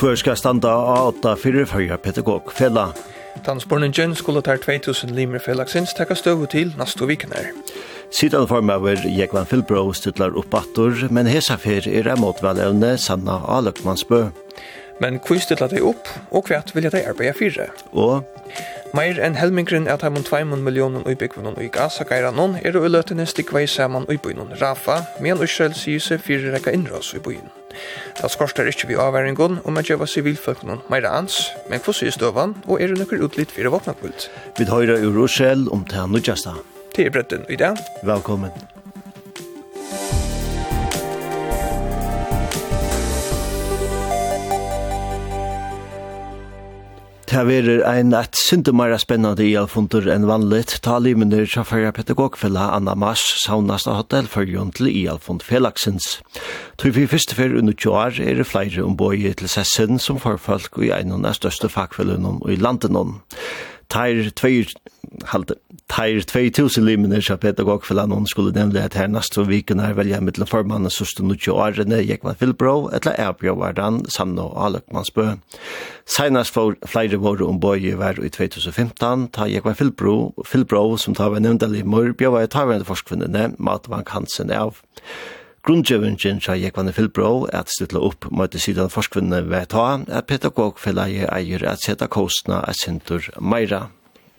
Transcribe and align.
hver 0.00 0.16
skal 0.16 0.36
standa 0.36 0.70
av 0.72 1.10
åtta 1.10 1.34
fyrir 1.36 1.66
fyrir 1.68 1.98
pedagog 2.00 2.52
fela. 2.56 2.86
Dansborningen 3.44 4.14
skulle 4.16 4.40
ta 4.42 4.56
2000 4.56 5.12
limer 5.14 5.38
felaksins 5.44 5.92
takka 5.96 6.16
støvu 6.16 6.46
til 6.46 6.72
nastu 6.78 7.04
vikner. 7.06 7.50
Sidan 8.10 8.48
formøver 8.48 9.04
Jekvan 9.04 9.46
Filbro 9.46 9.92
stutlar 9.92 10.32
opp 10.40 10.54
attor, 10.56 10.96
men 11.10 11.28
hesa 11.28 11.58
fyr 11.60 11.84
er 11.86 12.08
en 12.14 12.20
motvalevne 12.24 12.96
Sanna 12.98 13.38
Aløkmansbø. 13.58 14.22
Men 15.00 15.20
hvor 15.26 15.38
stutlar 15.40 15.68
de 15.68 15.82
opp, 15.84 16.08
og 16.30 16.48
hvert 16.48 16.74
vilja 16.74 16.90
de 16.90 17.04
arbeida 17.08 17.36
fyrir? 17.36 17.70
Og? 17.92 18.24
Meir 18.90 19.20
enn 19.22 19.36
helmingren 19.38 19.84
er 19.86 20.00
taimun 20.02 20.24
2 20.26 20.40
millionen 20.50 21.04
uibikvunnen 21.06 21.54
i 21.62 21.68
Gaza 21.70 22.02
gairannon 22.02 22.56
er 22.58 22.74
og 22.74 22.88
uløtene 22.88 23.22
stikva 23.28 23.62
i 23.62 23.68
saman 23.70 24.08
uibunnen 24.10 24.50
Rafa, 24.58 24.96
men 25.22 25.38
Israel 25.46 25.76
sier 25.78 26.02
seg 26.02 26.24
fyrir 26.24 26.50
rekka 26.50 26.74
innras 26.74 27.12
i 27.14 27.20
Da 27.22 28.26
Det 28.26 28.30
skorstar 28.34 28.66
ikkje 28.66 28.88
vi 28.88 28.98
avværingon 28.98 29.60
om 29.64 29.78
at 29.78 29.90
jeva 29.90 30.06
sivilfolknon 30.06 30.82
meira 30.90 31.14
ans, 31.20 31.52
men 31.70 31.78
kvossi 31.78 32.06
i 32.06 32.10
støvan, 32.10 32.56
og 32.66 32.82
er 32.82 32.88
det 32.88 32.98
utlitt 33.22 33.54
fyrir 33.54 33.70
våpnakult? 33.70 34.30
Vi 34.58 34.64
høyra 34.64 34.98
ur 34.98 35.14
Rochelle 35.14 35.70
om 35.70 35.84
det 35.84 36.10
nødjasta. 36.10 36.58
Det 36.96 37.06
er 37.06 37.10
bredden 37.10 37.46
i 37.48 37.56
dag. 37.56 37.78
Velkommen. 38.02 38.50
Det 47.30 47.38
er 47.38 47.84
ein 47.86 48.10
et 48.10 48.34
syndemara 48.34 48.96
spennende 48.98 49.44
i 49.46 49.52
alfundur 49.54 50.08
enn 50.10 50.24
vanligt. 50.26 50.72
Ta 50.82 50.96
limener 50.98 51.44
fra 51.46 51.62
fyrra 51.62 51.92
pedagogfella 51.94 52.72
Anna 52.74 52.96
Mars 52.98 53.22
saunast 53.44 53.86
av 53.86 54.00
hotell 54.00 54.26
hotellfølgen 54.26 54.72
til 54.74 54.88
i 54.90 55.04
alfund 55.06 55.44
felaksens. 55.46 56.16
Tog 56.82 56.96
vi 56.96 57.06
første 57.06 57.38
fyr 57.38 57.54
under 57.60 57.76
20 57.76 57.94
år 57.94 58.18
er 58.18 58.40
det 58.40 58.48
flere 58.50 58.82
omboi 58.82 59.30
til 59.30 59.46
sessen 59.46 60.02
som 60.02 60.18
forfolk 60.18 60.80
i 60.82 60.90
en 60.90 61.14
av 61.20 61.38
største 61.38 61.70
fagfellene 61.70 62.40
i 62.50 62.58
landet. 62.58 62.98
Teir 63.86 64.32
tveir 64.34 64.66
halde. 65.32 65.56
Teir 65.90 66.20
2000 66.22 66.84
limene 66.84 67.20
fra 67.22 67.36
pedagogfellan, 67.36 68.12
hun 68.12 68.26
skulle 68.26 68.52
nemlig 68.54 68.82
at 68.82 68.94
her 68.94 69.06
næste 69.10 69.42
viken 69.48 69.80
er 69.80 69.96
velja 69.98 70.20
mittlen 70.20 70.46
formannen 70.46 70.90
sørste 70.90 71.24
Nudjo 71.26 71.56
årene 71.58 72.02
Jekman 72.02 72.38
Filbro, 72.40 72.90
etla 72.94 73.16
Erbjørn 73.18 73.58
Vardan, 73.60 73.98
Sanno 74.08 74.50
Aløkmansbø. 74.56 75.26
Seinast 76.06 76.54
for 76.54 76.76
flere 76.86 77.18
våre 77.22 77.46
ombøye 77.46 77.98
var 77.98 78.22
i 78.22 78.30
2015, 78.30 79.28
ta 79.34 79.48
Jekman 79.50 79.78
Filbro, 79.78 80.32
Filbro 80.46 80.96
som 80.96 81.14
tar 81.14 81.34
var 81.34 81.42
nevnda 81.42 81.68
limer, 81.70 82.12
bjøva 82.14 82.44
i 82.44 82.50
tarvende 82.50 82.88
forskvinnene, 82.88 83.54
Matvank 83.58 84.14
Hansen 84.14 84.50
av. 84.54 84.82
Grundgjøvingen 85.60 86.40
sa 86.40 86.54
Jekvanne 86.56 86.92
Filbro 86.96 87.44
at 87.52 87.68
stilla 87.68 88.00
opp 88.00 88.30
møte 88.32 88.56
sidan 88.62 88.88
forskvinnene 88.88 89.44
ved 89.50 89.68
ta 89.74 89.98
at 90.08 90.28
pedagogfellet 90.30 91.26
eier 91.28 91.66
at 91.68 91.84
seta 91.84 92.08
kostna 92.08 92.62
er 92.64 92.78
sintur 92.78 93.28
meira. 93.36 93.90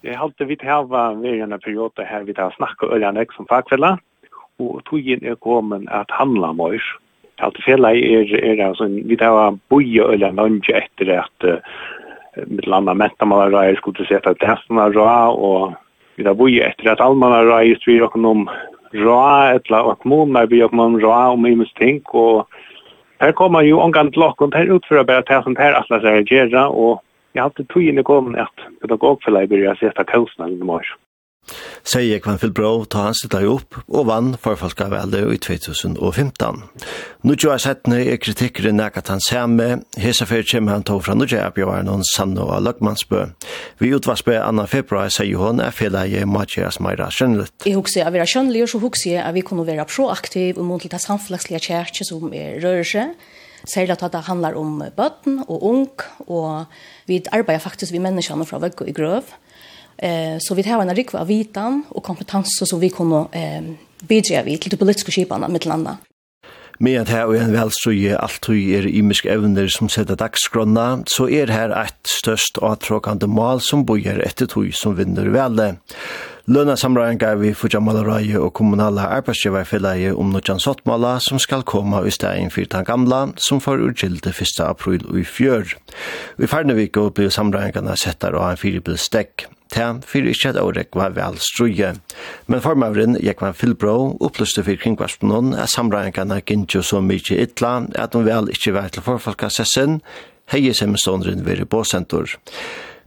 Jeg 0.02 0.18
halte 0.18 0.48
vi 0.50 0.56
til 0.58 0.66
hava 0.66 1.12
ved 1.14 1.44
en 1.46 1.60
periode 1.62 2.06
her 2.10 2.24
vi 2.26 2.34
tar 2.34 2.50
snakka 2.56 2.88
øljanek 2.96 3.36
som 3.36 3.46
fagfella, 3.46 3.92
og 4.58 4.80
togjen 4.90 5.22
er 5.22 5.38
kommet 5.46 5.86
at 5.94 6.10
handla 6.18 6.50
møys. 6.58 6.88
Jeg 7.38 7.46
halte 7.46 7.62
fella 7.66 7.92
er, 7.94 8.32
er 8.40 8.64
altså, 8.66 8.88
vi 8.90 9.18
tar 9.22 9.60
boja 9.70 10.08
øljanek 10.16 10.72
etter 10.74 11.12
at 11.20 11.46
uh, 11.46 11.62
mitt 12.50 12.66
landa 12.66 12.96
mentamalra 12.98 13.68
er 13.70 13.78
skulle 13.78 14.08
seta 14.10 14.34
testana 14.42 14.88
ra, 14.96 15.30
og 15.30 15.78
vi 16.18 16.26
tar 16.26 16.40
boja 16.40 16.72
etter 16.72 16.96
at 16.96 17.06
almanna 17.06 17.44
ra 17.46 17.62
er 17.62 17.78
styrir 17.78 18.08
okkur 18.10 18.26
om 18.32 18.44
ra, 19.06 19.54
etla 19.54 19.84
og 19.86 20.02
kommunar 20.02 20.50
vi 20.50 20.64
okkur 20.66 20.82
om 20.88 20.98
ra 21.06 21.22
om 21.36 21.46
imus 21.46 21.74
ting, 21.78 22.02
og 22.10 22.50
her 23.22 23.38
kommer 23.38 23.62
jo 23.70 23.78
omgang 23.86 24.10
til 24.10 24.26
okkur, 24.32 24.50
her 24.58 24.74
utfører 24.80 25.06
bare 25.06 25.30
det 25.30 25.44
som 25.46 25.62
her 25.62 25.78
atlas 25.78 26.10
er 26.10 26.26
gjerra, 26.26 26.72
og 26.74 27.06
jeg 27.34 27.44
hadde 27.44 27.68
tog 27.72 27.86
inn 27.86 28.02
i 28.02 28.08
gården 28.08 28.36
at 28.40 28.68
pedagogfellet 28.84 29.50
pedagogförlag 29.50 29.76
å 29.76 29.80
sette 29.80 30.10
kausene 30.12 30.52
i 30.52 30.68
mars. 30.74 30.92
Sier 31.82 32.20
Kvann 32.22 32.38
Filbro 32.38 32.86
ta 32.86 33.08
han 33.08 33.16
sitt 33.18 33.34
opp 33.34 33.80
og 33.90 34.06
vann 34.06 34.36
forfalska 34.40 34.86
velde 34.92 35.24
i 35.34 35.40
2015. 35.42 36.60
Nå 36.62 37.32
Nu 37.32 37.34
tjoa 37.36 37.58
settene 37.62 38.04
er 38.06 38.20
kritikkeren 38.22 38.78
nægat 38.78 39.10
han 39.10 39.24
samme, 39.26 39.82
hesa 39.98 40.28
fyrir 40.30 40.46
kommer 40.52 40.78
han 40.78 40.86
tog 40.86 41.02
fra 41.06 41.16
Nudja 41.18 41.42
Abjavaren 41.48 41.90
og 41.90 42.06
Sanno 42.14 42.46
og 42.46 42.62
Løgmansbø. 42.68 43.24
Vi 43.82 43.94
utvarsbø 43.98 44.38
annan 44.38 44.70
februar 44.70 45.10
sier 45.10 45.42
hun 45.42 45.60
er 45.60 45.74
fela 45.74 46.06
i 46.06 46.22
Mathias 46.26 46.80
Meira 46.80 47.10
Sjønlet. 47.10 47.54
Jeg 47.66 47.74
husker 47.74 47.82
hukse 47.82 48.06
av 48.06 48.14
vera 48.14 48.30
Sjønlet, 48.30 48.70
så 48.70 48.82
husker 48.84 49.16
jeg 49.16 49.26
at 49.26 49.34
vi 49.34 49.42
kunne 49.42 49.66
være 49.66 49.88
proaktiv 49.90 50.62
og 50.62 50.70
mot 50.70 50.82
til 50.82 50.94
det 50.94 51.02
samflagslige 51.02 51.66
kjærkje 51.72 52.06
som 52.12 52.30
er 52.30 52.62
rørelse, 52.62 53.10
Særlig 53.68 53.98
at 53.98 54.12
det 54.14 54.26
handlar 54.28 54.58
om 54.58 54.82
bøtten 54.96 55.42
og 55.48 55.64
ung, 55.64 55.90
og 56.28 56.66
vi 57.08 57.22
arbeider 57.32 57.62
faktisk 57.62 57.94
vi 57.94 58.02
menneskene 58.02 58.46
fra 58.46 58.60
Vøgge 58.62 58.90
i 58.90 58.96
grøv. 58.96 59.34
Eh, 60.02 60.38
så 60.42 60.56
vi 60.58 60.66
har 60.66 60.82
en 60.82 60.96
rikve 60.96 61.20
av 61.22 61.30
vitan 61.30 61.84
og 61.92 62.04
kompetanse 62.04 62.66
som 62.66 62.82
vi 62.82 62.90
kunne 62.90 63.28
eh, 63.38 63.74
bidra 64.08 64.42
vid 64.48 64.64
til 64.64 64.74
de 64.74 64.80
politiske 64.82 65.14
skipene 65.14 65.50
mitt 65.52 65.68
landet. 65.70 66.02
Med 66.82 66.98
at 66.98 67.12
her 67.14 67.28
og 67.30 67.38
en 67.38 67.52
velstrøye 67.54 68.18
alltid 68.18 68.72
er 68.80 68.88
imisk 68.90 69.28
evner 69.30 69.68
som 69.70 69.90
setter 69.92 70.18
dagsgrunna, 70.18 71.04
så 71.06 71.28
er 71.30 71.54
her 71.54 71.76
et 71.78 72.10
størst 72.10 72.58
avtråkande 72.58 73.30
mal 73.30 73.62
som 73.62 73.84
bojer 73.86 74.24
etter 74.26 74.50
tog 74.50 74.72
som 74.74 74.98
vinner 74.98 75.30
velde. 75.30 75.76
Lønna 76.52 76.74
samræðingar 76.76 77.38
vi 77.40 77.54
fyrtja 77.56 77.80
malarøye 77.80 78.40
og 78.42 78.50
kommunala 78.58 79.06
arbeidsgivarfellegje 79.16 80.10
om 80.20 80.34
nødjan 80.34 80.60
sottmala 80.60 81.14
som 81.24 81.40
skal 81.40 81.62
koma 81.64 82.02
i 82.04 82.12
stegin 82.12 82.52
fyrir 82.52 82.68
den 82.74 82.84
gamla 82.90 83.20
som 83.40 83.62
får 83.64 83.80
urgilde 83.86 84.34
1. 84.34 84.60
april 84.66 85.06
og 85.06 85.22
i 85.22 85.24
fjør. 85.24 85.72
I 86.42 86.50
færne 86.52 86.76
vik 86.76 87.00
og 87.00 87.14
blir 87.16 87.32
samræðingarna 87.32 87.96
settar 87.96 88.36
av 88.36 88.50
en 88.50 88.60
fyrirbel 88.60 89.00
stekk. 89.00 89.46
Tæm 89.72 90.02
fyrir 90.04 90.34
ikkje 90.34 90.52
at 90.52 90.60
årek 90.60 91.00
var 91.00 91.16
vel 91.16 91.40
struje. 91.40 91.94
Men 92.52 92.66
formavren 92.66 93.16
Jekvan 93.24 93.56
Filbro 93.56 94.18
opplyste 94.20 94.66
fyrir 94.68 94.84
kringvarspunnen 94.84 95.56
at 95.56 95.72
samræðingarna 95.72 96.42
gintjo 96.44 96.84
så 96.84 97.00
mykje 97.00 97.40
ytla 97.46 97.78
at 97.96 98.12
de 98.12 98.28
vel 98.28 98.52
ikkje 98.52 98.76
var 98.76 98.92
til 98.92 99.08
forfalkassessen, 99.08 100.02
heie 100.52 100.76
semeståndren 100.76 101.46
veri 101.48 101.64
båsentor. 101.64 102.36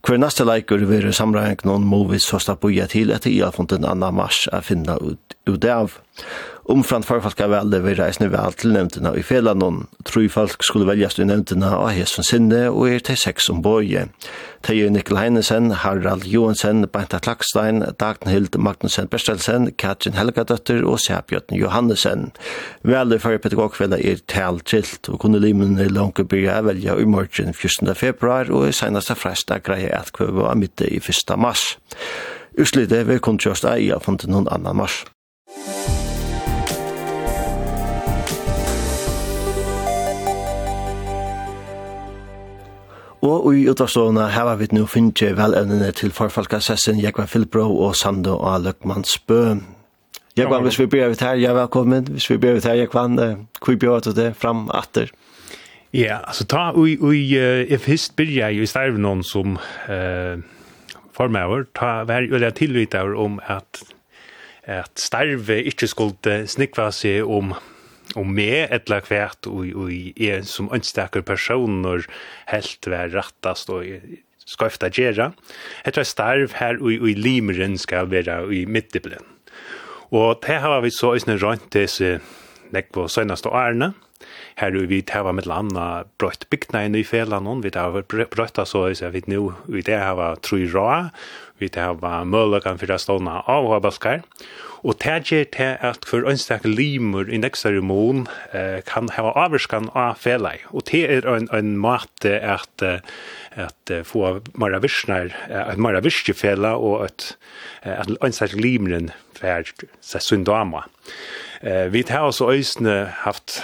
Hver 0.05 0.19
neste 0.21 0.45
leikur 0.45 0.83
vil 0.85 1.07
samræring 1.17 1.63
noen 1.65 1.87
må 1.89 2.03
vi 2.11 2.19
så 2.21 2.37
slappuja 2.37 2.85
til 2.93 3.09
etter 3.15 3.31
i 3.33 3.39
alfonten 3.47 3.87
2. 3.89 4.11
mars 4.13 4.43
er 4.53 4.61
finna 4.67 4.99
ut 5.01 5.34
ut 5.47 5.65
av. 5.65 5.99
Omframt 6.65 7.11
av 7.13 7.51
velde 7.53 7.81
vil 7.85 7.97
reisne 7.99 8.31
vel 8.33 8.55
til 8.57 8.73
nevntene 8.73 9.11
i 9.19 9.23
felanon. 9.27 9.83
Troi 10.09 10.31
folk 10.33 10.65
skulle 10.65 10.87
veljas 10.89 11.19
til 11.19 11.29
nevntene 11.29 11.69
av 11.69 11.91
Hesson 11.93 12.25
Sinne 12.25 12.71
og 12.71 12.89
er 12.89 13.05
til 13.05 13.19
seks 13.21 13.51
om 13.53 13.61
boje. 13.61 14.07
Teie 14.65 14.89
Nikkel 14.89 15.19
Heinesen, 15.21 15.75
Harald 15.83 16.25
Johansen, 16.25 16.87
Beinta 16.89 17.21
Klakstein, 17.21 17.85
Dagnhild 18.01 18.57
Magnussen 18.57 19.11
Bestelsen, 19.13 19.75
Katrin 19.77 20.17
Helgadøtter 20.17 20.87
og 20.89 21.03
Sæbjøtten 21.05 21.61
Johannesen. 21.61 22.31
Velde 22.81 23.21
for 23.21 23.37
pedagogfella 23.37 24.01
er 24.01 24.25
taltilt 24.25 25.13
og 25.13 25.21
kunne 25.21 25.43
limen 25.45 25.77
i 25.77 25.91
langt 25.93 26.23
byrja 26.31 26.63
velja 26.65 26.97
i 26.97 27.05
morgen 27.05 27.53
14. 27.53 27.93
februar 27.93 28.49
og 28.49 28.71
i 28.71 28.73
senaste 28.73 29.19
fresta 29.19 29.61
greie 29.61 29.93
at 29.93 30.15
kvøve 30.17 30.49
av 30.49 30.57
midte 30.57 30.89
i 30.89 31.03
1. 31.03 31.37
mars. 31.37 31.75
Uslite 32.57 33.03
vil 33.05 33.21
kun 33.21 33.37
kjørst 33.43 33.67
eia 33.69 34.01
funnet 34.01 34.31
noen 34.31 34.49
annan 34.49 34.81
mars. 34.81 35.03
Og 43.25 43.55
i 43.57 43.63
utvarstående 43.73 44.27
har 44.35 44.51
vi 44.61 44.67
nå 44.77 44.85
finnet 44.85 45.23
velevnene 45.39 45.89
til 45.97 46.13
forfalkasessen 46.13 46.99
Jekvann 47.01 47.31
Filbro 47.31 47.71
og 47.87 47.95
Sando 47.97 48.35
og 48.37 48.67
Løkmannsbø. 48.67 49.39
Jekvann, 50.37 50.67
hvis 50.67 50.79
vi 50.79 50.87
blir 50.93 51.09
ut 51.09 51.23
her, 51.25 51.39
ja, 51.41 51.55
velkommen. 51.57 52.11
Hvis 52.13 52.29
vi 52.29 52.37
blir 52.37 52.59
ut 52.59 52.67
her, 52.69 52.77
Jekvann, 52.83 53.17
hvor 53.65 53.79
blir 53.81 54.05
du 54.05 54.13
det 54.13 54.35
fram 54.37 54.69
atter? 54.75 55.09
Ja, 55.95 56.19
altså 56.27 56.45
ta, 56.45 56.73
ui, 56.77 56.99
ui, 57.01 57.23
uh, 57.39 57.65
if 57.73 57.87
hist 57.87 58.17
byrja 58.17 58.51
i 58.51 58.67
sterv 58.67 58.99
noen 58.99 59.23
som 59.25 59.57
uh, 59.89 60.37
formøver, 61.17 61.69
ta 61.79 62.03
vær 62.05 62.27
jo 62.29 62.41
det 62.43 62.57
tilvitaver 62.59 63.15
om 63.17 63.41
at 63.47 63.85
at 64.65 64.97
starve 64.97 65.59
ikke 65.69 65.87
skulle 65.87 66.45
snikva 66.49 66.89
seg 66.95 67.29
om 67.29 67.53
om 68.21 68.31
meg 68.37 68.73
etla 68.75 69.01
kvært 69.05 69.49
og 69.51 69.71
og 69.75 69.91
er 70.21 70.45
som 70.49 70.71
anstakur 70.75 71.25
personer 71.27 72.07
helt 72.53 72.89
vær 72.91 73.13
rattast 73.15 73.71
og 73.73 73.85
skafta 74.45 74.91
gera. 74.93 75.33
Hetta 75.85 76.05
starv 76.05 76.57
her 76.61 76.81
og 76.81 77.01
og 77.01 77.21
limeren 77.21 77.79
skal 77.79 78.11
være 78.11 78.43
i 78.55 78.65
midtiblen. 78.67 79.25
Og 80.15 80.41
det 80.47 80.61
har 80.63 80.81
vi 80.85 80.93
så 80.95 81.15
isne 81.17 81.39
rønt 81.41 81.73
desse 81.73 82.19
nekk 82.75 82.93
på 82.95 83.09
senaste 83.09 83.49
årene, 83.49 83.93
här 84.57 84.71
vi 84.71 85.03
tar 85.03 85.33
med 85.33 85.47
landa 85.47 86.05
brøtt 86.19 86.51
bygna 86.51 86.85
i 86.85 86.89
nyfela 86.89 87.41
någon 87.41 87.61
vi 87.61 87.71
tar 87.71 88.03
brøtta 88.07 88.65
så 88.65 88.95
så 88.95 89.11
vi 89.11 89.23
nu 89.27 89.53
vi 89.67 89.83
det 89.83 89.99
här 89.99 90.15
var 90.15 90.37
rå 90.67 91.11
vi 91.59 91.69
tar 91.69 91.95
var 91.95 92.25
mölla 92.25 92.61
kan 92.61 92.79
för 92.79 92.99
ståna 92.99 93.41
av 93.41 93.81
balkar, 93.81 94.23
og 94.85 94.91
och 94.91 94.99
täger 94.99 95.45
til 95.45 95.77
at 95.81 96.05
for 96.05 96.29
ønstak 96.29 96.65
limur 96.65 97.31
i 97.31 97.37
nästa 97.37 97.71
remon 97.71 98.27
eh, 98.53 98.83
kan 98.87 99.09
hava 99.09 99.31
avskan 99.31 99.89
av 99.95 100.15
fela 100.19 100.53
og 100.73 100.83
det 100.91 101.05
er 101.11 101.27
en 101.27 101.49
en 101.53 101.79
mat 101.79 102.25
at 102.25 102.83
att 103.57 103.91
få 104.05 104.41
mera 104.55 104.79
vischnar 104.79 105.31
att 105.51 105.79
mera 105.79 106.01
vischfela 106.01 106.77
och 106.77 107.05
att 107.05 107.37
at 107.83 108.09
önstak 108.21 108.53
limren 108.53 109.11
färd 109.41 109.67
så 110.01 110.19
syndama 110.19 110.85
Eh 111.65 111.93
vi 111.93 112.05
har 112.09 112.27
også 112.29 112.51
ösne 112.53 113.09
haft 113.25 113.63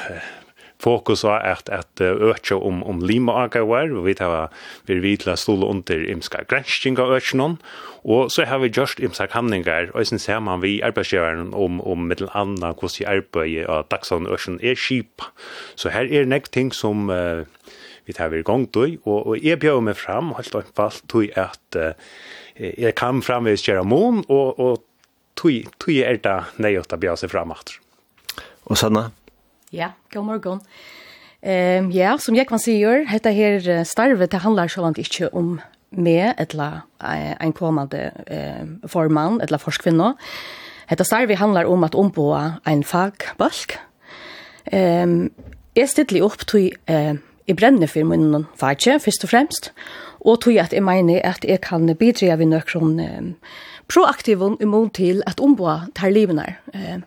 fokus 0.81 1.25
var 1.25 1.45
at 1.45 1.69
at 1.73 2.01
økje 2.01 2.57
om 2.57 2.83
om 2.83 3.01
Lima 3.05 3.45
Agavar 3.45 3.93
og 3.93 4.07
vi 4.07 4.15
tar 4.15 4.51
vi 4.89 4.99
vitla 5.01 5.37
stola 5.37 5.67
under 5.67 6.05
imska 6.11 6.45
gränskinga 6.49 7.07
öknon 7.17 7.59
og 8.05 8.31
så 8.33 8.45
har 8.45 8.59
vi 8.59 8.73
just 8.77 9.01
imska 9.01 9.27
kamningar 9.27 9.91
og 9.95 10.07
sen 10.07 10.19
ser 10.19 10.41
man 10.41 10.63
vi 10.63 10.81
arbeidsgjøren 10.81 11.55
om 11.55 11.81
om 11.81 11.99
middel 12.09 12.29
anna 12.35 12.73
hur 12.81 12.89
sig 12.89 13.07
arbete 13.07 13.69
og 13.69 13.89
taxon 13.89 14.27
öknon 14.27 14.61
er 14.63 14.75
skip. 14.75 15.23
Så 15.77 15.89
her 15.89 16.09
er 16.09 16.25
nek 16.25 16.51
ting 16.53 16.73
som 16.75 17.11
uh, 17.11 17.45
vi 18.07 18.13
tar 18.13 18.29
vi 18.29 18.39
igång 18.39 18.67
då 18.73 18.87
og, 19.05 19.27
og 19.27 19.45
jeg 19.45 19.59
bjør 19.59 19.81
meg 19.81 19.97
fram 19.97 20.33
helt 20.37 20.55
enkelt 20.55 21.03
tog 21.09 21.29
at 21.37 21.77
uh, 21.77 21.93
jag 22.79 22.95
kan 22.95 23.23
framvis 23.23 23.69
göra 23.69 23.83
mån 23.83 24.25
og, 24.29 24.61
og 24.61 24.83
tog 25.37 25.53
tog 25.79 25.95
är 25.95 26.19
det 26.23 26.45
nej 26.57 26.77
att 26.77 27.01
bjöd 27.01 27.19
seg 27.19 27.31
fram 27.31 27.53
og 28.65 28.79
sanna? 28.79 29.11
Ja, 29.73 29.93
god 30.13 30.25
morgon. 30.25 30.61
Ehm 31.43 31.91
ja, 31.91 32.19
som 32.19 32.37
jag 32.37 32.49
kan 32.49 32.59
säga, 32.59 33.05
detta 33.13 33.31
här 33.31 33.85
starvet 33.85 34.31
det 34.31 34.37
handlar 34.37 34.69
självant 34.69 34.99
inte 34.99 35.29
om 35.29 35.61
med 35.91 36.35
etla 36.39 36.83
en 37.41 37.53
kommande 37.53 38.13
eh 38.27 38.89
formann 38.89 39.41
etla 39.41 39.59
forskvinna. 39.59 40.17
Detta 40.89 41.05
starvet 41.05 41.39
handlar 41.39 41.65
om 41.65 41.85
at 41.85 41.95
omboa 41.95 42.53
ein 42.65 42.85
bask. 43.39 43.79
Ehm 44.65 45.31
är 45.75 46.13
er 46.13 46.23
upp 46.23 46.47
til 46.47 46.73
eh 46.87 47.15
i 47.47 47.53
brenne 47.53 47.87
för 47.87 48.05
min 48.05 48.47
fagje, 48.57 48.99
først 48.99 49.25
og 49.25 49.71
Och 50.21 50.41
tror 50.41 50.55
jag 50.55 50.65
att 50.65 50.73
jeg 50.73 50.83
menar 50.83 51.21
at 51.25 51.45
jag 51.45 51.61
kan 51.61 51.97
bidra 51.97 52.37
vid 52.37 52.47
noen 52.47 53.01
eh, 53.01 53.23
proaktivum 53.89 54.57
imot 54.61 54.95
til 54.95 55.23
at 55.27 55.41
omboa 55.41 55.81
tar 55.95 56.11
livene. 56.11 56.57
Ehm 56.75 57.05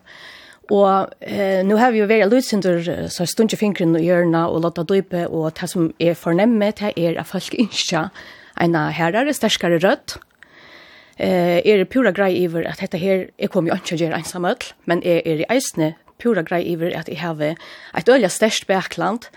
Og 0.72 1.10
eh, 1.20 1.60
nå 1.66 1.76
har 1.76 1.92
vi 1.92 2.00
jo 2.00 2.08
vært 2.08 2.30
lydsynder, 2.32 3.08
så 3.12 3.26
stund 3.28 3.52
ikke 3.52 3.60
fingeren 3.60 3.98
og 3.98 4.04
hjørna 4.04 4.46
og 4.48 4.62
låta 4.64 4.84
døype, 4.86 5.26
og 5.28 5.52
det 5.58 5.68
som 5.68 5.90
er 6.00 6.16
fornemme, 6.16 6.70
det 6.78 6.94
er 6.96 7.18
at 7.20 7.28
folk 7.28 7.56
ikke 7.58 8.06
en 8.64 8.78
herrere, 8.96 9.34
sterskere 9.36 9.80
rødt. 9.82 10.16
Eh, 11.18 11.60
er 11.60 11.82
det 11.82 11.90
pura 11.92 12.10
grei 12.14 12.32
iver 12.40 12.64
at 12.66 12.80
dette 12.80 12.98
her, 12.98 13.28
jeg 13.38 13.50
kommer 13.52 13.70
jo 13.70 13.76
ikke 13.78 13.98
å 13.98 14.00
gjøre 14.00 14.22
ensamhet, 14.22 14.72
men 14.90 15.04
er 15.04 15.20
er 15.22 15.44
i 15.44 15.50
eisne 15.52 15.92
pura 16.18 16.42
grei 16.42 16.64
iver 16.72 16.94
at 16.96 17.08
jeg 17.08 17.20
har 17.20 17.38
et 17.42 18.08
øye 18.08 18.28
størst 18.28 18.66
bakland, 18.66 19.28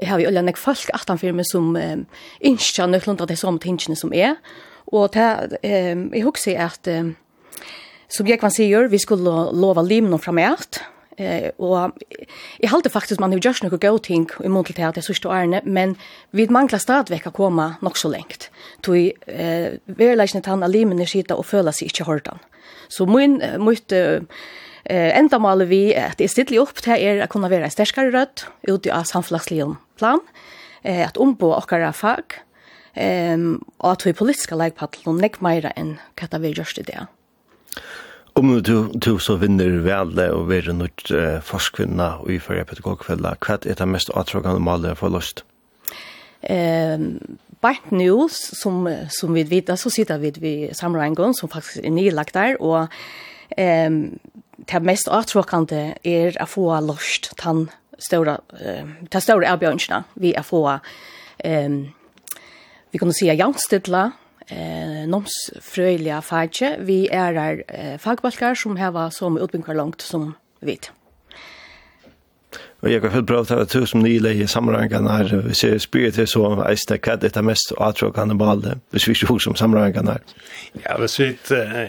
jeg 0.00 0.08
har 0.08 0.18
øye 0.18 0.42
nek 0.42 0.56
folk 0.56 0.90
at 0.94 1.08
han 1.08 1.20
firme 1.20 1.44
som 1.44 1.76
eh, 1.76 2.02
ikke 2.40 2.86
nøklunda 2.88 3.28
de 3.28 3.36
samme 3.36 3.60
tingene 3.60 3.96
som 3.96 4.12
er, 4.12 4.40
og 4.90 5.12
det, 5.14 5.58
eh, 5.62 5.94
jeg 5.94 6.24
husker 6.24 6.58
at 6.58 6.88
eh, 6.88 7.12
Som 8.10 8.26
Gekvan 8.26 8.50
sier, 8.50 8.88
vi 8.90 8.98
skulle 8.98 9.50
lova 9.52 9.82
limno 9.82 10.18
framert, 10.18 10.80
eh 11.20 11.50
och 11.58 11.92
jeg 12.60 12.70
halte 12.70 12.90
faktiskt 12.90 13.20
man 13.20 13.32
har 13.32 13.40
just 13.44 13.62
några 13.62 13.76
gode 13.76 14.02
ting 14.02 14.28
i 14.44 14.48
mån 14.48 14.64
til 14.64 14.82
att 14.82 14.96
jag 14.96 15.04
sista 15.04 15.28
årene, 15.28 15.60
men 15.64 15.96
vid 16.32 16.50
mangler 16.50 16.78
stadigvæk 16.78 17.26
å 17.26 17.30
komma 17.30 17.76
nok 17.82 17.96
så 17.96 18.08
långt 18.08 18.50
då 18.86 18.96
i 18.96 19.12
eh 19.26 19.78
verkligen 19.86 20.44
han 20.46 20.62
alimen 20.62 21.06
skita 21.06 21.34
och 21.34 21.46
föla 21.46 21.72
sig 21.72 21.84
inte 21.86 22.04
hårdan 22.04 22.38
så 22.88 23.06
min 23.06 23.42
mitt 23.58 23.92
eh 23.92 24.20
enda 25.18 25.38
mal 25.38 25.66
vi 25.66 25.94
att 25.94 26.20
jeg 26.20 26.30
stiller 26.30 26.60
opp 26.60 26.74
til 26.82 26.92
er 26.92 27.24
å 27.24 27.28
kunna 27.28 27.48
være 27.48 27.64
en 27.64 27.70
sterskere 27.70 28.10
rødt 28.10 28.46
ut 28.68 28.86
i 28.86 28.90
samflaxlion 29.04 29.76
plan 29.98 30.20
eh 30.84 31.06
att 31.06 31.16
ombo 31.16 31.46
och 31.46 31.70
fag, 31.94 32.24
eh, 32.94 33.38
og 33.38 33.60
och 33.78 33.92
att 33.92 34.06
vi 34.06 34.12
politiska 34.12 34.54
lägpattel 34.54 35.02
och 35.06 35.20
nekk 35.20 35.40
meira 35.40 35.72
enn 35.76 35.98
hva 36.16 36.38
vi 36.38 36.48
just 36.48 36.76
det 36.76 37.06
Om 38.38 38.54
du, 38.62 38.74
du 38.94 39.12
så 39.18 39.36
vinner 39.40 39.80
vel 39.84 40.14
og 40.30 40.48
være 40.48 40.72
nødt 40.76 41.10
uh, 41.10 41.40
forskvinna 41.44 42.22
og 42.22 42.30
i 42.32 42.38
førre 42.42 42.64
pedagogkvelda, 42.68 43.34
hva 43.42 43.58
er 43.58 43.78
det 43.78 43.88
mest 43.90 44.12
atråkende 44.16 44.62
målet 44.62 44.98
for 45.00 45.12
løst? 45.12 45.42
Eh, 46.40 46.98
Bart 47.60 47.90
News, 47.92 48.38
som, 48.56 48.86
som 49.12 49.34
vi 49.36 49.44
vet, 49.44 49.68
så 49.76 49.90
sitter 49.92 50.22
vi 50.22 50.32
ved 50.40 50.76
samrengen, 50.78 51.34
som 51.34 51.50
faktisk 51.52 51.84
er 51.84 51.92
nylagt 51.92 52.34
der, 52.34 52.56
og 52.62 52.88
eh, 53.58 53.90
det 54.70 54.82
mest 54.86 55.10
atråkende 55.12 55.82
er 56.04 56.38
å 56.40 56.48
få 56.48 56.70
løst 56.86 57.32
den 57.42 57.66
stora 58.00 58.38
eh, 58.56 58.88
den 59.12 59.22
stora 59.22 59.52
erbjørnsene 59.52 60.04
vi 60.20 60.32
å 60.36 60.44
få 60.44 60.62
eh, 61.44 61.74
vi 62.90 62.98
kunne 62.98 63.14
si 63.14 63.28
jaunstidla, 63.28 64.08
eh, 64.50 65.02
nomsfrøyliga 65.10 66.20
fagje. 66.24 66.76
Vi 66.86 67.02
er 67.12 67.36
der 67.36 67.64
eh, 67.68 67.98
fagbalkar 67.98 68.58
som 68.58 68.78
hava 68.80 69.10
som 69.14 69.38
utbynkar 69.40 69.78
langt 69.78 70.02
som 70.02 70.34
vit. 70.60 70.90
Og 72.80 72.88
jeg 72.88 73.02
har 73.02 73.12
fått 73.12 73.26
bra 73.28 73.42
til 73.44 73.60
at 73.60 73.72
du 73.76 73.84
som 73.86 74.00
nylig 74.00 74.38
i 74.40 74.46
sammenhengen 74.48 75.04
her, 75.10 75.28
vi 75.44 75.54
ser 75.54 75.76
spyrir 75.82 76.14
til 76.16 76.24
så 76.30 76.46
eiste 76.64 76.96
hva 76.96 77.18
det 77.20 77.34
er 77.36 77.44
mest 77.44 77.74
atråkende 77.76 78.38
balde, 78.40 78.78
hvis 78.90 79.04
vi 79.06 79.12
ikke 79.18 79.34
husker 79.34 79.50
som 79.50 79.58
sammenhengen 79.60 80.08
her. 80.08 80.24
Ja, 80.86 80.96
hvis 80.96 81.18
vi 81.20 81.28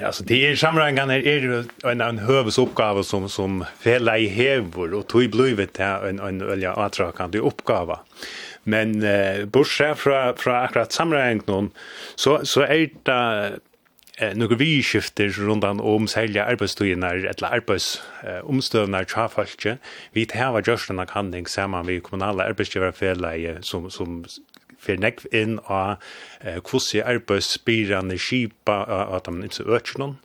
altså 0.03 0.25
det 0.27 0.41
er 0.49 0.59
sammenhengen 0.59 1.13
her 1.15 1.23
er 1.23 1.47
jo 1.47 1.61
en, 1.87 2.03
en 2.03 2.19
høvesoppgave 2.27 3.05
som, 3.07 3.29
som 3.31 3.63
fela 3.79 4.17
i 4.19 4.27
hever, 4.27 4.91
og 4.91 5.07
tog 5.07 5.31
blivet 5.31 5.71
til 5.79 6.11
en, 6.11 6.19
en, 6.19 6.43
en 6.43 6.67
atråkende 6.75 7.39
oppgave. 7.39 8.01
Ja 8.01 8.41
Men 8.63 9.03
eh, 9.03 9.45
bortsett 9.45 9.97
fra, 9.97 10.33
fra 10.37 10.63
akkurat 10.67 10.93
sammenhengen 10.93 11.43
noen, 11.47 11.69
så, 12.15 12.39
så 12.45 12.65
er 12.67 12.91
det 13.07 13.17
eh, 14.21 14.35
nokre 14.37 14.59
vi 14.61 14.83
skifter 14.85 15.33
rundt 15.39 15.65
om 15.65 16.07
særlig 16.09 16.43
arbeidstøyene 16.43 17.09
eller 17.31 17.55
arbeidsomstøvene 17.57 19.01
eh, 19.01 19.09
tjafolket. 19.09 19.81
Vi 20.13 20.27
tar 20.29 20.61
just 20.67 20.89
en 20.89 21.01
handling 21.01 21.49
sammen 21.49 21.85
med 21.85 22.03
kommunale 22.05 22.45
arbeidsgiverfeleie 22.53 23.57
som, 23.65 23.89
som 23.89 24.21
fer 24.81 25.01
nekv 25.01 25.27
inn 25.33 25.59
a 25.69 25.97
eh, 26.41 26.59
hvordan 26.61 27.05
arbeidsbyrene 27.15 28.17
skipa 28.17 28.81
av 28.85 29.25
de 29.25 29.49
økjennom, 29.65 30.17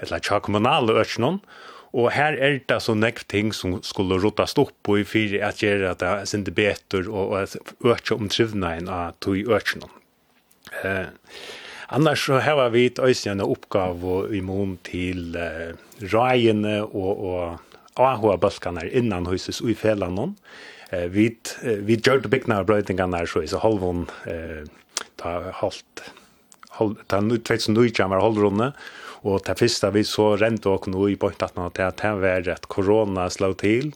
eller 0.00 0.24
tja 0.24 0.40
kommunale 0.44 0.96
økjennom, 1.00 1.40
Og 1.96 2.10
her 2.12 2.36
er 2.36 2.58
det 2.68 2.80
så 2.84 2.94
nekv 2.96 3.24
ting 3.30 3.52
som 3.56 3.78
skulle 3.86 4.18
rotas 4.20 4.56
opp 4.60 4.74
på 4.84 4.98
i 5.00 5.04
fyrir 5.08 5.44
at 5.46 5.62
gjøre 5.64 5.94
at 5.94 6.02
det 6.02 6.28
sindi 6.28 6.52
betur 6.54 7.08
og 7.08 7.36
at 7.40 7.56
økje 7.80 8.18
omtrivna 8.18 8.74
enn 8.76 8.90
av 8.92 9.14
tog 9.24 9.38
økja 9.56 9.80
noen. 9.80 9.94
Eh, 10.84 11.06
annars 11.96 12.26
så 12.26 12.42
har 12.44 12.60
vi 12.74 12.88
et 12.90 13.00
øysene 13.00 13.46
oppgave 13.46 14.26
i 14.36 14.42
mån 14.44 14.76
til 14.84 15.38
eh, 15.40 15.72
rajene 16.12 16.82
og, 16.84 17.12
og 17.30 17.96
AHA-balkaner 17.96 18.92
innan 18.92 19.28
huset 19.30 19.62
og 19.62 19.72
i 19.72 19.78
felan 19.78 20.18
noen. 20.18 20.36
Eh, 20.92 21.08
vi, 21.12 21.30
vi 21.64 21.96
gjør 21.96 22.26
det 22.26 22.34
bygna 22.34 22.60
av 22.60 22.68
brøytingene 22.68 23.22
her 23.22 23.30
så 23.30 23.40
i 23.40 23.48
så 23.50 23.62
halvån 23.64 24.04
eh, 24.28 24.68
ta 25.16 25.38
halvt 25.62 26.04
halv, 26.76 27.00
ta 27.08 27.20
2019 27.24 28.10
var 28.12 28.22
halvrunde, 28.22 28.70
Og 29.26 29.42
det 29.46 29.56
første 29.58 29.90
vi 29.94 30.04
så 30.06 30.34
rent 30.38 30.68
og 30.70 30.86
nå 30.92 31.08
i 31.10 31.16
bort 31.18 31.42
at 31.42 31.56
det 31.76 32.12
var 32.22 32.50
at 32.54 32.68
korona 32.70 33.26
slå 33.32 33.52
til, 33.58 33.90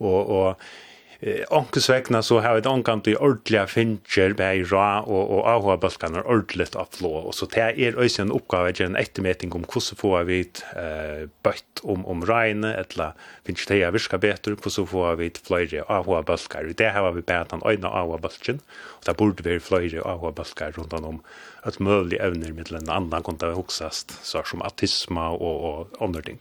og, 0.00 0.30
og 0.32 0.89
eh, 1.20 1.44
onkelsvekna 1.48 2.22
så 2.22 2.40
har 2.44 2.58
vi 2.58 2.68
onkant 2.68 3.08
i 3.08 3.16
ordliga 3.16 3.66
fincher 3.70 4.34
bei 4.38 4.62
ra 4.64 5.02
og, 5.02 5.20
og 5.36 5.48
avhåa 5.52 5.76
balkanar 5.80 6.28
ordligt 6.28 6.76
avflå, 6.76 7.12
og 7.28 7.34
så 7.36 7.48
det 7.54 7.66
er 7.70 7.98
også 7.98 8.24
en 8.24 8.34
oppgave 8.36 8.72
til 8.76 8.90
en 8.90 8.98
ettermeting 9.00 9.54
om 9.56 9.64
hvordan 9.64 10.00
får 10.00 10.28
vi 10.28 10.40
et 10.44 10.62
eh, 10.76 11.26
bøtt 11.44 11.84
om, 11.84 12.04
om 12.04 12.24
reine, 12.28 12.72
etla 12.76 13.12
fincher 13.48 13.70
det 13.70 13.82
er 13.86 13.96
virka 13.96 14.20
betur, 14.20 14.56
hvordan 14.56 14.90
får 14.92 15.20
vi 15.20 15.30
flere 15.30 15.46
fløyre 15.50 15.88
avhåa 15.88 16.22
balkar, 16.26 16.72
det 16.76 16.92
har 16.94 17.12
vi 17.16 17.24
bedt 17.24 17.56
han 17.56 17.66
øyna 17.66 17.92
avhåa 18.02 18.20
balkan, 18.20 18.62
og 19.00 19.08
det 19.08 19.16
burde 19.16 19.46
vi 19.46 19.58
flere 19.62 20.04
avhåa 20.04 20.32
balkar 20.36 20.76
rundt 20.78 20.96
om 21.00 21.20
at 21.66 21.80
mulig 21.80 22.20
evner 22.20 22.54
mittelen 22.56 22.88
annan 22.88 23.24
konta 23.26 23.52
hoksast, 23.52 24.16
så 24.24 24.44
som 24.46 24.64
autisma 24.64 25.30
og, 25.36 25.68
og 25.70 26.02
andre 26.04 26.24
ting 26.30 26.40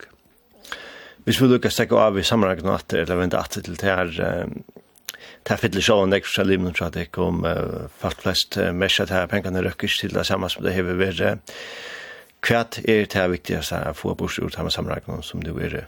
hvis 1.29 1.38
vi 1.38 1.45
lukkar 1.45 1.69
stekka 1.69 1.98
av 2.09 2.15
i 2.17 2.24
sammenhang 2.25 2.63
nå 2.65 2.71
atter, 2.74 3.03
eller 3.03 3.19
vente 3.19 3.38
atter 3.38 3.62
til 3.62 3.75
det 3.77 3.86
her, 3.86 4.09
det 4.09 5.51
her 5.53 5.62
fyller 5.62 5.86
sjåan 5.86 6.15
ekk 6.17 6.25
fra 6.25 6.41
tror 6.48 6.79
jeg 6.88 6.95
det 6.95 7.12
kom 7.13 7.45
folk 8.01 8.24
flest 8.24 8.57
mersk 8.74 9.03
til 9.03 9.13
her 9.13 9.29
pengene 9.29 9.62
røkkes 9.62 10.00
til 10.01 10.15
det 10.17 10.25
samme 10.25 10.50
som 10.50 10.65
det 10.65 10.74
hever 10.74 10.98
være. 10.98 11.36
Hva 12.41 12.63
er 12.81 13.05
det 13.05 13.13
her 13.13 13.29
viktigste 13.29 13.77
å 13.77 13.93
få 13.93 14.15
bort 14.17 14.41
ut 14.41 14.57
av 14.57 14.74
sammenhang 14.74 15.21
som 15.21 15.45
du 15.45 15.53
er? 15.62 15.86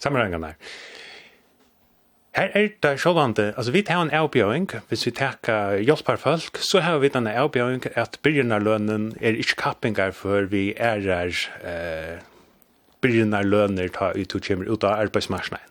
Sammenhangene 0.00 0.54
er. 0.54 0.74
Her 2.34 2.50
er 2.56 2.72
det 2.80 2.96
sjålande, 2.98 3.52
altså 3.58 3.76
vi 3.76 3.84
tar 3.84 4.00
en 4.02 4.10
avbjøring, 4.10 4.70
hvis 4.88 5.04
vi 5.06 5.18
tar 5.20 5.36
hjelpar 5.84 6.16
folk, 6.16 6.56
så 6.64 6.80
har 6.80 6.96
vi 7.04 7.12
denne 7.12 7.36
avbjøring 7.44 7.92
at 7.92 8.16
byrjernarlønnen 8.24 9.18
er 9.20 9.36
ikke 9.36 9.60
kappingar 9.68 10.16
for 10.16 10.48
vi 10.48 10.72
er 10.80 11.04
eh, 11.12 12.24
byrnar 13.04 13.46
lønner 13.46 13.92
ta 13.92 14.10
ut 14.16 14.34
og 14.34 14.48
kommer 14.48 14.72
ut 14.72 14.88
av 14.88 15.04
arbeidsmarsnaden. 15.06 15.70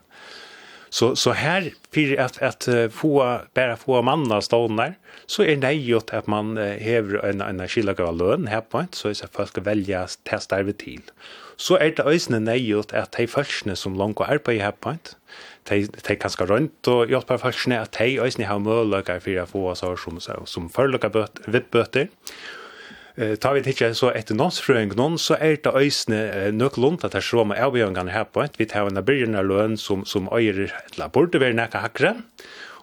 Så, 0.94 1.16
så 1.18 1.32
her, 1.34 1.72
for 1.90 2.12
at, 2.22 2.36
at 2.46 2.68
få, 2.94 3.16
bare 3.58 3.78
få 3.82 4.04
manna 4.06 4.38
stående, 4.46 4.92
så 5.26 5.42
er 5.42 5.58
det 5.64 5.72
gjort 5.82 6.14
at 6.14 6.28
man 6.30 6.54
hever 6.58 7.18
en, 7.26 7.42
en 7.42 7.64
skillag 7.66 8.02
av 8.06 8.14
løn 8.20 8.46
her 8.52 8.62
på 8.62 8.84
så 8.94 9.10
er 9.10 9.18
det 9.24 9.32
folk 9.34 9.58
velger 9.66 10.14
til 10.30 10.44
starve 10.44 10.76
til. 10.78 11.02
Så 11.58 11.80
er 11.82 11.96
det 11.98 12.06
øyne 12.06 12.44
nøyot 12.46 12.94
at 12.94 13.18
de 13.18 13.26
følelsene 13.28 13.76
som 13.76 13.98
langt 13.98 14.22
og 14.22 14.30
arbeid 14.30 14.62
her 14.62 14.78
på 14.78 14.94
de, 15.70 15.88
de 15.88 16.16
kan 16.20 16.30
skal 16.30 16.50
rundt 16.52 16.88
og 16.92 17.10
hjelpe 17.10 17.38
følelsene 17.42 17.80
at 17.82 17.96
de 17.98 18.20
øyne 18.22 18.50
har 18.50 18.62
muligheter 18.62 19.22
for 19.24 19.42
å 19.42 19.46
få 19.50 19.64
oss 19.72 19.84
som, 20.04 20.20
som 20.46 20.70
følger 20.70 21.10
vittbøter, 21.48 22.08
Og 22.08 22.63
Eh 23.16 23.36
tar 23.36 23.54
vi 23.54 23.64
titta 23.64 23.94
så 23.94 24.12
ett 24.12 24.30
norsfröing 24.30 24.96
någon 24.96 25.20
så 25.20 25.34
är 25.34 25.58
det 25.64 25.70
ösne 25.70 26.52
nöklont 26.52 27.04
att 27.04 27.24
så 27.24 27.44
med 27.44 27.64
avgörande 27.64 28.12
här 28.12 28.24
på 28.24 28.44
ett 28.44 28.54
vi 28.58 28.66
tar 28.66 28.88
en 28.88 29.06
bilden 29.06 29.48
lön 29.48 29.78
som 29.78 30.06
som 30.06 30.30
öjer 30.32 30.74
ett 30.88 30.98
laborde 30.98 31.40
väl 31.40 31.56
näka 31.56 31.78
hackra. 31.78 32.16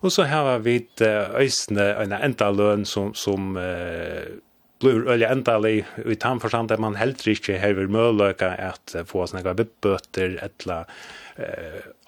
Och 0.03 0.13
så 0.13 0.23
har 0.23 0.59
vi 0.59 0.89
ösne 1.35 1.95
en 1.95 2.13
enda 2.13 2.51
lön 2.51 2.85
som 2.85 3.15
som 3.15 3.57
eh 3.57 4.41
blir 4.81 5.09
öliga 5.09 5.29
enda 5.29 5.69
i 5.69 5.85
tannförstand 6.19 6.69
där 6.69 6.77
man 6.77 6.95
helt 6.95 7.27
riktigt 7.27 7.61
har 7.61 7.87
möjlighet 7.87 8.43
att 8.43 8.97
få 9.07 9.27
sådana 9.27 9.55
böter 9.81 10.41
ett 10.45 10.67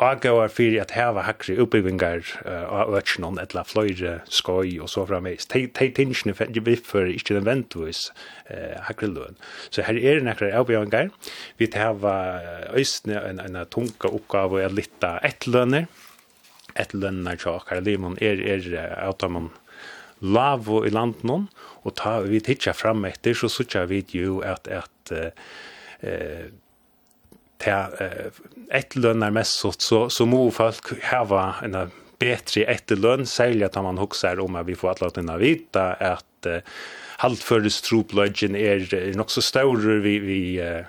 avgåar 0.02 0.50
fyrir 0.52 0.82
at 0.82 0.92
hava 0.96 1.24
hakri 1.26 1.54
uppbyggingar 1.62 2.26
av 2.44 2.92
ötsjonon, 2.98 3.40
etla 3.40 3.64
fløyre, 3.64 4.18
skoj 4.28 4.80
og 4.84 4.90
så 4.92 5.04
frammeis. 5.08 5.46
Tei 5.48 5.68
tinsjene 5.96 6.34
vi 6.36 6.76
fyrir 6.76 7.14
ikkje 7.14 7.38
den 7.38 7.48
ventvis 7.48 8.04
hakri 8.88 9.10
løn. 9.12 9.38
Så 9.70 9.86
her 9.86 9.98
er 9.98 10.22
nekra 10.24 10.52
avbyggingar. 10.60 11.12
Vi 11.60 11.70
heva 11.74 12.14
øysne 12.76 13.22
en 13.30 13.60
tunga 13.72 14.12
oppgave 14.12 14.66
å 14.66 14.72
litta 14.72 15.16
ettlønner. 15.26 15.88
Ettlønner 16.78 17.36
tja 17.40 17.56
akkar 17.58 17.82
limon 17.84 18.16
er, 18.20 18.40
er 18.40 18.96
avtaman 19.02 19.50
lavo 20.22 20.84
i 20.86 20.92
landnon, 20.92 21.48
og 21.82 21.96
ta 21.98 22.20
vi 22.22 22.38
tidsja 22.40 22.72
fram 22.78 23.02
etter, 23.08 23.34
så 23.34 23.50
sutja 23.50 23.82
vi 23.90 24.04
jo 24.14 24.40
at, 24.46 24.68
at 24.70 25.14
eh 26.02 26.50
till 27.62 27.72
ett 28.70 28.96
lönar 28.96 29.30
mest 29.30 29.58
så 29.60 29.72
så, 29.78 30.10
så 30.10 30.26
må 30.26 30.50
folk 30.50 31.02
hava 31.02 31.54
en 31.62 31.90
bättre 32.18 32.64
etterlön 32.64 33.26
sälja 33.26 33.66
att 33.66 33.74
man 33.74 33.98
huxar 33.98 34.40
om 34.40 34.56
att 34.56 34.66
vi 34.66 34.74
får 34.74 34.90
alla 34.90 35.10
den 35.10 35.38
vita 35.38 35.92
att 35.92 36.46
uh, 36.46 36.58
haltföres 37.16 37.82
troplögen 37.82 38.56
är, 38.56 38.94
er 38.94 39.14
nog 39.14 39.30
så 39.30 39.42
stor 39.42 40.00
vi 40.00 40.18
vi 40.18 40.60
uh, 40.62 40.84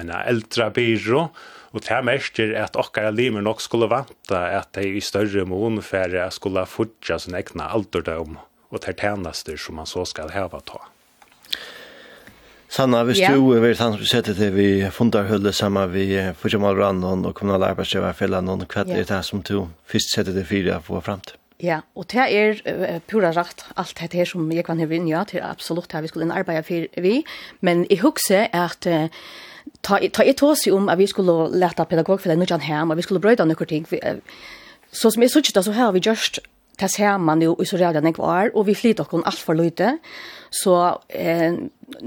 en 0.00 0.10
äldre 0.10 0.70
byrå 0.70 1.28
och 1.70 1.80
det 1.80 2.02
mest 2.02 2.38
är 2.38 2.54
att 2.54 2.76
okkara 2.76 3.10
limer 3.10 3.40
nog 3.40 3.62
skulle 3.62 3.86
vanta 3.86 4.46
att 4.58 4.72
det 4.72 4.82
i 4.82 5.00
större 5.00 5.44
mån 5.44 5.82
för 5.82 6.14
att 6.14 6.32
skulle 6.32 6.66
fortsätta 6.66 7.18
sin 7.18 7.34
egna 7.34 7.64
alderdom 7.64 8.38
och 8.68 8.80
det 8.86 9.00
tjänaster 9.00 9.56
som 9.56 9.74
man 9.76 9.86
så 9.86 10.04
ska 10.04 10.28
häva 10.28 10.60
ta. 10.60 10.80
Sanna, 12.68 13.00
hvis 13.08 13.22
ja. 13.22 13.32
du 13.32 13.54
vil 13.62 13.76
han 13.80 13.96
sette 14.04 14.34
til 14.36 14.52
vi 14.52 14.68
fundar 14.92 15.24
hullet 15.30 15.56
sammen 15.56 15.88
vi 15.92 16.10
Fujamal 16.36 16.76
Randon 16.76 17.24
og 17.24 17.34
kommunal 17.34 17.64
arbeidsgiver 17.70 18.12
kommunale 18.12 18.52
arbeidsgiverfellene, 18.52 18.66
hva 18.68 18.84
er 18.84 19.08
det 19.08 19.24
som 19.24 19.40
du 19.42 19.68
først 19.88 20.12
setter 20.12 20.36
til 20.36 20.44
fire 20.44 20.80
for 20.84 21.00
frem 21.00 21.22
til? 21.24 21.38
Ja, 21.64 21.80
og 21.96 22.06
det 22.12 22.26
er 22.28 22.60
uh, 22.68 23.00
pura 23.08 23.32
rakt 23.34 23.64
alt 23.76 23.98
det 23.98 24.12
her 24.12 24.28
som 24.28 24.52
jeg 24.52 24.66
kan 24.68 24.78
høre 24.78 24.94
inn, 24.94 25.08
ja, 25.08 25.24
til 25.24 25.42
absolutt 25.42 25.92
her 25.92 26.04
vi 26.04 26.12
skulle 26.12 26.28
arbeide 26.30 26.62
for 26.62 27.02
vi, 27.02 27.24
men 27.60 27.86
jeg 27.90 28.02
husker 28.04 28.46
at 28.52 28.86
uh, 28.86 29.08
ta, 29.82 29.98
ta 30.12 30.22
et 30.22 30.42
ås 30.42 30.68
om 30.70 30.92
at 30.92 31.00
vi 31.00 31.08
skulle 31.10 31.48
lete 31.58 31.88
pedagogfellet 31.88 32.38
nødjan 32.38 32.68
hjem, 32.68 32.92
og 32.92 33.00
vi 33.00 33.02
skulle 33.02 33.20
brøyde 33.24 33.48
noen 33.48 33.66
ting, 33.66 33.88
vi, 33.90 33.98
uh, 34.04 34.20
så 34.92 35.10
som 35.10 35.22
jeg 35.22 35.30
synes 35.30 35.52
det, 35.52 35.64
så 35.64 35.72
har 35.72 35.92
vi 35.92 36.04
just 36.04 36.38
det 36.80 36.90
ser 36.92 37.18
man 37.18 37.42
jo 37.42 37.56
i 37.60 37.66
så 37.66 37.78
redan 37.80 38.06
jeg 38.06 38.18
var, 38.18 38.50
og 38.54 38.66
vi 38.68 38.76
flyter 38.78 39.04
oss 39.04 39.26
alt 39.26 39.42
for 39.42 39.58
lite. 39.58 39.98
Så 40.50 40.74
eh, 41.08 41.52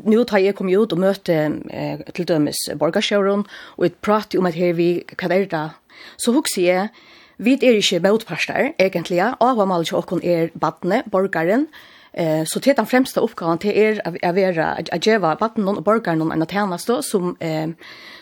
nå 0.03 0.23
tar 0.23 0.41
jeg 0.41 0.55
kommet 0.55 0.77
ut 0.79 0.93
og 0.93 1.01
møte 1.03 1.37
eh, 1.69 2.03
til 2.13 2.27
dømes 2.27 2.69
borgerskjøren, 2.79 3.45
og 3.77 3.85
jeg 3.85 3.97
prater 4.01 4.39
om 4.39 4.49
at 4.49 4.57
her 4.57 4.73
vi, 4.73 5.03
hva 5.17 5.31
er 5.31 5.47
det? 5.51 5.69
Så 6.17 6.33
husker 6.33 6.61
jeg, 6.61 6.89
vi 7.37 7.57
er 7.57 7.79
ikke 7.79 8.01
motparster, 8.05 8.73
egentlig, 8.79 9.21
og 9.39 9.55
hva 9.57 9.65
maler 9.65 9.85
ikke 9.85 9.97
oss 9.97 10.23
er 10.23 10.53
badne, 10.57 11.03
borgeren, 11.11 11.67
Eh 12.13 12.43
så 12.45 12.59
till 12.59 12.75
den 12.75 12.85
främsta 12.85 13.21
uppgiften 13.21 13.57
till 13.57 13.77
er 13.77 14.01
att 14.07 14.35
vara 14.35 14.67
att 14.67 15.05
ge 15.05 15.17
vatten 15.17 15.67
och 15.67 15.83
borgar 15.83 16.15
någon 16.15 16.31
annan 16.31 16.47
tjänst 16.47 16.89
som 17.01 17.37
eh 17.39 17.69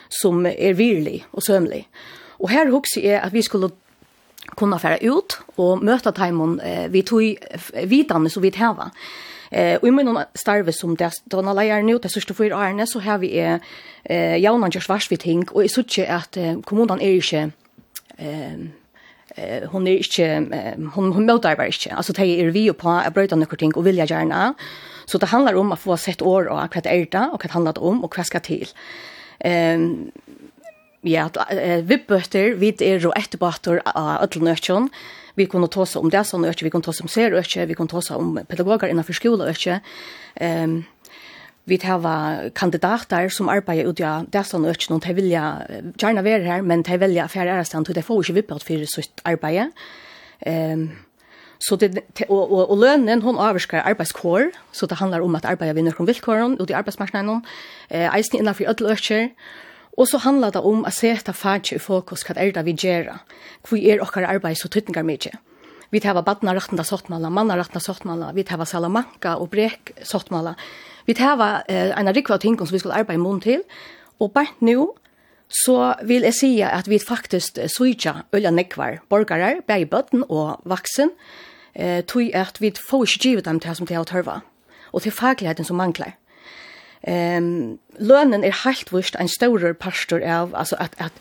som 0.09 0.45
är 0.45 0.73
virlig 0.73 1.25
och 1.31 1.43
sömlig. 1.43 1.87
Och 2.27 2.49
här 2.49 2.65
huxar 2.65 3.01
är 3.01 3.19
att 3.19 3.33
vi 3.33 3.43
skulle 3.43 3.69
kunna 4.55 4.79
færa 4.79 4.99
ut 5.03 5.39
og 5.57 5.83
møta 5.83 6.11
taimon 6.15 6.59
eh, 6.63 6.87
vi 6.91 7.01
tog 7.01 7.21
vidane 7.87 8.29
som 8.29 8.43
vi 8.43 8.51
tæva. 8.51 8.89
Eh, 9.51 9.77
og 9.81 9.87
i 9.87 9.91
munnen 9.91 10.23
starve 10.35 10.71
som 10.71 10.95
det 10.95 11.13
donna 11.31 11.53
leier 11.53 11.81
nu 11.81 11.97
det 11.97 12.11
sørste 12.11 12.33
for 12.37 12.45
årene, 12.53 12.85
så 12.87 12.99
har 12.99 13.17
vi 13.17 13.33
eh, 13.39 14.41
jaunan 14.41 14.71
gjørs 14.71 14.89
vars 14.89 15.11
vi 15.11 15.17
ting, 15.17 15.47
og 15.53 15.63
jeg 15.65 15.73
sørste 15.73 16.05
at 16.05 16.37
eh, 16.37 16.61
kommunen 16.65 17.01
er 17.01 17.17
ikke 17.17 17.51
eh, 18.17 18.69
hon 19.71 19.87
är 19.87 19.97
inte 19.97 20.45
hon 20.93 21.11
hon 21.13 21.25
motarbetar 21.25 21.65
inte 21.65 21.95
alltså 21.95 22.13
det 22.13 22.41
är 22.41 22.51
vi 22.51 22.73
på 22.73 22.89
att 22.89 23.13
bryta 23.13 23.35
några 23.35 23.57
ting 23.57 23.75
och 23.75 23.87
vilja 23.87 24.05
gärna 24.05 24.53
så 25.05 25.17
det 25.17 25.25
handlar 25.25 25.55
om 25.55 25.71
att 25.71 25.79
få 25.79 25.97
sett 25.97 26.21
år 26.21 26.47
och 26.47 26.63
att 26.63 26.83
det 26.83 26.89
är 26.89 27.05
det 27.11 27.29
och 27.33 27.45
att 27.45 27.51
det 27.51 27.53
handlar 27.53 27.79
om 27.79 28.03
och 28.03 28.13
kväska 28.13 28.39
till 28.39 28.67
ehm 29.39 30.11
Ja, 31.07 31.29
vi 31.87 31.97
bøter, 32.03 32.57
vi 32.59 32.73
er 32.83 33.05
og 33.07 33.15
etterbåter 33.15 33.79
av 33.87 34.23
ødelen 34.25 34.51
økken. 34.51 34.89
Vi 35.39 35.45
kunne 35.47 35.69
ta 35.71 35.85
oss 35.85 35.95
om 35.95 36.09
det 36.11 36.25
sånn 36.27 36.43
økken, 36.43 36.67
vi 36.67 36.71
kunne 36.73 36.83
ta 36.83 36.91
oss 36.91 36.99
om 36.99 37.07
ser 37.07 37.31
økken, 37.39 37.69
vi 37.69 37.77
kunne 37.77 37.91
ta 37.91 38.01
oss 38.01 38.11
om 38.11 38.33
pedagoger 38.49 38.91
innenfor 38.91 39.15
skole 39.15 39.47
økken. 39.47 39.79
Um, 40.41 40.81
vi 41.69 41.77
har 41.83 42.49
kandidater 42.57 43.29
som 43.31 43.47
arbeider 43.47 43.87
ut 43.87 44.01
av 44.01 44.27
det 44.27 44.43
sånn 44.43 44.67
økken, 44.67 44.97
og 44.97 45.05
de 45.05 45.13
vil 45.15 45.29
gjerne 45.31 46.25
være 46.25 46.43
her, 46.43 46.65
men 46.65 46.83
de 46.83 46.97
vil 46.99 47.19
affære 47.23 47.55
ærestand, 47.55 47.87
og 47.87 47.95
de 47.95 48.03
får 48.03 48.23
ikke 48.23 48.39
vippet 48.41 48.65
for 48.67 48.89
sitt 48.91 49.23
arbeid. 49.23 49.71
Um, 50.45 50.89
Så 51.59 51.75
det, 51.75 51.99
og, 52.29 52.51
og, 52.51 52.69
og 52.71 52.77
lønnen, 52.79 53.21
hun 53.21 53.35
avvarskar 53.35 53.83
arbeidskår, 53.83 54.53
så 54.71 54.87
det 54.87 54.97
handlar 55.01 55.19
om 55.19 55.35
at 55.35 55.43
arbeida 55.45 55.75
vi 55.75 55.83
nøkron 55.83 56.07
vilkåren 56.07 56.55
ut 56.55 56.69
i 56.71 56.73
arbeidsmarknaden, 56.73 57.41
eh, 57.89 58.07
eisen 58.15 58.39
innanfor 58.39 58.69
ødeløkker, 58.71 59.27
og 59.27 59.68
Og 59.99 60.07
så 60.07 60.21
handlar 60.23 60.53
det 60.55 60.61
om 60.63 60.85
å 60.87 60.91
sette 60.95 61.33
fagje 61.35 61.75
i 61.75 61.83
fokus 61.83 62.23
hva 62.23 62.37
er 62.39 62.53
det 62.55 62.63
vi 62.63 62.75
gjør, 62.79 63.11
hvor 63.67 63.79
er 63.79 63.99
okkar 64.03 64.27
arbeid 64.29 64.55
så 64.55 64.71
tydningar 64.71 65.03
mykje. 65.03 65.33
Vi 65.91 65.99
tar 65.99 66.21
badna 66.23 66.53
rattna 66.55 66.85
sottmala, 66.85 67.31
manna 67.33 67.57
rattna 67.57 67.81
sottmala, 67.83 68.29
vi 68.31 68.45
tar 68.47 68.61
salamanka 68.65 69.35
og 69.41 69.49
brek 69.51 69.91
sottmala. 70.05 70.53
Vi 71.09 71.15
tar 71.17 71.41
eh, 71.67 71.91
en 71.97 72.13
rikva 72.13 72.37
ting 72.39 72.55
som 72.59 72.71
vi 72.71 72.79
skal 72.79 72.95
arbeide 73.01 73.19
mån 73.19 73.41
til, 73.43 73.65
og 74.21 74.31
bare 74.35 74.53
nå 74.61 74.93
så 75.49 75.95
vil 76.05 76.27
jeg 76.27 76.37
si 76.37 76.51
at 76.61 76.87
vi 76.87 76.99
faktisk 77.01 77.57
sujtja 77.73 78.21
øyla 78.35 78.51
nekvar 78.53 78.99
borgare, 79.09 79.63
bæg 79.67 79.81
i 79.81 79.89
bøtten 79.89 80.23
og 80.29 80.61
vaksen, 80.69 81.09
eh, 81.73 82.05
tog 82.05 82.29
at 82.37 82.61
vi 82.61 82.71
får 82.71 83.07
ikke 83.07 83.23
givet 83.23 83.45
dem 83.45 83.59
til 83.59 83.75
som 83.75 83.89
de 83.89 83.97
har 83.97 84.05
tørva, 84.05 84.39
og 84.93 85.01
til 85.01 85.11
fagligheten 85.11 85.65
som 85.65 85.81
mangler. 85.81 86.13
Ehm 87.01 87.77
lönen 87.97 88.43
är 88.43 88.51
helt 88.51 88.93
vurst 88.93 89.15
en 89.15 89.29
större 89.29 89.73
pastor 89.73 90.23
av 90.23 90.55
alltså 90.55 90.75
att 90.75 91.01
att 91.01 91.13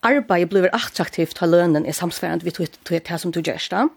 arbete 0.00 0.46
blir 0.46 0.74
attraktivt 0.74 1.38
har 1.38 1.46
lönen 1.46 1.86
är 1.86 1.92
samsvarande 1.92 2.44
vi 2.44 2.50
tror 2.50 2.66
det 2.88 3.18
som 3.18 3.30
du 3.30 3.40
gör 3.40 3.62
där. 3.70 3.88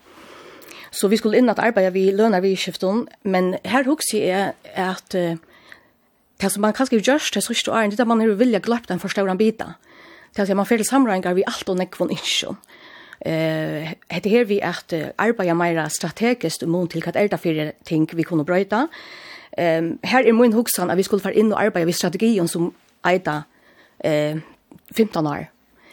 Så 0.92 1.08
vi 1.08 1.18
skulle 1.18 1.38
in 1.38 1.50
att 1.50 1.60
arbeta 1.60 1.90
vi 1.90 2.12
lönar 2.12 2.42
vi 2.42 2.56
skifton 2.56 3.08
men 3.22 3.58
här 3.64 3.84
hooks 3.84 4.14
är 4.14 4.54
att 4.76 5.10
det 6.38 6.50
som 6.50 6.62
man 6.62 6.74
kanske 6.74 6.98
görs 6.98 7.32
det 7.32 7.42
så 7.42 7.54
står 7.54 7.78
är 7.78 7.84
inte 7.84 8.06
man 8.06 8.20
vill 8.20 8.32
vilja 8.32 8.60
glömt 8.60 8.88
den 8.88 9.00
förståran 9.00 9.38
bita. 9.38 9.74
Det 10.36 10.42
att 10.42 10.56
man 10.56 10.66
fel 10.66 10.86
samrangar 10.86 11.34
vi 11.34 11.44
allt 11.46 11.70
och 11.70 11.78
nekvon 11.78 12.10
inte. 12.10 12.56
Eh 13.20 13.90
hette 14.08 14.30
här 14.30 14.46
vi 14.46 14.62
att 14.62 14.94
arbeta 15.16 15.54
mer 15.54 15.90
strategiskt 15.90 16.62
mot 16.62 16.90
till 16.92 17.10
att 17.10 17.16
elda 17.16 17.38
för 17.38 17.72
ting 17.84 18.10
vi 18.14 18.24
kunde 18.24 18.44
bryta 18.44 18.88
Ehm 19.58 19.86
um, 19.86 19.98
här 20.02 20.24
är 20.24 20.34
min 20.34 20.54
huxan 20.54 20.90
att 20.90 20.98
vi 20.98 21.04
skulle 21.04 21.22
för 21.22 21.32
in 21.32 21.54
och 21.54 21.60
arbeta 21.60 21.86
vid 21.86 21.96
strategin 21.96 22.48
som 22.48 22.74
Aida 23.02 23.44
eh 24.00 24.38
15 24.96 25.28
år. 25.28 25.48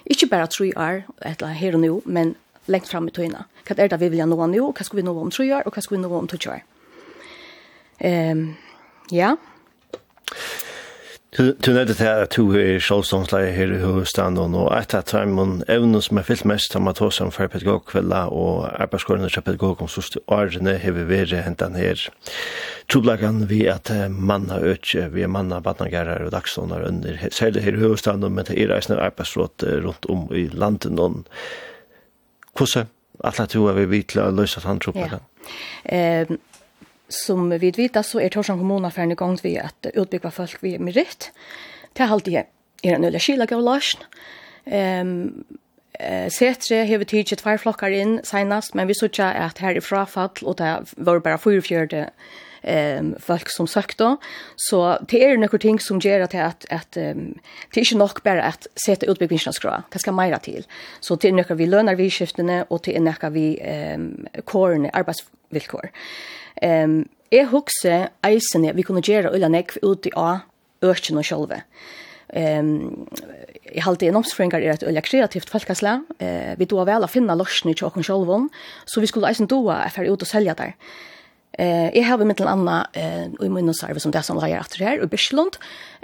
Inte 0.04 0.26
bara 0.26 0.46
3 0.46 0.74
år 0.74 1.02
eller 1.20 1.46
här 1.46 1.74
och 1.74 1.80
nu, 1.80 2.00
men 2.04 2.34
längt 2.66 2.88
fram 2.88 3.08
i 3.08 3.10
tøyna. 3.10 3.44
Hva 3.68 3.76
er 3.84 3.88
det 3.88 4.00
vi 4.00 4.08
vil 4.08 4.28
nå 4.28 4.46
nå, 4.46 4.72
hva 4.72 4.84
skal 4.84 4.96
vi 4.96 5.02
nå 5.02 5.12
om 5.20 5.30
3 5.30 5.52
år, 5.52 5.66
og 5.66 5.74
hva 5.74 5.82
skal 5.82 5.96
vi 5.96 6.02
nå 6.02 6.08
om 6.18 6.28
2 6.28 6.50
år? 6.50 6.62
Ehm, 8.00 8.54
ja. 9.10 9.36
Du 11.38 11.71
nødde 11.71 11.95
til 11.95 12.04
at 12.11 12.33
du 12.35 12.50
er 12.59 12.80
sjålståndsleier 12.83 13.52
her 13.54 13.71
i 13.71 13.76
hovedstaden, 13.78 14.57
og 14.59 14.73
et 14.75 14.95
av 14.99 15.04
treimen 15.07 15.61
evnen 15.71 16.02
som 16.02 16.18
er 16.18 16.26
fyllt 16.26 16.42
mest 16.50 16.75
av 16.75 16.83
om 16.83 17.30
for 17.30 17.47
pedagogkvelda 17.52 18.25
og 18.35 18.64
arbeidskårene 18.83 19.30
til 19.30 19.45
pedagog 19.47 19.85
om 19.85 19.87
sørste 19.92 20.18
årene 20.26 20.75
har 20.83 20.97
vi 20.97 21.04
vært 21.07 21.37
hentan 21.47 21.78
her. 21.78 22.02
Troblagan 22.90 23.47
vi 23.47 23.61
at 23.71 23.92
manna 24.11 24.59
økje, 24.59 25.07
vi 25.14 25.23
er 25.23 25.30
manna 25.30 25.61
badnagerar 25.62 26.26
og 26.26 26.35
dagståndar 26.35 26.88
under, 26.88 27.23
særlig 27.30 27.62
her 27.62 27.78
i 27.78 27.85
hovedstaden, 27.87 28.35
men 28.35 28.50
det 28.50 28.59
er 28.59 28.75
reisende 28.75 28.99
arbeidsråd 28.99 29.62
rundt 29.87 30.11
om 30.11 30.26
i 30.35 30.49
landet 30.50 30.90
noen. 30.90 31.23
Hvordan 32.59 32.90
er 32.90 32.95
Alla 33.25 33.47
du 33.50 33.64
er 33.66 33.75
vi 33.75 33.87
vitla 33.90 34.28
og 34.28 34.37
løysa 34.38 34.61
han 34.62 34.78
troblagan? 34.83 35.23
Ja. 35.23 35.97
Eh, 35.97 36.38
som 37.08 37.50
vi 37.50 37.70
vet 37.70 38.06
så 38.06 38.20
är 38.20 38.28
Torsan 38.28 38.58
kommun 38.58 38.90
för 38.90 39.02
en 39.02 39.14
gång 39.14 39.38
vi 39.42 39.58
att 39.58 39.86
utbygga 39.94 40.30
folk 40.30 40.56
vi 40.60 40.78
med 40.78 40.94
rätt. 40.94 41.32
Det 41.92 42.02
har 42.02 42.12
alltid 42.12 42.34
är 42.82 42.94
en 42.94 43.04
öliga 43.04 43.20
skila 43.20 43.46
går 43.46 43.62
last. 43.62 43.98
Ehm 44.64 45.44
eh 45.92 46.28
Setre 46.28 46.76
har 46.76 46.98
vi 46.98 47.04
tidsit 47.04 47.38
två 47.38 47.58
flockar 47.58 47.90
in 47.90 48.20
senast, 48.24 48.74
men 48.74 48.86
vi 48.86 48.94
såg 48.94 49.10
ju 49.18 49.24
att 49.24 49.58
här 49.58 49.76
i 49.76 49.80
frafall, 49.80 50.30
och 50.42 50.56
det 50.56 50.84
var 50.96 51.20
bara 51.20 51.38
fyra 51.38 51.62
fjärde 51.62 52.10
ehm 52.62 53.14
folk 53.18 53.50
som 53.50 53.66
sökte 53.66 54.16
så 54.56 54.98
det 55.08 55.24
är 55.24 55.36
några 55.36 55.58
ting 55.58 55.80
som 55.80 55.98
gör 55.98 56.20
att 56.20 56.34
att 56.34 56.66
att 56.70 56.96
um, 56.96 57.38
det 57.72 57.80
är 57.80 57.84
inte 57.84 57.96
nog 57.96 58.20
bara 58.24 58.42
att 58.42 58.66
sätta 58.86 59.06
utbyggnadsskra 59.06 59.82
det 59.92 59.98
ska 59.98 60.12
mera 60.12 60.38
till 60.38 60.66
så 61.00 61.16
det 61.16 61.28
är 61.28 61.32
några 61.32 61.54
vi 61.54 61.66
lönar 61.66 61.94
vi 61.94 62.10
skiftene 62.10 62.64
och 62.68 62.80
det 62.84 62.96
är 62.96 63.00
några 63.00 63.30
vi 63.30 63.58
ehm 63.62 64.26
um, 64.34 64.42
korn 64.44 64.90
arbetsvillkor 64.92 65.90
Ehm 66.62 66.90
um, 66.90 67.06
Jeg 67.28 67.44
husker 67.50 68.06
eisen 68.24 68.62
vi 68.72 68.82
kunne 68.82 69.02
gjøre 69.04 69.28
ulla 69.36 69.50
nekv 69.52 69.82
ut 69.84 70.06
i 70.08 70.12
av 70.16 70.46
økken 70.80 71.18
og 71.20 71.26
sjølve. 71.28 71.58
Um, 72.32 73.04
jeg 73.68 73.84
halte 73.84 74.06
gjennomsfringar 74.06 74.64
er 74.64 74.72
et 74.72 74.86
ulla 74.88 75.02
kreativt 75.04 75.52
folkasla. 75.52 75.98
Uh, 76.16 76.56
vi 76.56 76.64
doa 76.64 76.86
vel 76.88 77.04
å 77.04 77.10
finne 77.12 77.36
lorsene 77.36 77.74
til 77.76 77.90
åkken 77.90 78.06
sjølven, 78.06 78.48
så 78.88 79.04
vi 79.04 79.10
skulle 79.12 79.28
eisen 79.28 79.50
doa 79.50 79.82
er 79.84 79.92
ferdig 79.92 80.14
ut 80.16 80.24
og 80.24 80.30
selja 80.30 80.56
der. 80.56 80.72
Eh, 81.58 81.90
jeg 81.96 82.06
har 82.06 82.22
mitt 82.24 82.40
anna 82.40 82.86
eh 82.94 83.26
i 83.42 83.48
min 83.48 83.74
service 83.74 84.02
som 84.02 84.12
det 84.12 84.24
som 84.24 84.38
leier 84.38 84.60
efter 84.60 84.84
her 84.84 85.02
i 85.02 85.06
Bislund. 85.06 85.58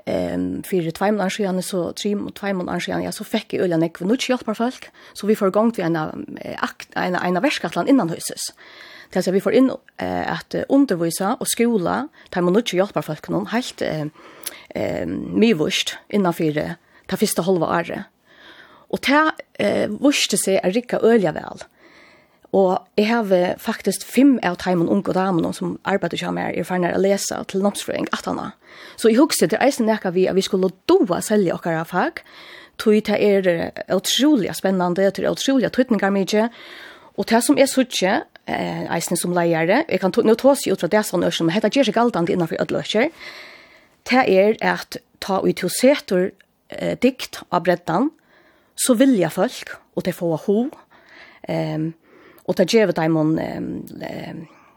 Ehm 0.06 0.62
för 0.62 0.90
två 0.90 1.12
månader 1.12 1.30
sedan 1.30 1.62
så 1.62 1.92
tre 1.92 2.14
og 2.14 2.34
två 2.34 2.52
månader 2.54 2.80
sedan 2.80 3.02
ja, 3.02 3.12
så 3.12 3.24
fick 3.24 3.52
jag 3.52 3.62
ölen 3.62 3.82
ekv 3.82 4.04
nu 4.04 4.16
hjälp 4.16 4.44
par 4.44 4.54
folk 4.54 4.90
så 5.14 5.26
vi 5.26 5.36
får 5.36 5.50
gång 5.50 5.72
till 5.72 5.84
en 5.84 5.96
akt 6.58 6.88
en 6.96 7.14
en 7.14 7.42
verkskatlan 7.42 7.88
innan 7.88 8.10
huset 8.10 8.54
til 9.22 9.30
at 9.30 9.36
vi 9.36 9.42
får 9.42 9.56
inn 9.58 9.70
eh, 9.70 10.24
at 10.26 10.56
undervisa 10.72 11.34
og 11.38 11.50
skola, 11.50 12.04
tar 12.34 12.44
man 12.44 12.58
ikke 12.58 12.78
hjelpa 12.78 13.02
folk 13.04 13.28
noen, 13.32 13.50
helt 13.52 13.82
eh, 13.84 14.08
eh, 14.74 15.04
mye 15.06 15.58
vurst 15.58 15.96
innenfor 16.10 16.56
det 16.58 17.20
første 17.20 17.44
halve 17.46 17.68
året. 17.68 18.10
Og 18.90 19.02
det 19.06 19.22
eh, 19.62 19.86
vurste 19.90 20.38
seg 20.40 20.60
er 20.60 20.74
rikka 20.74 21.00
øye 21.02 21.34
vel. 21.34 21.64
Og 22.54 22.78
jeg 22.94 23.08
har 23.08 23.56
faktisk 23.58 24.04
fem 24.06 24.36
av 24.46 24.60
teimen 24.62 24.86
unge 24.86 25.10
og 25.10 25.16
damene 25.16 25.50
som 25.56 25.72
arbeider 25.82 26.20
ikke 26.20 26.34
med 26.36 26.54
er 26.54 26.66
ferdig 26.68 26.92
å 26.94 27.00
lese 27.02 27.40
til 27.50 27.64
nomsfrøing, 27.64 28.06
at 28.14 28.28
han 28.30 28.52
Så 28.96 29.10
jeg 29.10 29.18
husker 29.18 29.50
til 29.50 29.58
eisen 29.60 29.86
nekka 29.86 30.12
vi 30.14 30.28
at 30.30 30.36
vi 30.36 30.42
skulle 30.46 30.70
doa 30.86 31.20
selge 31.20 31.54
okkara 31.54 31.82
fag, 31.82 32.22
tog 32.78 32.94
det 32.94 33.18
er 33.18 33.72
utrolig 33.90 34.54
spennende, 34.54 34.94
det 34.94 35.18
er 35.18 35.30
utrolig 35.30 35.72
tøytninger 35.72 36.10
mye, 36.10 36.48
og 37.16 37.26
det 37.26 37.42
som 37.42 37.58
er 37.58 37.66
suttje, 37.66 38.22
eh 38.46 38.84
eisen 38.94 39.16
som 39.16 39.32
leiare. 39.32 39.84
Eg 39.88 40.00
kan 40.00 40.12
nu 40.24 40.34
tås 40.34 40.66
ut 40.66 40.80
fra 40.80 40.88
det 40.88 41.04
sånn 41.04 41.30
som 41.32 41.48
heter 41.48 41.70
Jerzy 41.72 41.92
Galdan 41.92 42.28
innanfor 42.28 42.60
Ødløkjer. 42.60 43.10
Det 44.04 44.24
er 44.28 44.56
at 44.60 44.96
ta 45.20 45.40
ut 45.40 45.56
til 45.56 45.70
setor 45.70 46.30
eh, 46.68 46.96
dikt 47.00 47.42
av 47.50 47.64
breddan, 47.64 48.10
så 48.76 48.94
vilja 48.94 49.30
folk, 49.30 49.76
og 49.94 50.04
det 50.04 50.14
får 50.14 50.36
ho, 50.46 50.68
um, 51.48 51.94
og 52.44 52.56
det 52.56 52.66
gjør 52.74 52.90
dem 52.92 53.16
om 53.16 53.38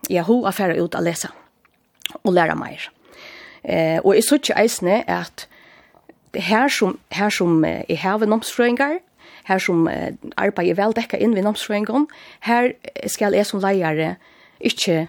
ja, 0.10 0.22
ho 0.24 0.46
afær 0.46 0.76
ut 0.78 0.96
å 0.96 1.02
lese 1.02 1.32
og 2.24 2.34
læra 2.34 2.56
meir. 2.56 2.90
Eh, 3.64 4.00
og 4.04 4.16
jeg 4.16 4.24
synes 4.24 4.44
ikke 4.44 4.60
eisne 4.62 4.98
at 5.12 5.48
her 6.38 6.70
som, 6.72 6.98
her 7.12 7.30
som 7.34 7.64
eh, 7.66 7.84
i 7.90 7.98
havet 8.00 8.30
her 9.48 9.62
som 9.64 9.88
eh, 9.88 10.12
arbeider 10.38 10.78
vel 10.78 10.96
dekka 10.96 11.20
inn 11.22 11.36
ved 11.36 11.46
namsfrøyngon, 11.48 12.08
her 12.48 12.74
skal 13.08 13.36
jeg 13.38 13.48
som 13.48 13.64
leiare 13.64 14.16
ikke 14.60 15.08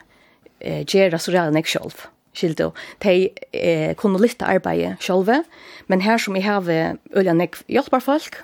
eh, 0.60 0.84
gjøre 0.86 1.18
så 1.18 1.34
redan 1.34 1.58
jeg 1.58 1.70
selv. 1.74 2.06
Skildo, 2.38 2.70
de 3.02 3.30
eh, 3.52 3.94
kunne 3.98 4.20
lytte 4.22 4.46
arbeidet 4.46 4.96
selv, 5.02 5.44
men 5.88 6.04
her 6.04 6.20
som 6.22 6.36
jeg 6.36 6.46
har 6.46 6.68
øyne 7.16 7.34
nek 7.34 7.58
hjelper 7.66 8.04
folk, 8.04 8.42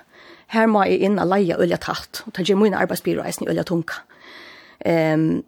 her 0.53 0.67
må 0.67 0.83
jeg 0.85 1.05
inn 1.07 1.19
og 1.21 1.29
leie 1.31 1.57
øyne 1.57 1.79
tatt, 1.81 2.23
og 2.25 2.35
ta 2.35 2.43
gjør 2.43 2.59
mine 2.59 2.77
arbeidsbyråreisen 2.77 3.47
i 3.47 3.53
øyne 3.53 3.63
tunga. 3.63 4.01
Um, 4.85 5.43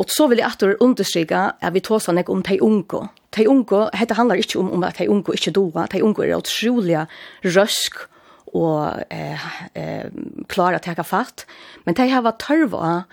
og 0.00 0.08
så 0.08 0.28
vil 0.30 0.40
jeg 0.40 0.48
atter 0.48 0.78
understryke 0.80 1.40
at 1.60 1.74
vi 1.74 1.82
tås 1.84 2.06
han 2.06 2.22
om 2.28 2.42
de 2.42 2.62
unge, 2.62 3.08
De 3.36 3.48
unge, 3.48 3.90
hetta 3.94 4.14
handlar 4.14 4.36
ikki 4.36 4.58
um 4.58 4.72
om 4.72 4.82
at 4.84 4.98
de 4.98 5.08
unge 5.10 5.34
ikki 5.34 5.50
doa, 5.50 5.86
de 5.86 6.02
unge 6.02 6.24
er 6.26 6.36
utrolig 6.36 7.06
røsk 7.44 8.08
og 8.56 9.02
eh, 9.10 9.48
eh, 9.78 10.06
klara 10.50 10.80
at 10.80 10.86
teka 10.88 11.04
fatt, 11.06 11.46
men 11.86 11.96
de 11.98 12.08
hava 12.10 12.32
tørva 12.40 13.04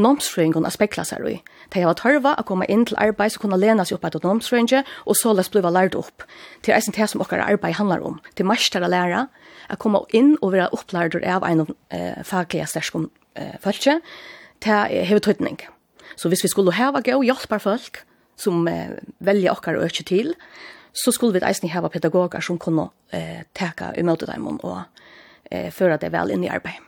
nomsfrøyngon 0.00 0.66
a 0.68 0.72
spekla 0.72 1.04
seg 1.08 1.24
i. 1.28 1.36
De 1.72 1.82
hava 1.82 1.94
tørva 1.96 2.34
a 2.36 2.44
koma 2.46 2.68
inn 2.72 2.84
til 2.88 2.98
arbeid 3.00 3.32
som 3.34 3.44
kunne 3.44 3.58
lena 3.60 3.84
seg 3.84 3.98
opp 3.98 4.06
etter 4.08 4.24
nomsfrøynge, 4.24 4.82
og 5.08 5.18
så 5.18 5.32
les 5.36 5.50
bliva 5.52 5.72
lært 5.72 5.96
opp. 5.98 6.26
Det 6.62 6.72
er 6.72 6.78
eisen 6.78 6.96
det 6.96 7.08
som 7.10 7.24
okkar 7.24 7.44
arbeid 7.44 7.78
handlar 7.80 8.04
om. 8.04 8.20
Det 8.34 8.44
er 8.44 8.50
mestar 8.50 8.84
a 8.84 8.90
læra 8.92 9.26
a 9.68 9.76
koma 9.80 10.04
inn 10.14 10.36
og 10.42 10.52
vera 10.54 10.68
opplærdur 10.74 11.24
av 11.26 11.46
ein 11.46 11.64
eh, 11.90 12.22
faglige 12.24 12.68
sterskom 12.70 13.08
eh, 13.34 13.56
fölkje, 13.62 13.98
det 14.64 14.82
hever 15.08 15.24
tøytning. 15.24 15.58
Så 16.16 16.30
hvis 16.30 16.44
vi 16.44 16.52
skulle 16.52 16.76
hava 16.76 17.02
gau 17.04 17.20
hjelpar 17.24 17.60
folk, 17.64 18.04
som 18.36 18.66
eh, 18.68 18.98
velja 19.24 19.56
okkar 19.56 19.78
og 19.78 19.88
økje 19.88 20.06
til, 20.12 20.34
så 20.96 21.12
skulle 21.12 21.36
vi 21.36 21.44
eisen 21.44 21.70
hava 21.70 21.90
pedagoger 21.92 22.40
som 22.40 22.58
kunne 22.58 22.88
eh, 23.12 23.44
teka 23.54 23.92
imot 24.00 24.24
dem 24.26 24.48
og 24.56 24.78
eh, 25.50 25.70
føre 25.72 25.98
det 26.00 26.12
vel 26.12 26.32
inn 26.32 26.44
i 26.46 26.50
arbeid. 26.52 26.80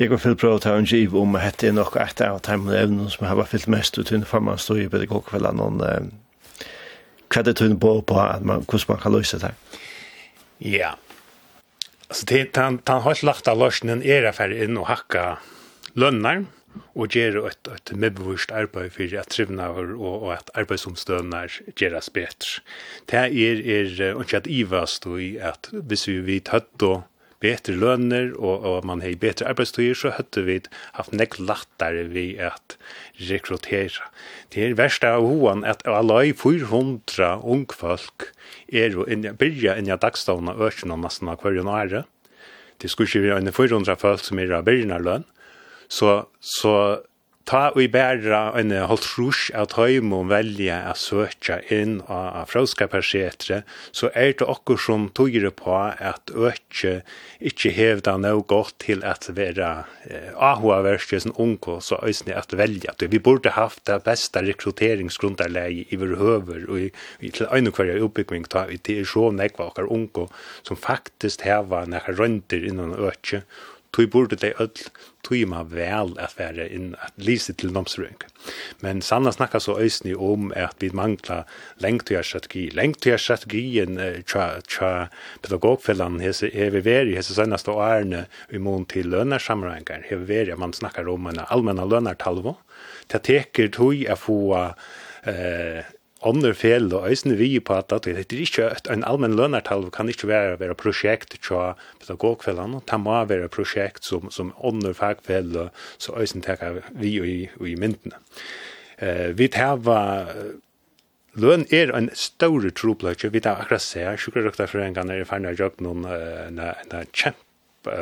Jeg 0.00 0.08
går 0.08 0.20
fyllt 0.22 0.40
prøve 0.40 0.56
å 0.56 0.62
ta 0.64 0.72
en 0.78 0.88
giv 0.88 1.12
om 1.18 1.36
at 1.36 1.58
det 1.60 1.68
er 1.68 1.76
nok 1.76 1.98
et 2.00 2.22
av 2.24 2.38
de 2.46 2.76
evnen 2.78 3.10
som 3.12 3.26
har 3.28 3.44
fyllt 3.44 3.68
mest 3.68 3.98
ut 3.98 4.12
under 4.12 4.28
for 4.28 4.40
man 4.40 4.60
står 4.60 4.86
i 4.86 4.88
pedagogkvelden 4.92 5.60
noen 5.60 5.82
eh, 5.84 6.66
hva 7.30 7.42
det 7.46 7.54
på 7.60 7.92
på 8.02 8.16
at 8.18 8.42
man, 8.42 8.64
hvordan 8.64 8.94
man 8.94 9.02
kan 9.02 9.12
løse 9.12 9.38
det 9.38 9.52
Ja, 10.60 10.94
altså 12.08 12.26
det, 12.26 12.54
den, 12.54 12.80
den 12.86 13.02
har 13.04 13.12
ikke 13.12 13.28
lagt 13.28 13.48
av 13.48 13.60
løsningen 13.60 14.02
er 14.02 14.28
affær 14.28 14.52
inn 14.52 14.78
og 14.80 14.88
hakka 14.88 15.38
lønner, 15.94 16.46
og 16.94 17.14
gjøre 17.14 17.44
et, 17.50 17.70
et 17.74 17.92
medbevurst 17.96 18.52
arbeid 18.54 18.92
for 18.94 19.18
at 19.18 19.30
trivnaver 19.32 19.94
og, 19.96 20.22
og 20.22 20.32
at 20.36 20.50
arbeidsomstøvnar 20.54 21.60
gjøres 21.74 22.10
bedre. 22.14 22.62
Det 23.10 23.18
er, 23.18 23.30
er 23.30 24.20
ikke 24.20 24.42
at 24.42 24.50
ivast 24.50 25.06
i 25.06 25.36
at 25.36 25.70
hvis 25.72 26.06
vi 26.08 26.20
vet 26.26 26.52
høtt 26.54 26.86
og 26.86 27.02
bedre 27.40 27.74
lønner 27.74 28.34
og, 28.36 28.64
og 28.68 28.86
man 28.86 29.00
har 29.00 29.16
bedre 29.20 29.48
arbeidstøyer, 29.48 29.96
så 29.96 30.12
høtte 30.16 30.44
vi 30.44 30.58
haft 30.98 31.14
nekk 31.16 31.38
lattere 31.40 32.04
vi 32.12 32.34
at 32.36 32.76
rekrutera. 33.30 34.10
Det 34.52 34.66
er 34.66 34.78
verste 34.78 35.08
av 35.08 35.24
hoen 35.24 35.64
at 35.64 35.86
allai 35.88 36.34
400 36.36 37.40
ungfolk 37.40 38.30
er 38.68 38.92
jo 38.96 39.06
inja, 39.08 39.32
byrja 39.32 39.78
inja 39.80 39.96
dagstavna 40.00 40.56
økene 40.60 41.00
nesten 41.00 41.32
av 41.32 41.40
hverjon 41.40 41.70
året. 41.70 42.08
Det 42.80 42.88
skulle 42.92 43.08
ikke 43.08 43.26
være 43.28 43.52
400 43.52 44.00
folk 44.00 44.24
som 44.24 44.40
er 44.40 44.52
av 44.56 44.68
byrjene 44.68 45.00
lønn, 45.04 45.26
Så, 45.90 46.24
så 46.40 46.74
ta 47.50 47.70
og 47.72 47.80
i 47.82 47.88
bæra 47.90 48.52
en 48.60 48.70
halvt 48.70 49.06
rus 49.18 49.40
at 49.58 49.72
høymo 49.74 50.22
velja 50.30 50.76
att 50.90 50.98
söka 50.98 51.60
in 51.70 52.00
av 52.06 52.46
frauskapersetre, 52.46 53.62
så 53.90 54.10
er 54.14 54.36
det 54.38 54.46
okkur 54.46 54.78
som 54.78 55.08
tøyre 55.08 55.50
på 55.50 55.74
at 55.98 56.30
økje 56.30 57.00
inte 57.40 57.72
hävda 57.74 58.16
noe 58.22 58.44
gott 58.46 58.76
til 58.78 59.02
at 59.02 59.26
vera 59.34 59.86
eh, 60.06 60.30
ahoaverskje 60.36 61.20
som 61.24 61.34
unko, 61.38 61.80
så 61.80 61.98
øysne 62.06 62.36
at 62.38 62.54
velja. 62.54 62.94
Vi 63.00 63.18
borde 63.18 63.50
haft 63.50 63.84
det 63.86 64.04
bästa 64.04 64.42
rekryteringsgrundarläge 64.46 65.88
i 65.90 65.96
vår 65.96 66.16
höver 66.22 66.70
og 66.70 66.78
i, 66.78 66.90
i 67.20 67.30
til 67.30 67.50
øynekvarja 67.50 67.98
uppbyggning 67.98 68.46
ta 68.46 68.66
vi 68.70 68.78
til 68.78 69.02
så 69.06 69.30
nekva 69.34 69.72
okkar 69.72 69.90
unko 69.90 70.28
som 70.62 70.76
faktisk 70.76 71.42
häva 71.42 71.84
när 71.84 72.14
rønter 72.14 72.62
innan 72.62 72.94
økje, 72.94 73.42
Tui 73.92 74.06
burde 74.06 74.36
dei 74.38 74.52
öll 74.62 74.86
tui 75.26 75.44
ma 75.44 75.62
vel 75.66 76.14
at 76.22 76.36
være 76.38 76.66
inn 76.72 76.94
at 77.02 77.14
lise 77.20 77.52
til 77.58 77.72
nomsrøyng. 77.74 78.22
Men 78.84 79.02
Sanna 79.02 79.32
snakka 79.34 79.60
så 79.60 79.76
øysni 79.82 80.14
om 80.14 80.52
at 80.56 80.78
vi 80.80 80.90
mangla 80.94 81.42
lengtøyarstrategi. 81.82 82.68
Lengtøyarstrategien 82.76 83.98
tja, 84.30 84.46
tja 84.66 84.92
pedagogfellan 85.42 86.20
hese 86.24 86.50
er 86.54 86.72
vi 86.74 86.84
veri 86.86 87.18
hese 87.18 87.36
sennaste 87.36 87.74
årene 87.74 88.24
i 88.50 88.62
mån 88.62 88.86
til 88.90 89.10
lønarsamrøyngar. 89.12 90.06
Heve 90.08 90.28
veri 90.30 90.56
man 90.58 90.74
snakkar 90.76 91.10
om 91.10 91.30
en 91.30 91.44
allmenna 91.48 91.86
lønartalvo. 91.88 92.56
Det 93.10 93.24
teker 93.26 93.70
tui 93.74 94.06
a 94.06 94.16
få 94.18 94.40
eh, 95.26 95.82
andre 96.26 96.52
fel 96.54 96.90
og 96.92 97.06
eisne 97.08 97.36
vi 97.38 97.54
på 97.64 97.76
at 97.78 97.92
det 98.04 98.12
er 98.12 98.34
ikke 98.44 98.66
et 98.68 98.88
en 98.92 99.04
allmenn 99.08 99.36
lønartal 99.38 99.86
kan 99.94 100.08
ikke 100.12 100.28
være 100.28 100.58
være 100.60 100.76
prosjekt 100.78 101.36
tja 101.38 101.74
pedagogfellan 102.02 102.80
det 102.90 103.00
må 103.00 103.16
være 103.30 103.48
prosjekt 103.52 104.04
som 104.04 104.30
som 104.30 104.52
andre 104.64 104.92
fagfel 104.94 105.70
så 105.98 106.16
eisne 106.20 106.44
tek 106.44 106.64
vi 106.92 107.14
og 107.20 107.26
i 107.28 107.38
og 107.58 107.68
i 107.68 107.76
myndene. 107.76 108.20
Eh 108.98 109.32
vi 109.36 109.48
hava 109.54 110.28
løn 111.34 111.66
er 111.72 111.92
en 111.96 112.10
stor 112.12 112.68
tropløkje 112.70 113.32
vi 113.32 113.40
tar 113.40 113.60
akkurat 113.60 113.82
se 113.82 114.04
sjukkerøkta 114.16 114.66
for 114.66 114.84
en 114.84 114.94
gang 114.94 115.10
er 115.10 115.24
ferdig 115.24 115.58
jobb 115.58 115.80
noen 115.80 116.04
na 116.52 117.04
kjempe 117.12 117.96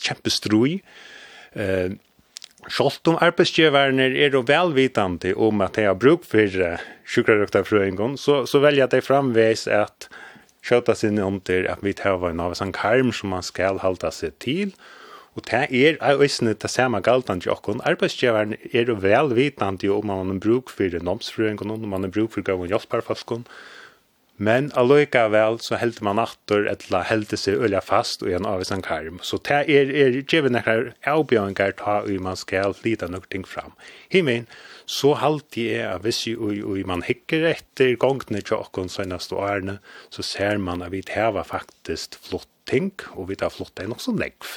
kjempestrui 0.00 0.80
eh 1.54 1.90
Sjålt 2.68 3.08
om 3.08 3.16
arbeidsgjøverne 3.24 4.10
er 4.20 4.34
jo 4.36 4.42
velvitende 4.44 5.32
om 5.40 5.62
at 5.64 5.78
de 5.78 5.86
har 5.88 5.96
bruk 5.96 6.26
for 6.28 6.58
sjukrarøkterfrøyngon, 7.08 8.18
så, 8.20 8.42
så 8.44 8.60
velger 8.60 8.90
de 8.92 9.00
framveis 9.00 9.64
at 9.70 10.10
kjøta 10.66 10.94
sin 10.94 11.18
om 11.24 11.40
til 11.40 11.64
at 11.70 11.80
vi 11.84 11.94
tar 11.96 12.20
en 12.28 12.42
av 12.44 12.52
en 12.60 12.74
karm 12.76 13.14
som 13.16 13.32
man 13.32 13.46
skal 13.46 13.80
halda 13.80 14.12
seg 14.12 14.36
til, 14.44 14.74
og 15.38 15.46
det 15.46 15.68
er 15.70 16.20
øysene 16.20 16.56
det 16.58 16.70
samme 16.70 17.00
galtan 17.06 17.40
til 17.40 17.54
okken. 17.54 17.80
Arbeidsgiverne 17.86 18.58
er 18.74 18.88
jo 18.90 18.98
velvitende 19.00 19.92
om 19.94 20.10
man 20.10 20.32
har 20.34 20.40
bruk 20.42 20.72
for 20.74 21.00
nomsfrøyngon, 21.00 21.70
om 21.70 21.88
man 21.88 22.04
har 22.04 22.12
bruk 22.12 22.34
for 22.34 22.44
gav 22.44 22.60
og 22.60 22.68
hjelpsparfaskene, 22.68 23.46
Men 24.40 24.70
alløykavel 24.78 25.58
så 25.60 25.76
heldt 25.76 25.98
man 26.00 26.18
attor 26.22 26.64
etla 26.70 27.02
heldt 27.04 27.34
seg 27.36 27.60
ølja 27.60 27.82
fast 27.84 28.22
og 28.24 28.32
en 28.32 28.48
avvisan 28.48 28.80
karm. 28.80 29.18
Så 29.20 29.36
det 29.44 29.58
er, 29.68 29.92
er 29.92 30.16
gjeven 30.24 30.56
nekkar 30.56 30.94
avbjøyngar 31.04 31.76
ta 31.76 31.98
og 32.06 32.24
man 32.24 32.38
skal 32.40 32.72
lita 32.80 33.10
nok 33.12 33.28
ting 33.28 33.44
fram. 33.44 33.74
Himin, 34.08 34.48
så 34.88 35.12
halti 35.20 35.68
er 35.76 35.90
av 35.92 36.06
vissi 36.08 36.32
ui, 36.32 36.80
man 36.88 37.04
hikker 37.04 37.44
etter 37.52 37.92
gongne 38.00 38.40
tjokkon 38.40 38.88
søgnast 38.88 39.36
og 39.36 39.44
ærne, 39.44 39.76
så 40.08 40.24
ser 40.24 40.56
man 40.56 40.80
at 40.82 40.94
vi 40.96 41.04
teva 41.04 41.44
faktisk 41.44 42.16
flott 42.24 42.48
ting, 42.70 42.94
og 43.12 43.28
vi 43.28 43.36
ta 43.36 43.50
flott 43.52 43.78
enn 43.82 43.92
også 43.92 44.16
negv. 44.16 44.56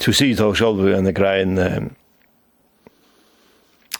Du 0.00 0.12
sier 0.14 0.38
tog 0.38 0.54
sjálf 0.56 0.86
enn 0.94 1.10
grein 1.16 1.58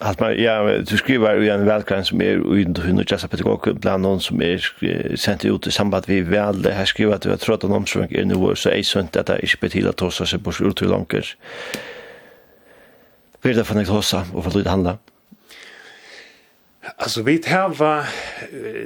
Att 0.02 0.20
man 0.20 0.42
ja, 0.42 0.78
du 0.78 0.96
skriver 0.96 1.36
ju 1.36 1.48
en 1.48 1.66
välkänd 1.66 2.06
som 2.06 2.22
är 2.22 2.56
utan 2.56 2.76
att 2.76 2.88
hinna 2.88 3.04
just 3.10 3.30
pedagog 3.30 3.80
bland 3.80 4.02
någon 4.02 4.20
som 4.20 4.42
är 4.42 5.16
sent 5.16 5.44
ut 5.44 5.66
i 5.66 5.70
samband 5.70 6.04
vi 6.06 6.20
väl 6.20 6.62
det 6.62 6.72
här 6.72 6.84
skriver 6.84 7.14
att 7.14 7.24
jag 7.24 7.40
har 7.40 7.64
att 7.64 7.70
någon 7.70 7.86
som 7.86 8.02
är 8.02 8.24
nu 8.24 8.54
så 8.56 8.68
är 8.68 8.82
sunt 8.82 9.16
att 9.16 9.26
det 9.26 9.32
är 9.32 9.60
betil 9.60 9.88
att 9.88 9.96
tossa 9.96 10.26
sig 10.26 10.38
på 10.38 10.52
ut 10.60 10.82
hur 10.82 10.86
långt. 10.86 11.14
Vill 13.42 13.56
det 13.56 13.64
förnekt 13.64 13.90
hossa 13.90 14.26
och 14.34 14.44
vad 14.44 14.64
det 14.64 14.70
handlar. 14.70 14.96
Alltså 16.96 17.22
vi 17.22 17.42
har 17.46 18.04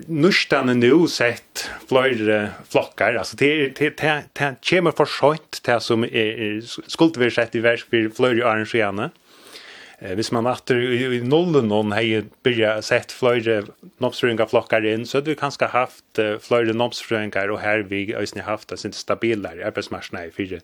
nustan 0.06 0.80
nu 0.80 1.06
sett 1.08 1.70
flöjre 1.88 2.50
flockar 2.68 3.14
alltså 3.14 3.36
det 3.36 3.68
det 3.68 3.96
det 4.32 4.56
kommer 4.70 4.90
för 4.90 5.04
sent 5.04 5.60
det 5.64 5.80
som 5.80 6.04
är 6.04 6.60
skuldvärt 6.90 7.54
i 7.54 7.60
värst 7.60 7.90
för 7.90 8.10
flöjre 8.16 8.46
arrangerande. 8.46 9.02
Mm 9.02 9.23
Eh, 10.04 10.14
hvis 10.14 10.32
man 10.32 10.46
åter 10.46 10.76
i, 10.76 11.16
i 11.16 11.20
nollen 11.20 11.68
någon 11.68 11.92
har 11.92 12.24
börja 12.42 12.82
sett 12.82 13.12
flöjre 13.12 13.62
nopsfröingar 13.98 14.46
flockar 14.46 14.86
in 14.86 15.06
så 15.06 15.20
du 15.20 15.34
kanske 15.34 15.64
haft 15.64 16.04
flöde 16.14 16.38
flöjre 16.38 16.72
nopsfröingar 16.72 17.48
och 17.48 17.60
här 17.60 17.78
vi 17.78 18.14
ösni 18.14 18.42
haft 18.42 18.68
det 18.68 18.84
inte 18.84 18.98
stabilare 18.98 19.66
arbetsmarknaden 19.66 20.32
för 20.32 20.60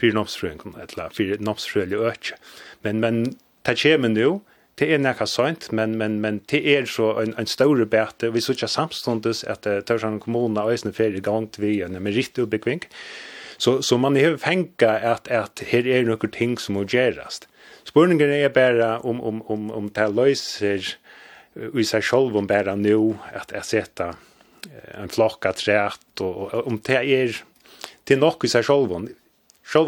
för 0.00 0.12
nopsfröingar 0.12 0.72
eller 0.76 1.08
för 1.08 1.38
nopsfröingar 1.38 1.96
öch. 1.96 2.34
Men 2.82 3.00
men 3.00 3.34
tachemen 3.62 4.14
nu 4.14 4.40
det 4.74 4.94
är 4.94 4.98
näka 4.98 5.26
sant 5.26 5.70
men 5.70 5.98
men 5.98 6.20
men 6.20 6.40
det 6.46 6.76
är 6.76 6.86
så 6.86 7.20
en 7.20 7.34
en 7.38 7.46
stor 7.46 7.84
bete 7.84 8.30
vi 8.30 8.40
söker 8.40 8.66
samstundes 8.66 9.44
att 9.44 9.66
uh, 9.66 9.80
Törshamn 9.80 10.20
kommun 10.20 10.56
har 10.56 10.72
ösni 10.72 10.92
färdig 10.92 11.22
gång 11.22 11.46
till 11.48 11.64
vi 11.64 11.82
en 11.82 12.06
riktig 12.06 12.42
uppbyggning. 12.42 12.80
Så 13.58 13.82
så 13.82 13.98
man 13.98 14.16
har 14.16 14.36
fänka 14.36 14.90
att 14.90 15.28
att 15.28 15.62
här 15.66 15.86
är 15.86 16.04
några 16.04 16.28
ting 16.28 16.58
som 16.58 16.74
måste 16.74 16.96
göras. 16.96 17.48
Spurningen 17.88 18.30
er 18.34 18.52
bare 18.52 18.98
om, 19.00 19.20
om, 19.20 19.42
om, 19.48 19.70
om 19.72 19.86
det 19.94 20.08
løser 20.12 20.84
i 21.56 21.84
seg 21.86 22.04
selv 22.04 22.36
om 22.36 22.48
bare 22.48 22.76
nå 22.76 22.98
at 23.32 23.54
jeg 23.56 23.64
setter 23.64 24.18
en 24.98 25.10
flokk 25.12 25.48
av 25.48 25.56
træt 25.58 26.22
og, 26.24 26.42
og 26.52 26.68
om 26.68 26.78
det 26.84 26.98
er 27.00 27.38
til 28.08 28.20
nok 28.20 28.44
i 28.44 28.52
seg 28.52 28.66
selv 28.66 28.92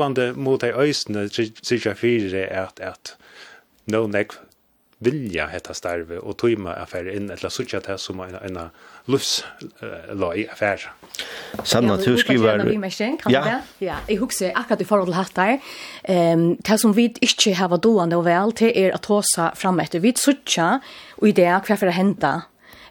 om 0.06 0.14
det 0.16 0.30
mot 0.36 0.64
ei 0.64 0.72
øysene 0.72 1.26
jeg 1.28 1.96
fire 1.96 2.46
er 2.46 2.70
at, 2.70 2.80
at 2.80 3.14
noen 3.92 4.16
nek 4.16 4.36
vilja 5.04 5.48
hetta 5.52 5.74
starve 5.76 6.20
og 6.20 6.36
tøyma 6.40 6.76
affær 6.82 7.08
inn 7.12 7.30
etla 7.32 7.50
søkja 7.52 7.80
ta 7.84 7.96
som 7.98 8.20
ein 8.24 8.36
ein 8.40 8.58
lufs 9.06 9.44
loj 10.12 10.48
affär. 10.52 10.90
Sanna 11.64 11.96
du 11.96 12.16
skriver 12.18 12.64
Ja. 13.28 13.60
Ja, 13.78 13.96
eg 14.08 14.20
hugsa 14.20 14.52
akkurat 14.54 14.80
i 14.80 14.84
forhold 14.84 15.10
til 15.10 15.18
hatt. 15.18 15.60
Ehm 16.08 16.56
det 16.56 16.80
som 16.80 16.94
vi 16.96 17.08
ikke 17.20 17.54
hava 17.54 17.76
doande 17.76 18.16
og 18.16 18.24
vel 18.24 18.52
til 18.52 18.72
er 18.74 18.94
at 18.94 19.02
tosa 19.02 19.50
fram 19.54 19.80
etter 19.80 20.00
vi 20.00 20.12
søkja 20.16 20.80
og 21.18 21.28
idea 21.28 21.60
kvar 21.60 21.76
hva 21.76 21.80
for 21.80 21.92
å 21.92 22.40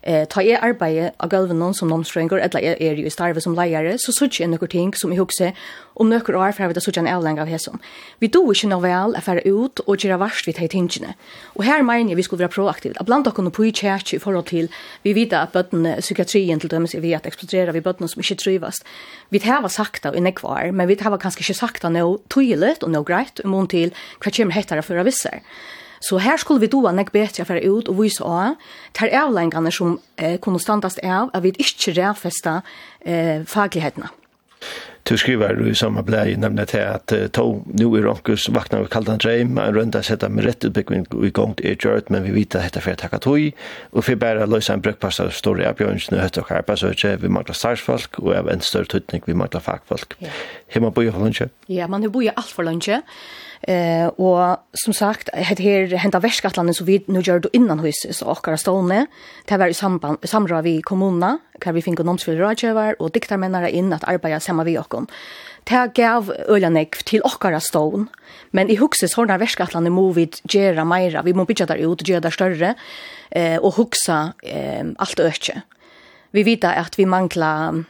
eh 0.03 0.25
ta 0.25 0.41
jeg 0.41 0.59
arbeid 0.61 1.11
av 1.19 1.29
gulvet 1.29 1.55
noen 1.55 1.73
som 1.73 1.89
nomstrøynger, 1.89 2.39
eller 2.39 2.61
jeg 2.61 2.77
er 2.79 2.95
jo 2.95 3.05
i 3.05 3.13
starve 3.13 3.41
som 3.41 3.55
leiere, 3.55 3.97
så 3.97 4.11
sørger 4.11 4.43
jeg 4.43 4.49
noen 4.49 4.67
ting 4.67 4.93
som 4.95 5.11
jeg 5.11 5.19
husker 5.19 5.53
om 5.95 6.09
noen 6.09 6.35
år, 6.35 6.51
for 6.51 6.63
jeg 6.63 6.69
vet 6.69 6.77
at 6.77 6.83
sørger 6.83 7.01
en 7.03 7.13
avlenge 7.13 7.41
av 7.41 7.47
hesson. 7.47 7.79
Vi 8.19 8.27
do 8.27 8.41
ikke 8.51 8.69
noe 8.69 8.81
vel 8.81 9.15
å 9.15 9.21
fære 9.21 9.45
ut 9.45 9.81
og 9.85 9.97
gjøre 9.97 10.19
varst 10.19 10.47
vi 10.47 10.53
tar 10.53 10.67
tingene. 10.67 11.15
Og 11.55 11.65
her 11.65 11.83
mener 11.83 12.09
jeg 12.09 12.17
vi 12.17 12.23
skulle 12.23 12.45
være 12.45 12.55
proaktivt. 12.55 12.99
Blant 13.05 13.25
dere 13.25 13.51
på 13.51 13.65
i 13.67 13.71
kjærk 13.71 14.13
i 14.13 14.19
forhold 14.19 14.47
til, 14.47 14.69
vi 15.03 15.13
vet 15.13 15.33
at 15.33 15.51
bøttene, 15.51 15.97
psykiatrien 15.99 16.59
til 16.59 16.69
dømes 16.69 16.95
er 16.95 17.01
vi 17.01 17.13
at 17.13 17.27
eksplodere 17.27 17.73
vi 17.73 17.83
bøttene 17.83 18.07
som 18.07 18.21
ikke 18.23 18.39
trivast. 18.39 18.85
Vi 19.29 19.39
har 19.43 19.67
sagt 19.67 20.03
det 20.03 20.15
i 20.15 20.23
nekvar, 20.23 20.71
men 20.71 20.87
vi 20.87 20.97
har 20.99 21.17
kanskje 21.17 21.43
ikke 21.43 21.59
sagt 21.59 21.83
det 21.83 21.91
noe 21.91 22.19
tydelig 22.29 22.79
og 22.83 22.91
noe 22.91 23.03
greit, 23.03 23.43
og 23.43 23.51
mån 23.51 23.67
til 23.67 23.93
hva 24.19 24.31
kommer 24.31 24.55
hettere 24.55 24.85
for 24.85 24.99
å 24.99 25.05
visse. 25.07 25.41
Så 26.01 26.17
her 26.17 26.37
skulle 26.37 26.59
vi 26.59 26.67
doa 26.67 26.91
nek 26.91 27.09
näck 27.09 27.11
bättre 27.11 27.61
ut 27.61 27.89
og 27.89 28.03
vise 28.03 28.23
av 28.23 28.55
ter 28.93 29.09
avlängarna 29.23 29.71
som 29.71 29.99
eh, 30.17 30.39
kunne 30.39 30.59
standast 30.59 30.99
av 31.03 31.29
at 31.33 31.43
vi 31.43 31.49
inte 31.49 31.91
rävfästa 31.91 32.61
eh, 33.05 33.43
faglighetene. 33.45 34.09
Du 35.03 35.17
skriver 35.17 35.67
i 35.67 35.75
samme 35.75 36.03
blei 36.03 36.35
nemlig 36.35 36.67
til 36.67 36.77
at 36.77 37.11
uh, 37.15 37.27
to 37.33 37.63
nu 37.65 37.97
i 37.97 38.01
Ronkus 38.01 38.49
vakna 38.53 38.81
vi 38.81 38.89
kallt 38.91 39.09
en 39.09 39.17
dreim 39.17 39.57
en 39.57 39.75
runda 39.75 40.01
setta 40.01 40.27
med 40.29 40.45
rett 40.45 40.65
utbyggning 40.65 41.07
og 41.11 41.25
igång 41.25 41.55
till 41.55 41.71
er 41.71 41.75
gjort 41.75 42.09
men 42.09 42.23
vi 42.23 42.31
vita 42.31 42.59
hetta 42.59 42.79
fyrir 42.79 42.95
takka 42.95 43.15
att 43.15 43.27
og 43.91 44.03
tog 44.03 44.19
bæra 44.19 44.45
løysa 44.45 44.45
bara 44.45 44.45
lösa 44.45 44.73
en 44.73 44.81
brökpasta 44.81 45.23
av 45.23 45.29
stora 45.29 45.69
erbjörns 45.69 46.11
nu 46.11 46.17
hötta 46.17 46.41
och 46.41 46.49
harpa 46.49 46.75
så 46.75 46.87
att 46.87 47.23
vi 47.23 47.29
mangla 47.29 47.53
starsfolk 47.53 48.19
og 48.19 48.35
av 48.35 48.49
en 48.49 48.61
større 48.61 48.85
tutning 48.85 49.23
vi 49.25 49.33
mangla 49.33 49.59
fagfolk. 49.59 50.15
Yeah. 50.21 50.33
Hur 50.67 50.81
man 50.81 50.91
bor 50.91 51.03
i 51.03 51.49
Ja, 51.67 51.87
man 51.87 52.01
har 52.01 52.09
bor 52.09 52.31
alt 52.35 52.45
for 52.45 52.63
för 52.63 53.01
Eh 53.61 54.07
och 54.07 54.57
som 54.73 54.93
sagt 54.93 55.29
det 55.33 55.63
här 55.63 55.87
hända 55.95 56.19
väskatlanen 56.19 56.73
så 56.73 56.83
vi 56.83 57.03
nu 57.05 57.19
gör 57.19 57.39
det 57.39 57.49
innan 57.53 57.79
huset 57.79 58.15
så 58.15 58.25
och 58.25 58.59
stående. 58.59 59.05
Det 59.45 59.57
var 59.57 59.67
i 59.67 59.73
samband 59.73 60.17
samra 60.23 60.61
vi 60.61 60.81
kommunerna 60.81 61.37
kan 61.59 61.75
vi 61.75 61.81
finna 61.81 62.03
noms 62.03 62.23
för 62.23 62.35
rådgivare 62.35 62.93
och 62.93 63.11
diktarmännare 63.11 63.71
in 63.71 63.93
att 63.93 64.03
arbeta 64.03 64.39
samma 64.39 64.63
vi 64.63 64.77
och 64.77 64.93
Det 65.63 65.91
gav 65.95 66.33
ölanek 66.47 67.03
till 67.03 67.21
åkara 67.23 67.59
stån. 67.59 68.07
Men 68.51 68.69
i 68.69 68.75
huxes 68.75 69.13
har 69.13 69.25
den 69.25 69.39
värskatlan 69.39 69.91
må 69.91 70.11
vi 70.11 70.29
göra 70.43 70.85
mera. 70.85 71.21
Vi 71.21 71.33
må 71.33 71.45
bygga 71.45 71.65
där 71.65 71.75
ut, 71.75 72.07
göra 72.07 72.19
där 72.19 72.29
större. 72.29 72.75
Eh, 73.31 73.57
och 73.57 73.75
huxa 73.75 74.33
eh, 74.43 74.85
allt 74.97 75.19
ökje. 75.19 75.61
Vi 76.31 76.43
vet 76.43 76.63
att 76.63 76.99
vi 76.99 77.05
manglar 77.05 77.83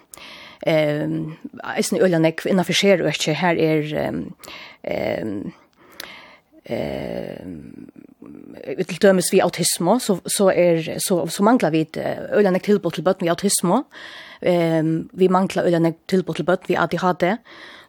eh, 0.61 1.09
eisen 1.77 1.99
ölanek 1.99 2.45
innanför 2.45 2.73
ser 2.73 3.01
ökje. 3.01 3.33
Här 3.33 3.55
är 3.55 3.95
eh, 4.81 5.25
eh 6.69 7.37
til 8.87 9.01
dømes 9.01 9.31
vi 9.31 9.41
autisme 9.41 9.99
så 9.99 10.19
så 10.25 10.49
er 10.51 10.99
så 10.99 11.25
så 11.27 11.43
manglar 11.43 11.71
vi 11.71 11.87
ølan 12.33 12.55
ek 12.55 12.63
tilbod 12.63 12.93
til 12.93 13.03
bøtten 13.03 13.25
vi 13.25 13.29
autisme. 13.29 13.83
Ehm 14.41 15.09
vi 15.13 15.27
manglar 15.27 15.65
ølan 15.65 15.85
ek 15.85 15.95
tilbod 16.07 16.35
til 16.35 16.45
bøtten 16.45 16.67
vi 16.67 16.75
ADHD. 16.75 17.37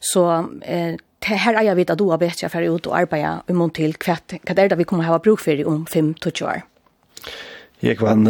Så 0.01 0.49
eh 0.63 0.97
her 1.23 1.59
eier 1.61 1.75
vet 1.75 1.91
at 1.91 1.99
du 1.99 2.11
har 2.11 2.19
bedt 2.19 2.43
jeg 2.43 2.51
fer 2.51 2.71
ut 2.71 2.87
og 2.87 2.97
arbeida 2.97 3.43
i 3.49 3.53
mån 3.53 3.71
til 3.71 3.93
kvart. 3.99 4.41
Hva 4.41 4.57
er 4.57 4.69
det 4.69 4.79
vi 4.79 4.85
kommer 4.85 5.05
ha 5.05 5.19
bruk 5.19 5.39
for 5.39 5.53
om 5.67 5.87
5-20 5.87 6.45
år? 6.45 6.63
Jeg 7.83 7.99
kan 7.99 8.27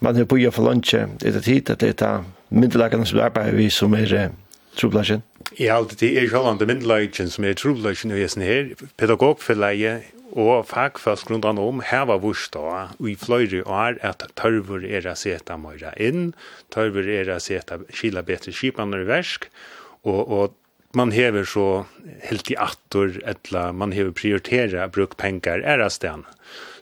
man 0.00 0.16
har 0.16 0.24
på 0.24 0.36
jo 0.36 0.50
for 0.50 0.64
lunch, 0.68 0.92
det 1.20 1.36
er 1.36 1.40
tid 1.40 1.70
at 1.70 1.80
det 1.80 2.02
er 2.02 2.24
myndelagarna 2.50 3.04
som 3.04 3.20
arbeider 3.24 3.56
vi 3.56 3.70
som 3.70 3.94
er 3.94 4.30
troblasjen? 4.78 5.22
Ja, 5.60 5.78
det 5.84 6.10
er 6.18 6.28
sjålland 6.30 6.62
det 6.62 6.68
myndelagen 6.70 7.30
som 7.30 7.46
er 7.46 7.56
troblasjen 7.58 8.14
i 8.14 8.20
gjesten 8.22 8.44
her. 8.44 8.72
Pedagogfeleie 9.00 10.00
og 10.34 10.66
fagfolk 10.66 11.30
rundt 11.30 11.46
an 11.46 11.60
om 11.62 11.82
heva 11.84 12.16
vurst 12.18 12.56
og 12.58 13.06
i 13.06 13.14
fløyre 13.18 13.62
år 13.70 14.00
at 14.02 14.24
tørver 14.40 14.82
er 14.86 15.06
å 15.06 15.14
sete 15.18 15.56
møyra 15.60 15.94
inn, 16.02 16.32
tørver 16.74 17.06
er 17.06 17.30
å 17.30 17.38
sete 17.42 17.78
kila 17.94 18.24
betre 18.26 18.54
skipanar 18.54 19.04
i 19.04 19.08
versk, 19.12 19.46
og, 20.02 20.20
og 20.26 20.58
man 20.94 21.12
hever 21.14 21.46
så 21.46 21.84
helt 22.26 22.50
i 22.50 22.58
attor, 22.58 23.14
eller 23.26 23.72
man 23.74 23.94
hever 23.94 24.14
prioritera 24.14 24.88
bruk 24.90 25.16
pengar 25.18 25.62
er 25.62 25.82
av. 25.82 26.26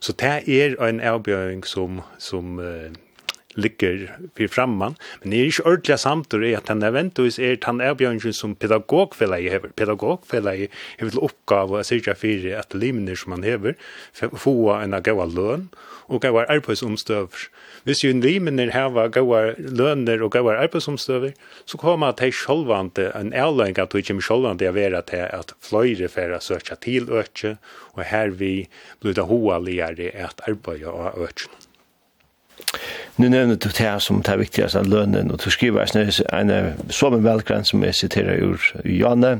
Så 0.00 0.12
det 0.20 0.48
er 0.48 0.76
en 0.82 1.00
avbjøring 1.00 1.62
som, 1.64 2.02
som 2.18 2.58
uh, 2.60 2.92
ligger 3.54 4.16
för 4.36 4.48
framman. 4.48 4.94
Men 5.20 5.30
det 5.30 5.36
är 5.36 5.44
inte 5.44 5.62
ordentliga 5.62 5.98
samtidigt 5.98 6.52
i 6.52 6.54
att 6.54 6.66
den 6.66 6.82
eventuellt 6.82 7.38
är 7.38 7.52
att 7.52 7.64
han 7.64 7.80
är 7.80 7.94
björnsen 7.94 8.32
som 8.32 8.54
pedagogfälla 8.54 9.38
i 9.38 9.48
hever. 9.48 9.68
Pedagogfälla 9.68 10.54
i 10.54 10.68
hever 10.98 11.10
till 11.10 11.18
uppgave 11.18 11.80
att 11.80 11.86
cirka 11.86 12.14
fyra 12.14 12.60
att 12.60 12.74
limner 12.74 13.14
som 13.14 13.32
han 13.32 13.42
hever 13.42 13.74
få 14.32 14.70
en 14.70 14.94
av 14.94 15.02
gåa 15.02 15.24
lön 15.24 15.68
och 16.12 16.22
gåa 16.22 16.46
arbetsomstöver. 16.46 17.38
Hvis 17.84 18.04
ju 18.04 18.20
limner 18.20 18.70
hava 18.70 19.08
gåa 19.08 19.54
löner 19.58 20.22
och 20.22 20.32
gåa 20.32 20.58
arbetsomstöver 20.58 21.32
så 21.64 21.78
kommer 21.78 22.06
att 22.06 22.16
det 22.16 22.32
självande 22.32 23.10
en 23.10 23.32
ärlöjning 23.32 23.80
att 23.80 23.90
det 23.90 24.02
kommer 24.02 24.20
självande 24.20 24.68
att 24.68 24.74
vara 24.74 25.02
till 25.02 25.18
att 25.20 25.54
flöjre 25.60 26.08
för 26.08 26.30
att 26.30 26.42
söka 26.42 26.76
till 26.76 27.10
ötje 27.10 27.56
och 27.64 28.02
här 28.02 28.28
vi 28.28 28.68
blir 29.00 29.14
det 29.14 29.20
hoa 29.20 29.52
hoaligare 29.52 30.24
att 30.24 30.48
arbeta 30.48 30.90
av 30.90 31.22
ötjen 31.22 31.50
nu 33.16 33.28
nevner 33.28 33.56
du 33.56 33.68
det 33.68 33.90
som 34.00 34.22
det 34.24 34.32
er 34.32 34.40
viktigast 34.40 34.76
av 34.78 34.86
lønnen, 34.88 35.30
og 35.32 35.40
du 35.42 35.50
skriver 35.52 35.84
en, 35.84 36.12
en 36.32 36.92
som 36.92 37.12
en 37.12 37.24
velgren 37.24 37.64
som 37.68 37.84
jeg 37.84 37.96
siterer 37.98 38.40
ur 38.40 38.62
Janne, 38.88 39.34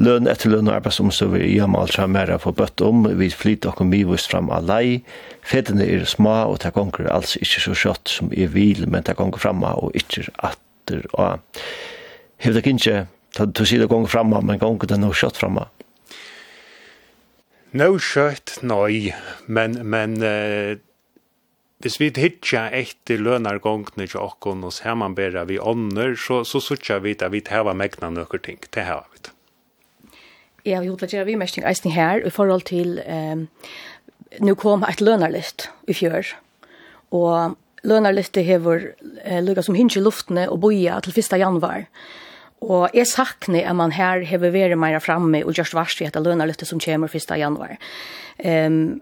lønn 0.00 0.30
etter 0.30 0.52
lønn 0.52 0.70
og 0.70 0.78
arbeidsomstøver 0.78 1.44
i 1.44 1.50
hjemme 1.58 1.82
alt 1.82 1.92
fram 1.98 2.14
mer 2.16 2.32
på 2.40 2.54
bøtt 2.56 2.80
om, 2.84 3.04
vi 3.20 3.28
flyter 3.28 3.76
og 3.76 3.90
vi 3.92 4.00
vist 4.08 4.32
fram 4.32 4.48
av 4.54 4.64
lei, 4.64 5.02
fedene 5.44 5.84
er 5.84 6.06
små, 6.08 6.38
og 6.54 6.62
det 6.64 6.72
gonger 6.76 7.10
altså 7.12 7.42
ikke 7.44 7.64
så 7.66 7.76
kjøtt 7.84 8.14
som 8.14 8.32
jeg 8.32 8.54
vil, 8.54 8.86
men 8.88 9.04
det 9.04 9.16
gonger 9.18 9.42
fram 9.42 9.60
og 9.68 9.92
ikke 9.98 10.24
atter 10.40 11.04
av. 11.12 11.42
Hevde 12.42 12.62
det 12.62 12.72
ikke, 12.72 13.02
du 13.44 13.64
sier 13.66 13.84
det 13.84 13.90
gonger 13.92 14.12
fram 14.12 14.32
men 14.32 14.60
gonger 14.60 14.88
det 14.88 15.00
noe 15.02 15.16
kjøtt 15.16 15.36
fram 15.40 15.60
av? 15.60 15.68
No 17.76 17.92
kjøtt, 18.00 18.58
nei, 18.64 19.12
men, 19.48 19.76
men 19.84 20.16
uh 20.24 20.80
Hvis 21.82 21.98
vi 21.98 22.12
hittar 22.14 22.70
etter 22.78 23.18
lønargångene 23.18 24.06
til 24.06 24.20
okkon 24.22 24.62
og 24.62 24.74
samanbæra 24.76 25.42
vi 25.48 25.58
ånder, 25.58 26.14
så, 26.14 26.44
så 26.46 26.60
sutja 26.62 27.00
vi 27.02 27.16
at 27.18 27.32
vi 27.32 27.40
tæva 27.42 27.74
megna 27.74 28.10
nøkker 28.10 28.38
ting. 28.38 28.60
Det 28.70 28.84
har 28.86 29.06
vi. 29.10 29.22
Ja, 30.62 30.78
vi 30.78 30.92
hodla 30.92 31.08
gjerra 31.10 31.26
vi 31.26 31.34
mesting 31.34 31.66
eisning 31.66 31.94
her 31.96 32.22
i 32.22 32.30
forhold 32.30 32.62
til 32.68 33.00
um, 33.02 33.48
nu 34.40 34.54
kom 34.54 34.86
et 34.86 35.02
lønarlist 35.02 35.66
i 35.90 35.96
fjør, 35.96 36.30
og 37.10 37.58
det 37.82 38.44
hever 38.46 38.92
eh, 39.24 39.42
lukket 39.42 39.64
som 39.66 39.74
i 39.74 40.00
luftene 40.00 40.48
og 40.48 40.60
boia 40.60 41.00
til 41.00 41.18
1. 41.18 41.34
januar. 41.38 41.88
Og 42.62 42.90
jeg 42.94 43.06
sakne 43.10 43.64
at 43.66 43.74
man 43.74 43.90
her 43.90 44.22
hever 44.22 44.50
vere 44.50 44.76
mer 44.76 45.00
framme 45.00 45.44
og 45.44 45.52
gjørst 45.52 45.74
varst 45.74 45.98
vi 45.98 46.06
etter 46.06 46.22
lønarliste 46.22 46.64
som 46.64 46.78
kommer 46.78 47.10
1. 47.10 47.26
januar. 47.36 47.74
Um, 48.38 49.00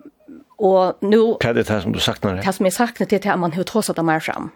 Og 0.61 0.97
nu 1.01 1.37
Kan 1.41 1.55
det 1.55 1.69
här 1.69 1.81
som 1.81 1.93
du 1.93 2.01
saknar? 2.01 2.37
Det 2.37 2.53
som 2.53 2.67
jeg 2.67 2.73
saknar 2.73 3.07
det 3.07 3.27
er 3.27 3.33
att 3.33 3.39
man 3.39 3.53
har 3.53 3.63
trossat 3.63 3.97
det 3.97 4.03
mer 4.03 4.21
fram. 4.21 4.51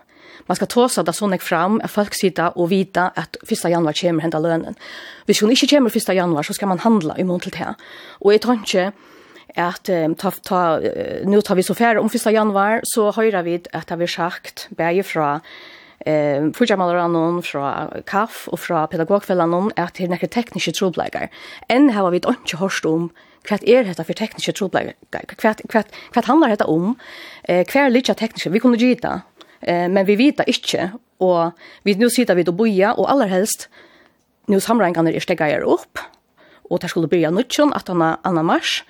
Man 0.47 0.57
ska 0.57 0.67
trossa 0.67 1.03
det 1.03 1.14
sånne 1.14 1.38
fram, 1.38 1.81
at 1.85 1.90
folk 1.90 2.14
sitter 2.14 2.53
og 2.59 2.71
vita 2.71 3.11
at 3.17 3.37
1. 3.43 3.71
januar 3.71 3.93
kommer 3.93 4.23
henda 4.23 4.38
lønnen. 4.38 4.77
Hvis 5.27 5.40
hun 5.40 5.51
ikke 5.51 5.69
kommer 5.77 5.90
1. 5.90 6.14
januar, 6.14 6.43
så 6.43 6.53
skal 6.53 6.69
man 6.69 6.79
handla 6.79 7.14
i 7.19 7.23
mån 7.23 7.40
til 7.40 7.53
det. 7.53 7.75
Og 8.21 8.33
jeg 8.33 8.40
tror 8.40 8.61
ikke 8.61 8.93
at 9.57 9.88
um, 9.88 10.14
ta, 10.14 10.31
ta, 10.45 10.61
uh, 10.79 11.29
nu 11.29 11.40
tar 11.40 11.55
vi 11.55 11.62
så 11.62 11.75
færre 11.75 12.01
om 12.01 12.11
1. 12.12 12.33
januar, 12.33 12.81
så 12.95 13.11
høyrer 13.17 13.43
vi 13.43 13.55
at 13.55 13.88
det 13.88 13.99
har 13.99 14.07
sagt, 14.07 14.69
bæge 14.77 15.03
fra 15.03 15.40
eh 16.07 16.53
fyrjamalaranon 16.53 17.43
fra 17.43 17.88
KAF 18.07 18.49
og 18.49 18.59
fra 18.59 18.87
pedagogfellanon 18.87 19.71
at 19.77 19.97
det 19.97 20.05
er 20.05 20.09
nekker 20.09 20.29
tekniske 20.29 20.73
trobleikar. 20.73 21.31
Enn 21.71 21.90
har 21.90 22.11
vi 22.11 22.17
ikke 22.17 22.59
hørt 22.59 22.85
om 22.85 23.11
hva 23.44 23.59
er 23.61 23.85
dette 23.85 24.04
for 24.07 24.16
tekniske 24.16 24.54
trobleger? 24.57 24.96
Hva, 25.12 25.52
hva, 25.70 25.85
hva 26.14 26.24
handler 26.28 26.54
dette 26.54 26.68
om? 26.70 26.94
Eh, 27.44 27.64
hva 27.68 27.85
er 27.85 27.92
litt 27.92 28.09
tekniske? 28.09 28.52
Vi 28.52 28.62
kunne 28.62 28.80
gita, 28.80 29.22
eh, 29.61 29.87
men 29.88 30.07
vi 30.09 30.16
vita 30.20 30.46
ikke, 30.48 30.92
og 31.24 31.52
vi 31.85 31.96
nå 32.00 32.09
sitter 32.12 32.37
vi 32.38 32.46
til 32.46 32.54
å 32.54 32.61
boja, 32.62 32.94
og 32.96 33.11
aller 33.12 33.33
helst, 33.33 33.68
nå 34.48 34.61
samrengene 34.61 35.12
er 35.14 35.24
stegger 35.24 35.64
opp, 35.68 36.00
og 36.70 36.81
der 36.81 36.90
skulle 36.92 37.11
byrja 37.11 37.33
nøtjon, 37.35 37.74
at 37.77 37.90
han 37.92 38.03
anna 38.03 38.42
mars, 38.42 38.83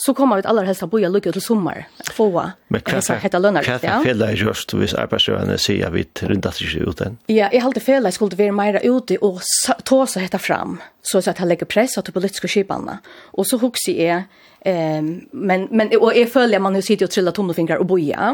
så 0.00 0.14
kommer 0.16 0.40
vi 0.40 0.48
aller 0.48 0.64
helst 0.64 0.84
å 0.84 0.88
boja 0.88 1.10
lykke 1.12 1.32
til 1.34 1.42
sommar, 1.44 1.82
få 2.16 2.30
Men 2.72 2.82
hva 2.86 3.00
er 3.00 3.42
lønner. 3.42 3.66
Hva 3.66 3.76
er 3.76 4.04
fela 4.06 4.30
jeg 4.32 4.46
røst, 4.46 4.72
hvis 4.72 4.94
arbeidsgjørende 4.96 5.58
sier 5.60 5.90
at 5.90 5.94
vi 5.94 6.06
rundt 6.30 6.48
at 6.48 6.60
ikke 6.64 6.86
ut 6.88 7.02
den? 7.02 7.18
Ja, 7.28 7.50
jeg 7.52 7.60
halte 7.64 7.82
fela 7.84 8.12
skulle 8.16 8.38
være 8.38 8.56
mer 8.56 8.80
ute 8.80 9.18
og 9.20 9.42
ta 9.84 10.00
seg 10.08 10.24
hette 10.24 10.40
fram, 10.40 10.78
så 11.04 11.20
at 11.20 11.42
han 11.42 11.50
legger 11.50 11.68
press 11.68 11.98
på 12.00 12.16
politiske 12.16 12.48
skipene. 12.48 13.00
Og 13.36 13.48
så 13.50 13.60
hukser 13.60 14.00
jeg, 14.00 14.24
eh, 14.64 15.02
men, 15.04 15.68
men, 15.68 15.92
og 16.00 16.14
jeg 16.16 16.32
føler 16.32 16.56
at 16.56 16.64
man 16.64 16.80
sitter 16.80 17.10
og 17.10 17.12
triller 17.12 17.36
tommelfingrar 17.36 17.84
og 17.84 17.90
boja, 17.92 18.32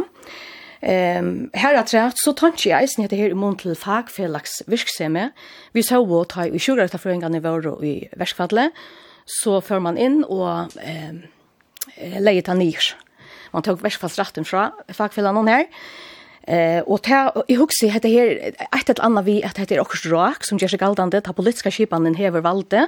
Ehm 0.80 1.50
här 1.52 1.74
att 1.74 1.94
rätt 1.94 2.14
så 2.16 2.32
tänker 2.32 2.70
jag 2.70 2.84
isen 2.84 3.02
heter 3.02 3.16
här 3.16 3.28
i 3.28 3.34
mån 3.34 3.56
till 3.56 3.76
fagfelags 3.76 4.62
virksame. 4.66 5.30
Vi 5.72 5.82
så 5.82 6.04
vad 6.04 6.28
ta 6.28 6.46
i 6.46 6.58
sugar 6.58 6.88
ta 6.88 6.98
förengan 6.98 7.34
i 7.34 7.40
vår 7.40 7.84
i 7.84 8.08
väskfallet 8.16 8.72
så 9.24 9.60
för 9.60 9.78
man 9.78 9.98
in 9.98 10.24
och 10.24 10.78
ehm 10.82 11.22
lägger 12.18 12.42
ta 12.42 12.54
ner. 12.54 12.76
Man 13.50 13.62
tog 13.62 13.80
väskfallsrätten 13.80 14.44
från 14.44 14.70
fagfellan 14.88 15.34
någon 15.34 15.48
här. 15.48 15.66
Eh 16.42 16.82
och 16.82 17.02
ta 17.02 17.44
i 17.48 17.54
huxi 17.54 17.88
heter 17.88 18.08
här 18.08 18.54
ett 18.72 18.88
ett 18.88 18.98
annat 18.98 19.24
vi 19.24 19.44
att 19.44 19.58
heter 19.58 19.80
också 19.80 20.08
rak 20.08 20.44
som 20.44 20.58
gör 20.58 20.68
sig 20.68 20.78
galdande 20.78 21.20
ta 21.20 21.32
politiska 21.32 21.70
skipanen 21.70 22.14
häver 22.14 22.40
valde. 22.40 22.86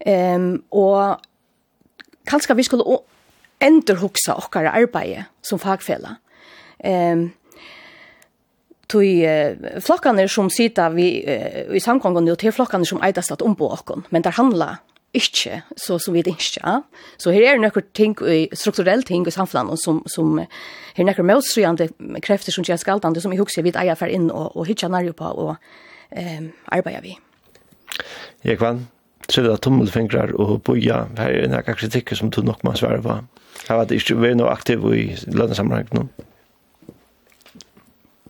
Ehm 0.00 0.62
och 0.68 1.16
kanske 2.24 2.54
vi 2.54 2.64
skulle 2.64 2.84
ändra 3.58 3.94
huxa 3.94 4.34
och 4.34 4.56
arbete 4.56 5.24
som 5.42 5.58
fagfella 5.58 6.16
Ehm 6.84 7.32
tui 8.94 9.24
eh, 9.24 9.56
flokkarnir 9.80 10.28
som 10.28 10.50
sita 10.52 10.88
vi 10.92 11.24
eh, 11.26 11.64
i 11.74 11.80
samkongen 11.82 12.28
og 12.30 12.40
til 12.40 12.52
flokkarnir 12.54 12.88
som 12.88 13.02
eitast 13.04 13.32
at 13.34 13.44
ombo 13.44 13.70
okkon, 13.72 14.04
men 14.14 14.24
der 14.24 14.36
handla 14.36 14.76
ikkje 15.14 15.60
så 15.78 15.98
som 16.02 16.14
vi 16.16 16.24
dinskja. 16.26 16.80
Så 17.22 17.30
her 17.30 17.52
er 17.52 17.60
nokre 17.62 17.84
ting, 17.94 18.16
strukturelle 18.52 19.06
ting 19.06 19.26
i 19.26 19.34
samfunnet 19.34 19.78
som, 19.78 20.02
som 20.10 20.40
her 20.40 21.04
er 21.04 21.06
nokkur 21.06 21.26
motstrøyande 21.28 21.88
krefter 22.24 22.54
som 22.54 22.66
gjør 22.66 22.82
skaldande 22.82 23.22
som 23.22 23.32
i 23.32 23.38
hugser 23.38 23.62
vi 23.62 23.72
eier 23.78 23.98
fer 23.98 24.10
inn 24.10 24.26
og, 24.32 24.56
og 24.58 24.66
hitja 24.66 24.90
nærjo 24.90 25.14
på 25.14 25.30
og 25.30 25.54
eh, 26.10 26.50
arbeider 26.74 27.06
vi. 27.06 27.14
Jekvann, 28.44 28.88
trilla 29.30 29.54
tommelfingrar 29.62 30.34
og 30.34 30.58
boja, 30.66 31.04
her 31.20 31.38
er 31.44 31.50
nokre 31.52 31.78
kritikk 31.78 32.16
som 32.18 32.34
du 32.34 32.42
nok 32.42 32.66
må 32.66 32.74
svare 32.78 32.98
på. 33.04 33.20
Her 33.68 33.78
var 33.78 33.86
det 33.88 34.02
ikke 34.02 34.18
vi 34.18 34.32
er 34.32 34.38
noe 34.40 34.50
aktiv 34.50 34.82
i 34.90 35.12
lønnesamrangen 35.30 35.94
nå 35.94 36.08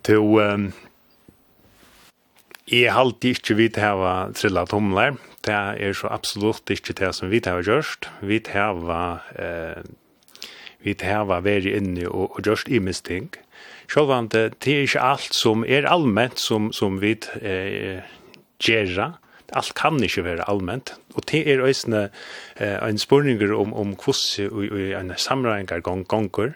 to 0.04 0.40
um, 0.40 0.72
Jeg 2.70 2.92
alltid 2.96 3.38
ikke 3.38 3.56
vidt 3.58 3.76
her 3.76 4.00
å 4.00 4.12
trille 4.36 4.64
tomler. 4.70 5.18
Det 5.44 5.52
er 5.52 5.92
så 5.92 6.08
absolutt 6.08 6.70
ikke 6.72 6.96
det 6.96 7.10
som 7.16 7.28
vi 7.28 7.42
til 7.44 7.60
å 7.60 7.64
gjørst. 7.64 8.08
Vi 8.24 8.38
til 8.46 8.86
å 8.88 9.00
eh, 9.36 9.82
vi 10.84 10.94
til 10.96 11.28
veri 11.44 11.74
inne 11.76 12.08
og, 12.08 12.38
og 12.38 12.48
gjørst 12.48 12.70
i 12.72 12.80
misting. 12.80 13.28
Sjølvand, 13.88 14.32
det 14.32 14.72
er 14.72 14.86
ikke 14.86 15.04
alt 15.04 15.36
som 15.36 15.64
er 15.68 15.84
allment 15.88 16.40
som, 16.40 16.70
som 16.72 16.96
vi 17.02 17.12
eh, 17.40 18.00
gjør. 18.64 19.18
Alt 19.54 19.74
kan 19.76 20.00
ikke 20.00 20.24
være 20.24 20.48
allment. 20.48 20.94
Og 21.14 21.28
det 21.30 21.44
er 21.52 21.60
også 21.60 22.08
eh, 22.56 22.78
en 22.80 22.98
spørninger 22.98 23.52
om, 23.52 23.76
om 23.76 23.92
hvordan 24.00 25.04
en 25.04 25.12
sammenhengar 25.20 25.84
gonger. 25.84 26.08
Gong, 26.08 26.54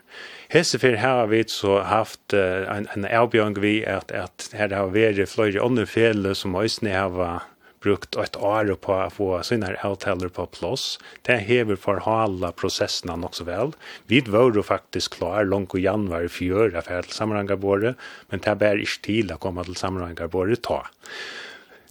Hesse 0.51 0.79
för 0.79 0.93
här 0.93 1.17
har 1.17 1.27
vi 1.27 1.45
så 1.47 1.81
haft 1.81 2.35
uh, 2.35 2.41
en 2.77 2.89
en 2.93 3.05
erbjörn 3.05 3.55
vi 3.61 3.87
att 3.87 4.13
att 4.13 4.51
här 4.53 4.71
har 4.71 4.87
varit 4.87 5.29
flera 5.29 5.61
under 5.61 5.87
fel 5.87 6.35
som 6.35 6.55
ösne 6.55 6.99
har 6.99 7.09
var 7.09 7.43
brukt 7.81 8.17
ett 8.17 8.37
år 8.37 8.75
på 8.75 8.95
att 8.95 9.13
få 9.13 9.43
sina 9.43 9.75
avtaler 9.83 10.29
på 10.29 10.47
plats. 10.47 10.99
Det 11.23 11.37
hever 11.37 11.77
förhala 11.77 12.53
processerna 12.53 13.27
också 13.27 13.45
väl. 13.45 13.73
Vi 14.07 14.21
var 14.21 14.51
då 14.51 14.63
faktiskt 14.63 15.15
klar 15.15 15.45
långt 15.45 15.75
i 15.75 15.81
januari 15.81 16.29
för 16.29 16.45
göra 16.45 16.83
för 16.83 16.99
att 16.99 17.11
sammanhangarbordet, 17.11 17.97
men 18.29 18.41
det 18.41 18.55
bär 18.55 18.77
inte 18.77 19.03
till 19.03 19.33
att 19.33 19.41
komma 19.41 19.65
till 19.65 19.77
sammanhangarbordet 19.77 20.63
ta. 20.63 20.87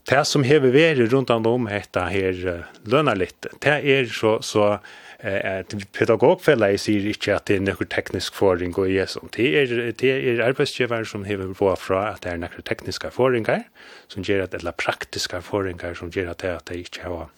Det 0.10 0.26
som 0.26 0.44
hever 0.44 0.72
varit 0.72 1.12
runt 1.12 1.30
om 1.30 1.66
detta 1.66 2.02
här 2.02 2.66
lönar 2.84 3.16
lite. 3.16 3.50
Det 3.60 3.70
är 3.70 4.06
så, 4.06 4.42
så 4.42 4.80
eh 5.20 5.60
at 5.60 5.74
pedagogfellet 5.94 6.80
sier 6.80 7.08
inte 7.08 7.36
att 7.36 7.46
det 7.46 7.56
är 7.56 7.60
något 7.60 7.90
teknisk 7.90 8.36
förring 8.36 8.74
och 8.74 8.86
är 8.88 8.92
Jesu. 8.92 9.20
Det 9.36 9.62
är 9.62 9.94
det 9.98 10.12
är 10.12 10.40
arbetsgivare 10.40 11.06
som 11.06 11.24
hever 11.26 11.54
på 11.54 11.76
fra 11.76 12.08
att 12.08 12.22
det 12.22 12.30
är 12.30 12.38
några 12.38 12.62
tekniska 12.62 13.12
foringer, 13.12 13.64
som 14.08 14.24
ger 14.24 14.42
att 14.42 14.54
eller 14.54 14.72
praktiska 14.72 15.42
foringer 15.42 15.94
som 15.94 16.10
ger 16.10 16.28
att 16.28 16.38
det, 16.38 16.56
att 16.56 16.66
det 16.66 16.76
ikke 16.78 17.04
har 17.04 17.30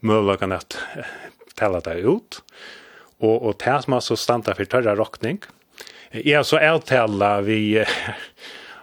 mulighet 0.00 0.52
at 0.52 0.78
tala 1.54 1.80
det 1.80 2.00
ut. 2.00 2.42
och 3.20 3.46
och 3.46 3.54
det 3.64 3.82
som 3.82 3.92
altså 3.92 4.16
standa 4.16 4.54
för 4.54 4.64
törra 4.64 4.94
rockning 4.96 5.38
är 6.10 6.42
så 6.42 6.58
avtala 6.58 7.40
vi 7.40 7.84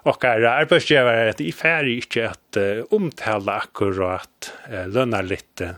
och 0.03 0.25
är 0.25 0.41
arbetsgivare 0.41 1.29
att 1.29 1.41
i 1.41 1.51
färg 1.51 1.95
inte 1.95 2.29
att 2.29 2.57
omtala 2.89 3.51
akkurat 3.51 4.53
lönar 4.87 5.23
lite 5.23 5.75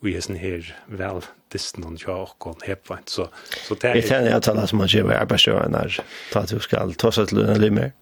vi 0.00 0.16
är 0.16 0.20
sen 0.20 0.36
här 0.36 0.76
väl 0.86 1.20
distan 1.52 1.84
och 1.84 2.02
jag 2.06 2.28
och 2.38 2.62
hep 2.62 2.68
hepa 2.68 2.98
så 3.04 3.28
så 3.68 3.74
det 3.74 3.88
är 3.88 4.02
tänker 4.02 4.30
jag 4.30 4.42
talar 4.42 4.66
som 4.66 4.78
man 4.78 4.86
gör 4.86 5.10
arbetsgivaren 5.10 5.72
när 5.72 6.00
ta 6.32 6.40
att 6.40 6.48
du 6.48 6.58
ska 6.58 6.90
ta 6.90 7.12
så 7.12 7.22
att 7.22 7.32
löna 7.32 7.54
limmer 7.54 7.92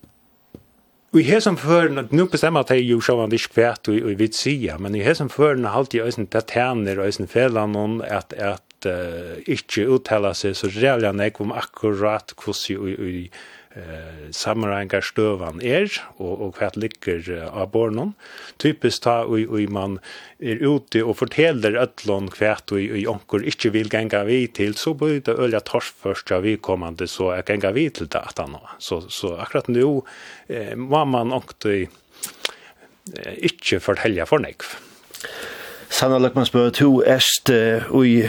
Vi 1.10 1.32
har 1.32 1.40
som 1.40 1.56
för 1.56 1.98
att 1.98 2.12
nu 2.12 2.24
bestämmer 2.24 2.60
att 2.60 2.70
jag 2.70 2.78
ju 2.78 3.00
så 3.00 3.16
vad 3.16 3.30
det 3.30 3.38
skvärt 3.38 3.88
och 3.88 3.94
vi 3.94 4.14
vill 4.14 4.32
se 4.32 4.74
men 4.78 4.92
vi 4.92 5.04
har 5.04 5.14
som 5.14 5.28
förn 5.28 5.66
att 5.66 5.74
alltid 5.74 6.00
ösen 6.00 6.26
paterner 6.26 6.98
och 6.98 7.06
ösen 7.06 7.26
fällan 7.26 7.72
någon 7.72 8.02
att 8.02 8.32
att 8.32 8.86
uh, 8.86 9.38
inte 9.46 9.80
uttala 9.80 10.34
sig 10.34 10.54
så 10.54 10.68
jävla 10.68 11.12
nek 11.12 11.40
om 11.40 11.52
akkurat 11.52 12.34
hvordan 12.44 12.96
vi 12.98 13.30
eh 13.76 14.30
samrangar 14.32 15.00
stövan 15.04 15.60
er 15.62 15.90
og 16.18 16.40
og 16.40 16.54
kvart 16.56 16.76
ligger 16.76 17.50
av 17.52 17.70
bornon 17.72 18.14
typiskt 18.58 19.02
ta 19.04 19.24
og 19.24 19.52
og 19.52 19.70
man 19.70 19.98
er 20.40 20.62
ute 20.64 21.04
og 21.04 21.16
fortäller 21.16 21.76
öllon 21.76 22.30
kvat 22.30 22.72
og 22.72 22.80
i 22.80 23.06
onkur 23.06 23.44
ikkje 23.44 23.72
vil 23.72 23.88
ganga 23.88 24.24
vi 24.24 24.46
til 24.46 24.74
så 24.74 24.94
blir 24.94 25.20
det 25.20 25.36
ölja 25.38 25.60
tors 25.60 25.92
ja 26.30 26.38
vi 26.38 26.56
kommande 26.56 27.06
så 27.06 27.34
jag 27.34 27.44
ganga 27.44 27.70
vi 27.72 27.90
til 27.90 28.08
det 28.08 28.18
att 28.18 28.40
så 28.78 29.00
så 29.00 29.36
akkurat 29.36 29.68
nu 29.68 30.02
eh 30.48 30.76
man 30.76 31.32
onkte 31.32 31.88
eh, 33.16 33.36
ikkje 33.38 33.80
fortelja 33.80 34.24
for 34.26 34.38
nekv 34.38 34.64
Sanna 35.88 36.18
Løkman 36.18 36.46
spør, 36.46 36.70
to 36.70 37.02
erst 37.06 37.50
uh, 37.50 38.04
i 38.04 38.28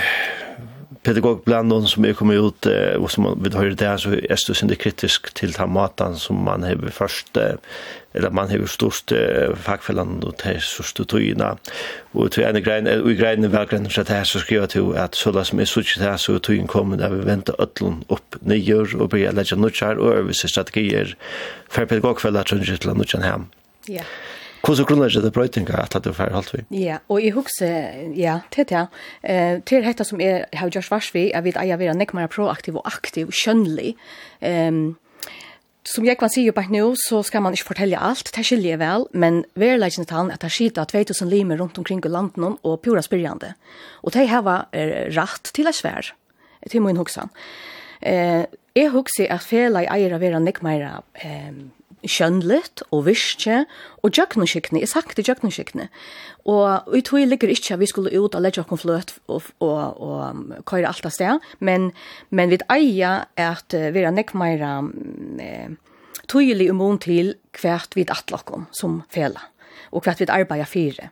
pedagog 1.08 1.42
bland 1.46 1.70
dem 1.70 1.88
som 1.88 2.06
är 2.06 2.14
kommer 2.14 2.48
ut 2.48 2.66
och 3.00 3.12
som 3.12 3.44
vi 3.44 3.56
har 3.56 3.66
det 3.66 3.98
så 3.98 4.10
är 4.10 4.22
det 4.48 4.56
synd 4.56 4.80
kritisk 4.80 5.34
till 5.34 5.54
ta 5.54 5.68
maten 5.68 6.16
som 6.16 6.44
man 6.44 6.64
har 6.64 6.90
först 6.92 7.38
eller 8.14 8.30
man 8.30 8.50
har 8.50 8.66
störst 8.66 9.12
fackfällan 9.56 10.24
och 10.24 10.34
det 10.44 10.62
så 10.62 10.84
stort 10.84 11.14
och 11.14 11.22
och 12.12 12.32
till 12.32 12.44
en 12.44 12.64
grej 12.64 13.00
och 13.00 13.12
grejen 13.12 13.44
är 13.44 13.48
verkligen 13.48 13.90
så 13.90 14.02
att 14.02 14.10
här 14.10 14.24
så 14.24 14.40
skriver 14.40 14.68
till 14.68 14.98
att 14.98 15.16
sådana 15.16 15.46
som 15.46 15.60
är 15.60 15.66
sutt 15.66 15.98
här 16.00 16.18
så 16.18 16.40
tog 16.40 16.56
in 16.56 16.68
kommer 16.68 16.98
där 16.98 17.10
vi 17.10 17.26
väntar 17.26 17.56
öllon 17.60 18.04
upp 18.08 18.36
nyår 18.42 19.02
och 19.02 19.10
börjar 19.10 19.32
lägga 19.32 19.56
nutchar 19.56 19.96
och 19.96 20.14
över 20.14 20.34
sig 20.34 20.50
strategier 20.50 21.16
för 21.70 21.86
pedagogfällan 21.86 22.44
tror 22.44 22.64
jag 22.66 22.80
till 22.80 22.94
nutchan 22.94 23.22
hem. 23.22 23.46
Ja. 23.86 23.94
Yeah. 23.94 24.06
Hvordan 24.68 24.86
grunner 24.86 25.22
det 25.24 25.30
brøytinga 25.32 25.80
at 25.80 25.96
du 26.04 26.10
fer 26.12 26.34
holdt 26.36 26.50
vi? 26.52 26.62
Ja, 26.76 26.98
og 27.08 27.22
jeg 27.24 27.32
husker, 27.38 27.94
ja, 28.20 28.42
til 28.52 28.66
det, 28.68 28.82
eh, 29.24 29.62
til 29.64 29.86
dette 29.86 30.04
som 30.04 30.20
jeg 30.20 30.44
har 30.60 30.70
gjort 30.70 30.90
vars 30.92 31.08
vi, 31.16 31.30
jeg 31.32 31.44
vet 31.46 31.56
at 31.56 31.70
jeg 31.70 31.80
vil 31.80 31.88
være 31.88 32.02
nekmere 32.02 32.28
proaktiv 32.28 32.76
og 32.76 32.84
aktiv 32.90 33.32
og 33.32 33.38
kjønnelig. 33.38 33.94
Um, 34.44 34.98
som 35.88 36.04
jeg 36.04 36.20
kan 36.20 36.28
si 36.28 36.44
jo 36.44 36.52
bare 36.52 36.74
nå, 36.74 36.84
så 37.00 37.22
skal 37.24 37.46
man 37.46 37.56
ikke 37.56 37.70
fortelle 37.70 38.02
alt, 38.10 38.34
det 38.36 38.44
skiljer 38.44 38.74
jeg 38.74 38.82
vel, 38.82 39.08
men 39.16 39.46
verleggen 39.56 40.04
til 40.04 40.18
han 40.18 40.34
at 40.36 40.44
det 40.44 40.52
skiter 40.52 40.84
2000 40.84 41.32
limer 41.32 41.62
rundt 41.64 41.80
omkring 41.80 42.04
i 42.04 42.12
landet 42.12 42.60
og 42.68 42.82
pura 42.84 43.02
spyrjande. 43.02 43.54
Og 44.04 44.12
det 44.18 44.28
har 44.28 44.68
er, 44.74 45.08
rett 45.16 45.54
til 45.56 45.72
å 45.72 45.72
svær, 45.72 46.12
til 46.68 46.84
min 46.84 47.00
hoksan. 47.00 47.32
Eh, 48.04 48.44
jeg 48.76 48.92
husker 48.92 49.32
at 49.32 49.48
fela 49.48 49.88
eier 49.88 50.12
å 50.12 50.20
være 50.20 50.44
nekmere 50.44 50.92
eh, 51.24 51.56
kjønnligt 52.06 52.84
og 52.92 53.06
virkje, 53.08 53.64
og 54.04 54.14
djøknoskikkene, 54.14 54.82
jeg 54.84 54.92
sagt 54.92 55.18
det 55.18 55.26
djøknoskikkene. 55.28 55.88
Og 56.48 56.96
i 56.96 57.02
tog 57.02 57.26
ligger 57.26 57.52
ikke 57.52 57.74
at 57.74 57.82
vi 57.82 57.90
skulle 57.90 58.14
ut 58.20 58.36
og 58.36 58.44
legge 58.44 58.62
oss 58.62 58.82
fløt 58.82 59.16
og, 59.28 59.50
og, 59.60 60.02
og 60.02 60.64
køyre 60.70 60.92
alt 60.92 61.10
av 61.10 61.16
sted, 61.16 61.50
men, 61.60 61.92
men 62.30 62.54
vi 62.54 62.62
eier 62.72 63.26
at 63.36 63.74
vi 63.74 64.06
er 64.06 64.14
nekk 64.14 64.36
mer 64.38 64.64
eh, 65.42 65.74
tydelig 66.28 66.70
imot 66.72 67.04
til 67.08 67.36
hvert 67.60 67.98
vi 67.98 68.06
atlokken 68.08 68.68
som 68.76 69.02
fela, 69.10 69.42
og 69.92 70.06
hvert 70.06 70.22
vi 70.22 70.30
arbeider 70.30 70.70
fire. 70.70 71.12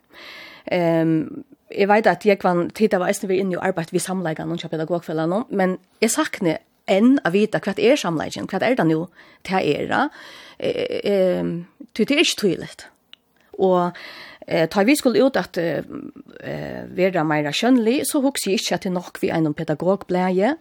Um, 0.65 1.45
jeg 1.69 1.89
vet 1.89 2.07
at 2.07 2.25
jeg 2.25 2.39
kan 2.41 2.69
tid 2.73 2.95
var 2.97 3.09
eisne 3.09 3.29
vi 3.29 3.41
inne 3.41 3.57
i 3.57 3.61
arbeid 3.61 3.91
vi 3.93 4.01
samleggene 4.01 4.57
og 4.57 4.71
pedagogfellene, 4.71 5.43
men 5.49 5.77
jeg 6.01 6.13
sakner 6.13 6.61
enn 6.91 7.17
å 7.25 7.31
vite 7.33 7.61
hva 7.63 7.73
er 7.77 7.99
samleggen, 7.99 8.47
hva 8.49 8.61
er 8.61 8.77
det 8.77 8.87
nå 8.87 9.05
til 9.45 9.71
er 9.75 9.87
det, 9.89 10.03
det 11.95 12.05
er 12.05 12.21
ikke 12.21 12.41
tydelig. 12.41 12.69
Og 13.59 13.95
eh, 14.47 14.67
tar 14.71 14.85
vi 14.87 14.95
skulle 14.95 15.23
ut 15.23 15.37
at 15.39 15.57
eh, 15.57 15.83
være 16.95 17.23
mer 17.27 17.49
kjønnelig, 17.51 18.03
så 18.09 18.21
husker 18.23 18.51
jeg 18.51 18.61
ikke 18.61 18.77
at 18.77 18.85
det 18.85 18.91
er 18.91 18.97
nok 18.97 19.21
vi 19.21 19.31
er 19.31 19.43
noen 19.43 19.57
pedagogbleie 19.57 20.55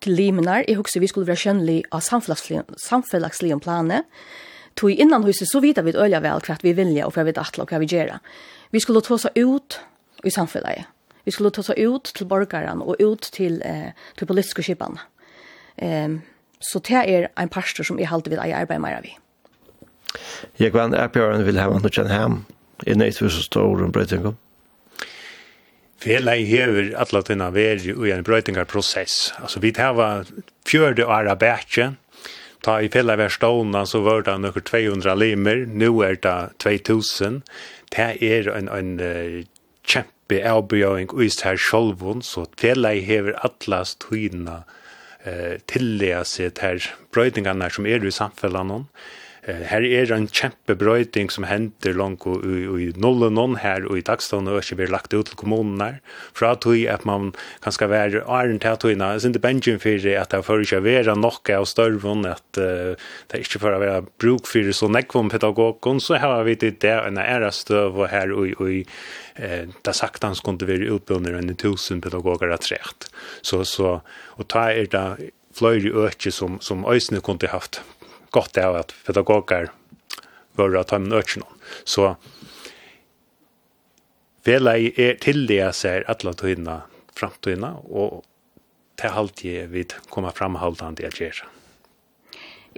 til 0.00 0.16
limenar. 0.16 0.64
Jeg 0.68 0.80
husker 0.80 1.02
vi 1.02 1.10
skulle 1.10 1.28
være 1.28 1.44
kjønnelig 1.44 1.82
av 1.92 2.04
samfunnslige 2.04 3.60
planer. 3.62 4.06
Tog 4.78 4.94
innan 4.94 5.26
huset 5.26 5.50
så 5.50 5.60
vidt 5.60 5.80
vi 5.84 5.96
øyla 5.96 6.22
vel 6.22 6.42
hva 6.46 6.56
vi 6.62 6.72
vilja 6.76 7.06
og 7.06 7.16
hva 7.16 7.26
vi 7.26 7.34
atla 7.36 7.66
og 7.66 7.72
hva 7.72 7.80
vi 7.82 7.90
gjør. 7.90 8.18
Vi 8.70 8.80
skulle 8.80 9.02
ta 9.02 9.14
oss 9.14 9.26
ut 9.34 9.80
i 10.24 10.30
samfunnet. 10.30 10.86
Vi 11.24 11.34
skulle 11.34 11.50
ta 11.50 11.62
oss 11.62 11.72
ut 11.74 12.12
til 12.14 12.26
borgaren 12.26 12.82
og 12.82 13.00
ut 13.00 13.28
til, 13.32 13.60
eh, 13.62 13.92
til 14.16 14.26
politiske 14.26 14.62
skipene. 14.62 15.00
Ehm 15.78 16.20
så 16.60 16.80
det 16.84 17.02
er 17.08 17.28
ein 17.40 17.48
pastor 17.48 17.86
som 17.88 17.98
i 17.98 18.08
halde 18.08 18.30
við 18.32 18.42
ei 18.44 18.52
arbeid 18.52 18.82
meira 18.84 19.00
við. 19.00 19.16
Jeg 20.60 20.74
kan 20.74 20.94
er 20.94 21.08
Bjørn 21.12 21.46
vil 21.46 21.60
ha 21.60 21.70
noe 21.72 21.92
kjenne 21.92 22.12
hem 22.12 22.42
i 22.86 22.96
nøytvis 22.96 23.38
og 23.40 23.46
stor 23.46 23.84
om 23.86 24.36
Fela 26.00 26.32
i 26.36 26.46
hever 26.48 26.94
alla 26.96 27.20
tina 27.22 27.50
veri 27.52 27.92
i 27.92 28.12
en 28.12 28.24
brøytingarprosess. 28.24 29.34
Altså, 29.40 29.60
vi 29.60 29.72
hava 29.76 30.24
fjörde 30.64 31.04
åra 31.04 31.34
bætje, 31.36 31.94
ta 32.64 32.78
i 32.80 32.88
fela 32.88 33.16
ver 33.16 33.28
ståna 33.28 33.84
så 33.86 34.00
var 34.00 34.22
det 34.24 34.38
nokkur 34.40 34.64
200 34.64 35.14
limer, 35.14 35.66
nu 35.66 36.00
er 36.00 36.16
det 36.16 36.56
2000. 36.58 37.42
Det 37.92 38.16
er 38.24 38.48
en, 38.48 38.68
en 38.68 38.96
uh, 39.00 39.44
kjempe 39.84 40.40
avbjøring 40.40 41.12
i 41.20 41.28
her 41.44 41.56
sjolvun, 41.56 42.22
så 42.22 42.46
felai 42.56 43.00
hever 43.04 43.36
allas 43.44 43.96
tina 44.00 44.62
veri 44.64 44.79
eh 45.24 45.58
tillägga 45.66 46.24
sig 46.24 46.50
till 46.50 46.80
brödingarna 47.12 47.70
som 47.70 47.86
är 47.86 48.06
i 48.06 48.12
samfällan 48.12 48.86
her 49.46 49.84
er 49.86 50.12
en 50.14 50.28
kjempebrøyting 50.28 51.30
som 51.32 51.46
henter 51.48 51.96
langt 51.96 52.26
i, 52.26 52.64
i 52.66 52.88
nullen 53.00 53.36
noen 53.38 53.56
her, 53.62 53.86
og 53.88 54.00
i 54.00 54.04
dagstånd 54.04 54.50
og 54.50 54.60
ikke 54.60 54.80
blir 54.82 54.92
lagt 54.92 55.14
ut 55.14 55.30
til 55.30 55.38
kommunen 55.40 55.80
her, 55.80 56.00
fra 56.36 56.52
tog 56.60 56.76
at 56.90 57.06
man 57.08 57.32
kan 57.64 57.72
skal 57.72 57.92
være 57.92 58.24
æren 58.26 58.60
til 58.60 58.76
togene, 58.76 59.12
det 59.20 59.44
er 59.44 59.48
ikke 59.50 59.78
för 59.78 60.00
for 60.02 60.20
at 60.20 60.30
det 60.30 60.44
får 60.44 60.60
ikke 60.60 60.84
være 60.84 61.16
nok 61.16 61.50
av 61.50 61.64
størven, 61.64 62.26
at 62.26 62.42
det 62.52 62.96
er 63.32 63.40
ikke 63.40 63.58
for 63.58 63.72
å 63.72 63.80
være 63.80 64.04
bruk 64.18 64.46
for 64.46 64.72
så 64.72 64.88
nekvom 64.88 65.30
pedagogen, 65.30 66.00
så 66.00 66.18
har 66.18 66.44
vi 66.44 66.54
det 66.54 66.82
der 66.82 67.06
en 67.06 67.18
ærestøv 67.18 67.96
og 67.96 68.08
her 68.08 68.32
og 68.32 68.70
i 68.70 68.84
eh 69.36 69.66
där 69.82 69.92
sagt 69.92 70.22
han 70.22 70.34
skulle 70.34 70.66
vara 70.66 70.90
uppe 70.90 71.14
under 71.14 71.32
en 71.32 71.56
tusen 71.56 72.00
pedagoger 72.00 72.48
att 72.48 72.72
rätt. 72.72 73.10
Så 73.42 73.64
så 73.64 74.00
och 74.36 74.48
ta 74.48 74.70
er 74.70 74.86
där 74.86 75.16
flöjde 75.54 75.90
öke 75.90 76.30
som 76.30 76.60
som 76.60 76.84
ösne 76.84 77.20
kunde 77.20 77.48
haft 77.48 77.82
gott 78.34 78.58
av 78.58 78.78
at 78.82 78.94
pedagoger 79.06 79.70
var 80.58 80.76
at 80.80 80.94
han 80.94 81.10
øker 81.12 81.42
noen. 81.42 81.60
Så 81.84 82.14
velei 84.46 84.92
er 84.96 85.18
til 85.22 85.46
det 85.50 85.60
jeg 85.60 85.78
ser 85.78 86.08
alle 86.10 86.34
tøyene 86.34 86.80
framtøyene, 87.16 87.74
og 87.90 88.22
til 89.00 89.16
halvt 89.16 89.44
jeg 89.44 89.70
vil 89.72 89.96
komme 90.12 90.32
fram 90.36 90.58
det 90.96 91.08
jeg 91.08 91.18
gjør. 91.20 91.42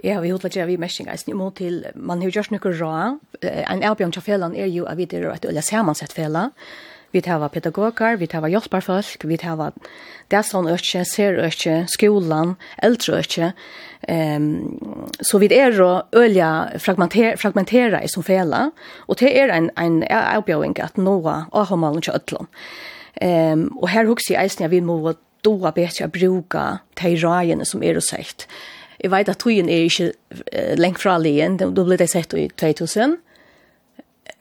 Ja, 0.03 0.19
vi 0.19 0.31
hodla 0.33 0.49
gjerra 0.49 0.67
vi 0.67 0.77
meskinga 0.81 1.13
i 1.13 1.21
snimmo 1.21 1.51
til, 1.55 1.85
man 1.95 2.21
har 2.21 2.33
gjørst 2.33 2.51
nukkur 2.51 2.73
rå, 2.75 3.19
en 3.43 3.83
avbjørn 3.85 4.11
tja 4.11 4.23
felan 4.25 4.55
er 4.55 4.67
jo 4.67 4.87
at 4.89 4.97
vi 4.97 5.07
er 5.07 5.29
et 5.31 5.45
øyla 5.45 5.61
samansett 5.61 6.11
fela, 6.11 6.49
vi 7.13 7.21
hava 7.25 7.49
pedagogar, 7.53 8.17
vi 8.17 8.27
hava 8.31 8.49
hjelperfolk, 8.49 9.25
vi 9.29 9.37
hava 9.43 9.71
det 10.31 10.41
som 10.47 10.67
økje, 10.69 11.03
ser 11.05 11.37
økje, 11.43 11.83
skolen, 11.91 12.55
eldre 12.83 13.19
øke. 13.21 13.51
Um, 14.09 15.05
så 15.23 15.39
vi 15.39 15.47
er 15.55 15.77
å 15.79 15.91
øye 16.11 16.49
fragmentere, 16.81 17.37
fragmentera 17.39 18.01
i 18.03 18.09
som 18.11 18.25
fele, 18.25 18.65
og 19.07 19.19
det 19.21 19.31
er 19.39 19.53
en, 19.53 19.69
en 19.79 20.01
avbjøring 20.09 20.75
at 20.83 20.97
noa 20.97 21.45
avhåmalen 21.53 22.03
til 22.03 22.17
ødlån. 22.17 22.49
Um, 23.21 23.67
og 23.77 23.87
her 23.93 24.09
husker 24.09 24.33
jeg 24.33 24.49
eisen 24.49 24.71
vi 24.73 24.81
må 24.83 25.13
doa 25.45 25.71
bedre 25.75 26.09
bruka 26.11 26.79
de 26.99 27.13
rajene 27.21 27.67
som 27.67 27.83
er 27.83 27.99
og 27.99 28.03
sett. 28.07 28.47
Jeg 29.03 29.11
vet 29.11 29.29
at 29.29 29.39
togjen 29.43 29.69
er 29.69 29.85
ikke 29.85 30.11
uh, 30.11 30.73
lengt 30.79 31.03
fra 31.03 31.19
lien, 31.21 31.59
da 31.61 31.69
ble 31.69 31.99
det 31.99 32.09
sett 32.11 32.33
i 32.33 32.49
2000, 32.59 33.19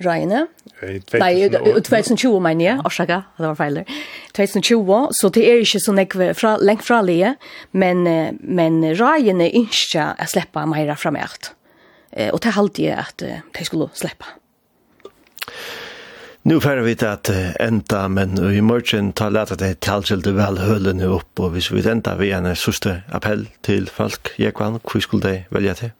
Røyene. 0.04 0.44
Nei, 0.82 1.32
2020 1.52 2.38
mener 2.42 2.64
jeg, 2.64 2.82
årsaka, 2.88 3.20
det 3.38 3.48
var 3.48 3.58
feil. 3.58 3.82
2020, 4.36 5.08
så 5.18 5.30
det 5.34 5.46
er 5.48 5.62
ikke 5.62 5.82
så 5.84 5.94
nekve 5.96 6.30
fra, 6.38 6.56
lengt 6.62 6.86
fra 6.86 7.00
lige, 7.06 7.34
men, 7.72 8.04
men 8.42 8.80
Røyene 8.98 9.50
ikke 9.62 10.12
å 10.16 10.30
slippe 10.30 10.66
mer 10.70 10.94
fra 10.98 11.14
meg 11.14 11.28
alt. 11.28 11.52
Og 12.32 12.42
det 12.44 12.50
er 12.50 12.60
alltid 12.60 12.90
at 12.92 13.22
de 13.24 13.64
skulle 13.68 13.88
slippe. 13.96 14.28
Nu 16.42 16.56
får 16.60 16.80
vi 16.82 16.96
til 16.98 17.06
at 17.06 17.28
enda, 17.62 18.08
men 18.10 18.34
i 18.50 18.60
morgen 18.66 19.12
tar 19.14 19.30
lett 19.30 19.52
at 19.54 19.60
det 19.62 19.76
talselte 19.86 20.32
vel 20.34 20.58
hølene 20.58 21.06
opp, 21.14 21.38
og 21.38 21.52
hvis 21.54 21.68
vi 21.70 21.84
enda 21.86 22.16
vi 22.18 22.32
en 22.34 22.48
sørste 22.58 22.96
appell 23.14 23.44
til 23.62 23.86
folk, 23.86 24.32
Jekvann, 24.42 24.80
hva 24.82 25.02
skulle 25.04 25.22
de 25.22 25.44
velge 25.54 25.76
til? 25.78 25.92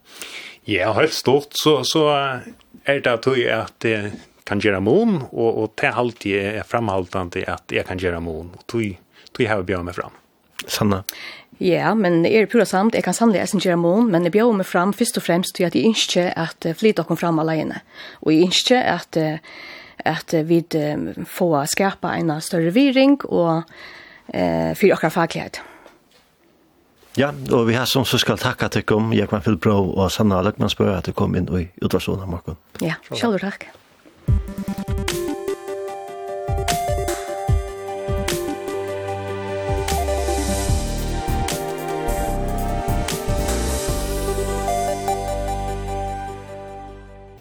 Ja, 0.66 0.90
helt 0.98 1.14
stort, 1.14 1.55
så, 1.55 1.84
så 1.86 2.09
er 2.87 3.01
det 3.01 3.12
at 3.12 3.26
at 3.28 3.85
jeg 3.87 4.12
kan 4.47 4.61
gjøre 4.61 4.80
mån, 4.83 5.20
og, 5.30 5.51
og 5.62 5.76
til 5.78 5.95
halvt 5.95 6.26
jeg 6.26 6.57
er 6.59 6.66
framhaltende 6.66 7.45
at 7.47 7.72
jeg 7.72 7.87
kan 7.87 8.01
gjøre 8.01 8.20
mån, 8.20 8.51
og 8.57 8.66
tog, 8.66 8.97
tog 9.33 9.47
har 9.47 9.62
bjør 9.62 9.87
meg 9.87 9.97
fram. 9.97 10.18
Sanna? 10.66 11.03
Ja, 11.62 11.93
men 11.95 12.24
er 12.26 12.49
pura 12.51 12.64
samt, 12.66 12.97
jeg 12.97 13.05
kan 13.07 13.14
sannlig 13.14 13.43
eisen 13.43 13.62
gjøre 13.62 13.78
mån, 13.78 14.11
men 14.11 14.26
jeg 14.26 14.35
bjør 14.35 14.55
meg 14.59 14.66
fram 14.66 14.95
først 14.97 15.20
og 15.20 15.26
fremst 15.26 15.55
til 15.57 15.68
at 15.68 15.76
jeg 15.78 15.95
ikke 15.95 16.30
at 16.35 16.66
flyt 16.78 16.99
dere 16.99 17.18
fram 17.18 17.39
alene, 17.43 17.83
og 18.22 18.33
jeg 18.35 18.51
ikke 18.51 18.80
at, 18.83 19.18
at 19.99 20.35
vi 20.49 20.62
får 21.28 21.59
skapa 21.70 22.16
en 22.18 22.35
større 22.43 22.74
viring 22.74 23.20
og 23.28 23.62
eh, 24.35 24.72
for 24.74 24.95
akkurat 24.97 25.14
faglighet. 25.14 25.62
Ja, 27.16 27.28
og 27.52 27.66
vi 27.68 27.74
har 27.76 27.84
som 27.84 28.06
så 28.08 28.16
skal 28.16 28.38
takka 28.40 28.70
til 28.72 28.86
kom, 28.88 29.10
Jekman 29.12 29.42
Filbro 29.44 29.92
og 29.92 30.08
Sanna 30.12 30.38
Løkmansbø, 30.46 30.86
at 30.94 31.10
du 31.10 31.12
kom 31.12 31.36
inn 31.36 31.44
i 31.52 31.66
utvarsjonen 31.84 32.24
av. 32.24 32.54
Ja, 32.80 32.96
selv 33.12 33.36
takk. 33.42 33.68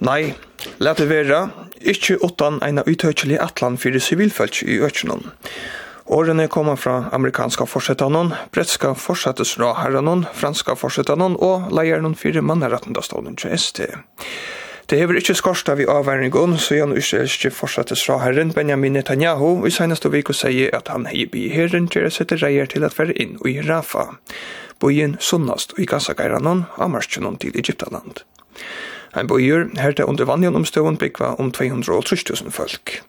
Nei, 0.02 0.34
let 0.84 1.00
det 1.00 1.08
være, 1.08 1.46
ikke 1.80 2.18
utan 2.20 2.60
en 2.66 2.84
utøkjelig 2.84 3.40
atlan 3.40 3.80
fyrir 3.80 4.04
sivilfølg 4.04 4.66
i 4.68 4.82
økjennom. 4.84 5.30
Årene 6.12 6.48
kommer 6.48 6.76
fra 6.76 7.06
amerikanska 7.12 7.66
forsettanon, 7.66 8.34
bretska 8.52 8.96
forsettesraherranon, 8.96 10.26
franska 10.34 10.76
forsettanon 10.76 11.38
og 11.40 11.70
leiernon 11.72 12.18
fire 12.20 12.42
mannerettendastånden 12.44 13.38
til 13.40 13.54
ST. 13.56 13.86
Det 14.92 14.98
hever 15.00 15.22
ikkje 15.22 15.38
skorsta 15.40 15.78
vi 15.80 15.86
avverningon, 15.88 16.58
så 16.60 16.76
gjennom 16.76 17.00
israelske 17.00 17.54
forsettesraherren 17.56 18.52
Benjamin 18.52 18.98
Netanyahu 19.00 19.64
i 19.64 19.72
senaste 19.72 20.12
vik 20.12 20.34
og 20.34 20.36
seie 20.36 20.68
at 20.76 20.92
han 20.92 21.08
hei 21.08 21.30
bi 21.32 21.46
herren 21.54 21.88
til 21.88 22.10
å 22.10 22.12
sette 22.12 22.36
reier 22.42 22.68
til 22.68 22.84
at 22.84 22.98
være 23.00 23.16
inn 23.16 23.38
i 23.48 23.62
Rafa, 23.64 24.10
bojen 24.84 25.16
sunnast 25.24 25.78
og 25.78 25.80
i 25.80 25.88
Gassagairanon, 25.88 26.66
amarskjenon 26.76 27.40
til 27.40 27.56
Egyptaland. 27.56 28.26
Ein 29.16 29.32
bojur, 29.32 29.70
her 29.80 29.96
det 29.96 30.12
under 30.12 30.28
vanjan 30.28 30.60
omstøvun 30.60 31.00
byggva 31.00 31.38
om 31.40 31.56
230.000 31.56 32.52
folk. 32.52 33.00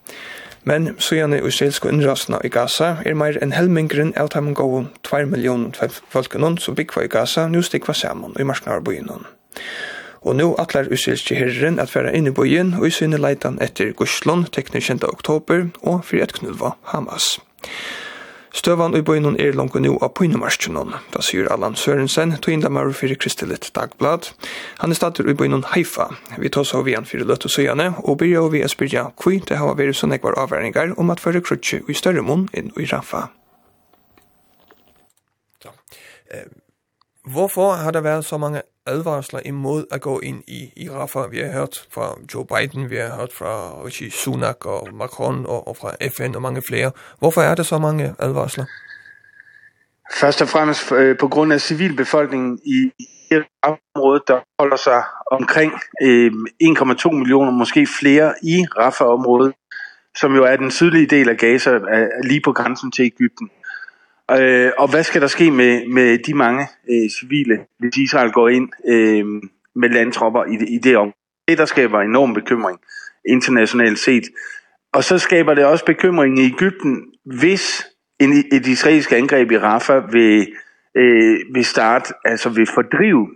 Men 0.64 0.94
så 0.98 1.16
gjerne 1.16 1.40
i 1.40 1.46
israelske 1.48 1.90
innrastene 1.90 2.38
i 2.46 2.50
Gaza 2.52 2.96
er 3.06 3.16
meir 3.18 3.38
enn 3.42 3.54
helmingren 3.56 4.12
av 4.16 4.28
dem 4.34 4.52
gåu 4.54 4.84
2 5.02 5.24
millioner 5.26 5.96
folkene 6.12 6.54
som 6.62 6.76
byggva 6.78 7.06
i 7.06 7.10
Gaza 7.10 7.48
nu 7.50 7.62
stikva 7.66 7.94
saman 7.94 8.36
i 8.38 8.46
marsnarbyen. 8.46 9.10
Og 10.22 10.36
nu 10.38 10.52
atlar 10.58 10.92
israelske 10.92 11.34
herren 11.34 11.80
at 11.82 11.90
være 11.96 12.14
inn 12.14 12.30
i 12.30 12.34
byen 12.36 12.76
og 12.78 12.86
i 12.86 12.94
sinne 12.94 13.18
leitan 13.18 13.58
etter 13.60 13.90
Guslon 13.98 14.46
teknikjenta 14.54 15.10
oktober 15.10 15.66
og 15.82 16.04
fyrir 16.06 16.28
et 16.28 16.36
knulva 16.38 16.76
Hamas. 16.94 17.40
Støvan 18.53 18.92
i 18.96 19.00
bøynun 19.00 19.38
er 19.40 19.55
langt 19.57 19.74
nu 19.80 19.94
av 20.05 20.12
Pynumarskjønnen, 20.18 20.92
da 21.14 21.22
sier 21.24 21.48
Allan 21.53 21.76
Sørensen, 21.78 22.34
tog 22.36 22.53
innlemmer 22.53 22.92
fyrir 22.92 23.16
Kristelit 23.16 23.70
Dagblad. 23.72 24.28
Han 24.82 24.92
er 24.92 24.98
stater 24.98 25.28
i 25.28 25.34
bøynun 25.34 25.64
Haifa. 25.72 26.11
Vi 26.38 26.53
tar 26.53 26.66
så 26.68 26.82
vi 26.84 26.96
an 26.98 27.09
fyrir 27.09 27.24
løtt 27.30 27.46
og 27.48 27.55
søgjane, 27.55 27.88
og 28.05 28.18
byrja 28.20 28.42
og 28.44 28.53
vi 28.53 28.61
er 28.61 28.72
spyrja 28.72 29.07
kui 29.16 29.40
det 29.48 29.57
har 29.57 29.72
vært 29.78 29.96
sånn 29.96 30.12
kvar 30.20 30.36
avværingar 30.44 30.92
om 31.00 31.14
at 31.14 31.22
fyrir 31.24 31.44
krutsi 31.44 31.80
i 31.88 31.96
større 31.96 32.24
mun 32.26 32.48
inn 32.53 32.68
i 32.76 32.88
Rafa. 32.92 33.30
Ja. 35.64 35.72
Eh, 36.28 36.44
Hvorfor 37.30 37.72
har 37.72 37.90
der 37.90 38.00
været 38.00 38.24
så 38.24 38.38
mange 38.38 38.62
advarsler 38.86 39.40
imod 39.44 39.84
at 39.90 40.00
gå 40.00 40.20
ind 40.20 40.42
i, 40.48 40.72
i 40.76 40.90
Rafa? 40.90 41.18
Vi 41.30 41.38
har 41.38 41.52
hørt 41.52 41.86
fra 41.90 42.14
Joe 42.34 42.46
Biden, 42.46 42.90
vi 42.90 42.96
har 42.96 43.16
hørt 43.16 43.32
fra 43.32 43.84
Rishi 43.84 44.10
Sunak 44.10 44.66
og 44.66 44.88
Macron 44.94 45.46
og, 45.46 45.68
og 45.68 45.76
fra 45.76 45.90
FN 46.16 46.34
og 46.34 46.42
mange 46.42 46.62
flere. 46.68 46.90
Hvorfor 47.18 47.40
er 47.40 47.54
der 47.54 47.62
så 47.62 47.78
mange 47.78 48.14
advarsler? 48.18 48.64
Først 50.14 50.42
og 50.42 50.48
fremmest 50.48 50.92
øh, 50.92 51.18
på 51.18 51.28
grund 51.28 51.52
af 51.52 51.60
civilbefolkningen 51.60 52.58
i 52.64 52.90
området, 53.62 54.22
der 54.28 54.40
holder 54.58 54.76
sig 54.76 55.02
omkring 55.30 55.72
øh, 56.02 56.32
1,2 56.64 57.10
millioner, 57.10 57.50
måske 57.50 57.86
flere 58.00 58.34
i 58.42 58.66
Rafah-området, 58.78 59.54
som 60.16 60.34
jo 60.34 60.44
er 60.44 60.56
den 60.56 60.70
sydlige 60.70 61.06
del 61.06 61.28
af 61.28 61.36
Gaza, 61.36 61.70
er 61.70 62.26
lige 62.26 62.40
på 62.44 62.52
grænsen 62.52 62.92
til 62.92 63.04
Ægypten. 63.04 63.50
Øh, 64.41 64.72
og 64.78 64.91
hvad 64.91 65.03
skal 65.03 65.20
der 65.20 65.26
ske 65.26 65.51
med, 65.51 65.87
med 65.87 66.18
de 66.18 66.35
mange 66.35 66.66
øh, 66.91 67.11
civile, 67.11 67.59
hvis 67.78 67.97
Israel 67.97 68.33
går 68.33 68.49
ind 68.49 68.68
øh, 68.89 69.24
med 69.74 69.89
landtropper 69.89 70.45
i, 70.45 70.74
i 70.74 70.78
det 70.78 70.97
område? 70.97 71.16
Det, 71.49 71.59
der 71.59 71.64
skaber 71.64 72.01
enorm 72.01 72.35
bekymring 72.35 72.78
internationalt 73.28 73.99
set. 73.99 74.24
Og 74.93 75.05
så 75.05 75.18
skaber 75.18 75.55
det 75.55 75.64
også 75.64 75.85
bekymring 75.85 76.39
i 76.39 76.47
Egypten, 76.47 77.05
hvis 77.24 77.87
en, 78.20 78.33
et 78.53 78.66
israelsk 78.66 79.12
angreb 79.12 79.51
i 79.51 79.59
Rafah 79.59 80.12
vil, 80.12 80.53
øh, 80.97 81.39
vil 81.55 81.64
starte, 81.64 82.14
altså 82.24 82.49
vil 82.49 82.66
fordrive 82.74 83.28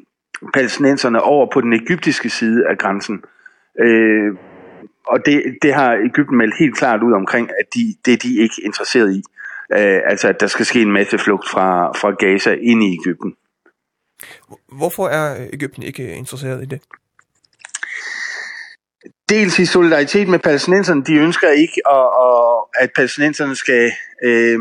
palæstinenserne 0.55 1.21
over 1.21 1.51
på 1.53 1.61
den 1.61 1.73
egyptiske 1.73 2.31
side 2.31 2.67
af 2.69 2.79
grænsen. 2.79 3.25
Øh, 3.81 4.33
og 5.07 5.27
det, 5.27 5.59
det 5.63 5.75
har 5.75 5.93
Egypten 5.95 6.37
meldt 6.37 6.55
helt 6.59 6.77
klart 6.77 7.03
ud 7.03 7.13
omkring, 7.13 7.51
at 7.61 7.75
de, 7.75 7.95
det 8.05 8.13
er 8.13 8.17
de 8.17 8.37
ikke 8.37 8.55
interesseret 8.65 9.15
i 9.15 9.23
eh 9.73 10.01
altså 10.07 10.29
at 10.29 10.41
der 10.41 10.47
skal 10.47 10.67
ske 10.67 10.83
en 10.83 10.93
masse 10.93 11.19
flugt 11.19 11.49
fra, 11.51 11.93
fra 11.93 12.11
Gaza 12.11 12.53
ind 12.53 12.83
i 12.85 12.95
Egypten. 12.95 13.35
Hvorfor 14.73 15.09
er 15.09 15.47
Egypten 15.53 15.83
ikke 15.83 16.15
interesseret 16.15 16.63
i 16.63 16.67
det? 16.67 16.81
Dels 19.29 19.59
i 19.59 19.67
solidaritet 19.67 20.29
med 20.29 20.39
palæstinenserne. 20.39 21.05
De 21.05 21.15
ønsker 21.15 21.49
ikke, 21.49 21.81
at, 21.91 22.85
at 22.85 22.91
palæstinenserne 22.97 23.57
skal 23.57 23.93
øh, 24.25 24.59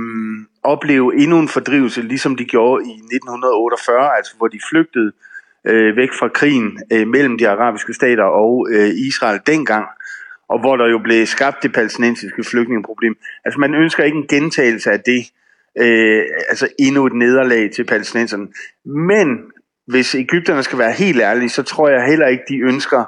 opleve 0.64 1.16
endnu 1.16 1.40
en 1.40 1.50
fordrivelse, 1.50 2.02
ligesom 2.02 2.36
de 2.36 2.46
gjorde 2.46 2.86
i 2.86 2.92
1948, 2.92 4.18
altså 4.18 4.34
hvor 4.38 4.48
de 4.48 4.60
flygtede 4.70 5.12
øh, 5.66 5.98
væk 5.98 6.10
fra 6.20 6.28
krigen 6.28 6.80
øh, 6.92 7.08
mellem 7.08 7.38
de 7.38 7.50
arabiske 7.50 7.94
stater 7.94 8.24
og 8.24 8.68
øh, 8.72 8.90
Israel 8.90 9.40
dengang 9.48 9.86
og 10.50 10.60
hvor 10.60 10.76
der 10.76 10.88
jo 10.88 11.00
blev 11.00 11.26
skabt 11.26 11.64
det 11.64 11.74
palæstinensiske 11.74 12.44
flygtningeproblem. 12.44 13.16
Altså 13.46 13.60
man 13.60 13.76
ønsker 13.76 14.04
ikke 14.04 14.18
en 14.18 14.28
gentagelse 14.28 14.92
af 14.92 15.00
det, 15.00 15.32
øh, 15.78 16.24
altså 16.50 16.68
endnu 16.80 17.06
et 17.06 17.14
nederlag 17.14 17.72
til 17.72 17.84
palæstinenserne. 17.84 18.48
Men 18.86 19.42
hvis 19.88 20.16
Ægypterne 20.16 20.64
skal 20.64 20.80
være 20.80 20.92
helt 20.92 21.22
ærlige, 21.22 21.50
så 21.50 21.64
tror 21.64 21.90
jeg 21.90 22.06
heller 22.06 22.28
ikke, 22.28 22.44
de 22.50 22.58
ønsker 22.58 23.06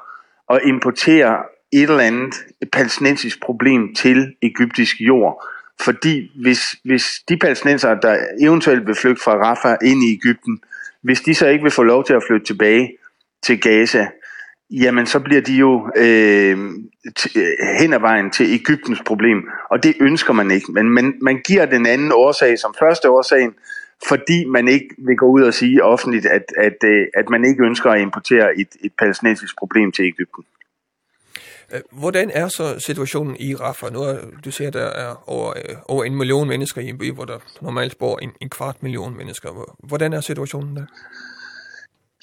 at 0.53 0.59
importere 0.65 1.43
et 1.73 1.81
eller 1.81 1.99
andet 1.99 2.35
palæstinensisk 2.71 3.41
problem 3.41 3.95
til 3.95 4.35
egyptisk 4.41 4.95
jord. 4.99 5.47
Fordi 5.81 6.31
hvis, 6.41 6.59
hvis 6.83 7.05
de 7.29 7.37
palæstinenser, 7.37 7.95
der 7.95 8.17
eventuelt 8.41 8.87
vil 8.87 8.95
flygte 8.95 9.23
fra 9.23 9.31
Rafah 9.31 9.77
ind 9.83 10.03
i 10.03 10.13
Ægypten, 10.13 10.61
hvis 11.03 11.21
de 11.21 11.35
så 11.35 11.47
ikke 11.47 11.63
vil 11.63 11.71
få 11.71 11.83
lov 11.83 12.05
til 12.05 12.13
at 12.13 12.23
flytte 12.27 12.45
tilbage 12.45 12.97
til 13.43 13.61
Gaza, 13.61 14.07
jamen 14.71 15.05
så 15.05 15.19
bliver 15.19 15.41
de 15.41 15.53
jo 15.53 15.89
øh, 15.95 16.57
hen 17.79 17.93
ad 17.93 17.99
vejen 17.99 18.31
til 18.31 18.53
Ægyptens 18.53 19.01
problem, 19.05 19.49
og 19.69 19.83
det 19.83 19.95
ønsker 19.99 20.33
man 20.33 20.51
ikke. 20.51 20.71
Men 20.71 20.89
man, 20.89 21.13
man 21.21 21.41
giver 21.47 21.65
den 21.65 21.85
anden 21.85 22.11
årsag 22.11 22.59
som 22.59 22.75
første 22.79 23.09
årsagen, 23.09 23.55
fordi 24.07 24.45
man 24.45 24.67
ikke 24.67 24.89
vil 24.97 25.17
gå 25.17 25.25
ud 25.25 25.41
og 25.41 25.53
sige 25.53 25.83
offentligt, 25.83 26.25
at, 26.25 26.43
at, 26.57 26.83
at 27.13 27.29
man 27.29 27.45
ikke 27.45 27.63
ønsker 27.63 27.91
at 27.91 28.01
importere 28.01 28.59
et, 28.59 28.67
et 28.81 28.91
palæstinensisk 28.99 29.57
problem 29.57 29.91
til 29.91 30.05
Ægypten. 30.05 30.43
Hvordan 31.91 32.31
er 32.33 32.47
så 32.47 32.79
situationen 32.79 33.35
i 33.39 33.55
Rafah? 33.55 33.93
Nu 33.93 33.99
er, 33.99 34.17
du 34.45 34.51
ser, 34.51 34.69
der 34.69 34.85
er 34.85 35.29
over, 35.29 35.53
over 35.87 36.03
en 36.03 36.15
million 36.15 36.47
mennesker 36.47 36.81
i 36.81 36.89
en 36.89 36.97
by, 36.97 37.13
hvor 37.13 37.25
der 37.25 37.37
normalt 37.61 37.97
bor 37.97 38.19
en, 38.19 38.31
en 38.41 38.49
kvart 38.49 38.83
million 38.83 39.17
mennesker. 39.17 39.75
Hvordan 39.83 40.13
er 40.13 40.21
situationen 40.21 40.75
der? 40.75 40.85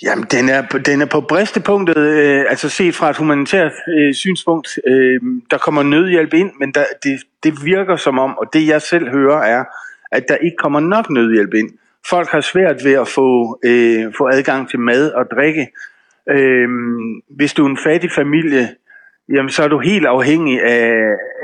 Jamen, 0.03 0.24
den 0.30 0.49
er, 0.49 0.62
den 0.62 1.03
er 1.03 1.07
på 1.07 1.20
bristepunktet, 1.20 1.97
øh, 1.97 2.45
altså 2.49 2.68
set 2.68 2.95
fra 2.95 3.11
et 3.11 3.16
humanitært 3.16 3.72
øh, 3.99 4.14
synspunkt. 4.14 4.68
Øh, 4.86 5.20
der 5.51 5.59
kommer 5.59 5.82
nødhjælp 5.82 6.34
ind, 6.34 6.51
men 6.61 6.72
der, 6.72 6.84
det, 7.03 7.20
det 7.42 7.64
virker 7.64 7.97
som 7.97 8.18
om, 8.18 8.38
og 8.38 8.47
det 8.53 8.66
jeg 8.66 8.82
selv 8.82 9.09
hører 9.09 9.42
er, 9.42 9.64
at 10.12 10.28
der 10.28 10.36
ikke 10.36 10.57
kommer 10.57 10.80
nok 10.80 11.11
nødhjælp 11.11 11.55
ind. 11.55 11.70
Folk 12.11 12.28
har 12.28 12.40
svært 12.40 12.84
ved 12.84 12.92
at 12.92 13.09
få, 13.09 13.59
øh, 13.64 14.12
få 14.18 14.28
adgang 14.28 14.70
til 14.70 14.78
mad 14.78 15.11
og 15.12 15.24
drikke. 15.30 15.68
Øh, 16.30 16.68
hvis 17.30 17.55
du 17.55 17.64
er 17.64 17.70
en 17.70 17.78
fattig 17.84 18.11
familie, 18.12 18.68
jamen, 19.28 19.51
så 19.51 19.62
er 19.62 19.68
du 19.68 19.78
helt 19.78 20.07
afhængig 20.07 20.62
af, 20.62 20.92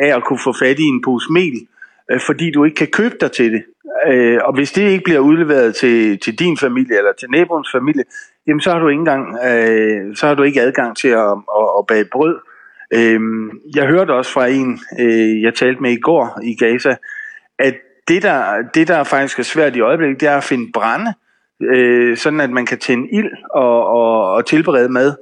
af 0.03 0.17
at 0.17 0.25
kunne 0.25 0.39
få 0.45 0.53
fat 0.53 0.79
i 0.79 0.83
en 0.83 1.03
pose 1.03 1.33
mel. 1.33 1.55
Øh, 1.55 1.80
øh, 2.11 2.21
fordi 2.27 2.51
du 2.51 2.65
ikke 2.65 2.75
kan 2.75 2.87
købe 2.87 3.15
dig 3.21 3.33
til 3.33 3.53
det. 3.53 3.63
Øh, 4.07 4.39
og 4.45 4.55
hvis 4.55 4.73
det 4.73 4.83
ikke 4.83 5.05
bliver 5.05 5.21
udleveret 5.21 5.77
til, 5.77 6.19
til 6.19 6.39
din 6.39 6.59
familie 6.59 6.99
eller 6.99 7.13
til 7.13 7.29
naboens 7.31 7.69
familie, 7.73 8.05
jamen 8.47 8.61
så 8.61 8.71
har 8.71 8.79
du 8.79 8.89
ikke 8.89 8.99
engang, 8.99 9.37
øh, 9.45 10.17
så 10.17 10.27
har 10.27 10.35
du 10.35 10.43
ikke 10.43 10.61
adgang 10.61 10.97
til 10.97 11.09
at, 11.09 11.31
at, 11.59 11.69
at 11.79 11.87
bage 11.89 12.05
brød. 12.13 12.39
Øh, 12.95 13.21
jeg 13.75 13.87
hørte 13.87 14.11
også 14.11 14.33
fra 14.33 14.47
en, 14.47 14.81
øh, 15.01 15.43
jeg 15.43 15.55
talte 15.55 15.83
med 15.83 15.93
i 15.93 16.01
går 16.01 16.41
i 16.43 16.57
Gaza, 16.57 16.97
at 17.59 17.75
det 18.09 18.23
der, 18.23 18.63
det 18.75 18.89
der 18.89 19.05
faktisk 19.05 19.39
er 19.39 19.43
svært 19.43 19.77
i 19.77 19.81
øjeblikket, 19.81 20.21
det 20.21 20.29
er 20.29 20.37
at 20.37 20.45
finde 20.45 20.73
brænde, 20.73 21.13
øh, 21.63 22.17
sådan 22.17 22.41
at 22.41 22.51
man 22.51 22.67
kan 22.67 22.79
tænde 22.79 23.09
ild 23.13 23.31
og, 23.55 23.87
og, 23.87 24.33
og 24.33 24.47
tilberede 24.47 24.89
mad. 24.89 25.15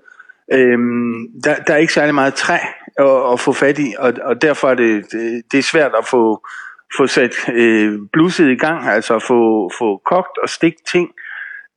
Ehm 0.53 1.26
der, 1.45 1.55
der 1.55 1.74
er 1.74 1.78
ikke 1.78 1.93
særlig 1.93 2.14
meget 2.14 2.34
træ 2.34 2.59
at, 2.99 3.32
at 3.32 3.41
få 3.41 3.53
fat 3.53 3.78
i, 3.78 3.95
og, 3.99 4.12
og 4.22 4.43
derfor 4.43 4.68
er 4.68 4.74
det, 4.74 5.12
det, 5.12 5.43
det 5.53 5.59
er 5.59 5.62
svært 5.62 5.93
at 5.99 6.07
få, 6.07 6.47
få 6.97 7.07
sat 7.07 7.34
øh, 7.55 7.99
blusset 8.12 8.51
i 8.51 8.57
gang, 8.57 8.89
altså 8.89 9.18
få, 9.18 9.70
få 9.78 10.01
kogt 10.05 10.39
og 10.43 10.49
stegt 10.49 10.80
ting, 10.93 11.11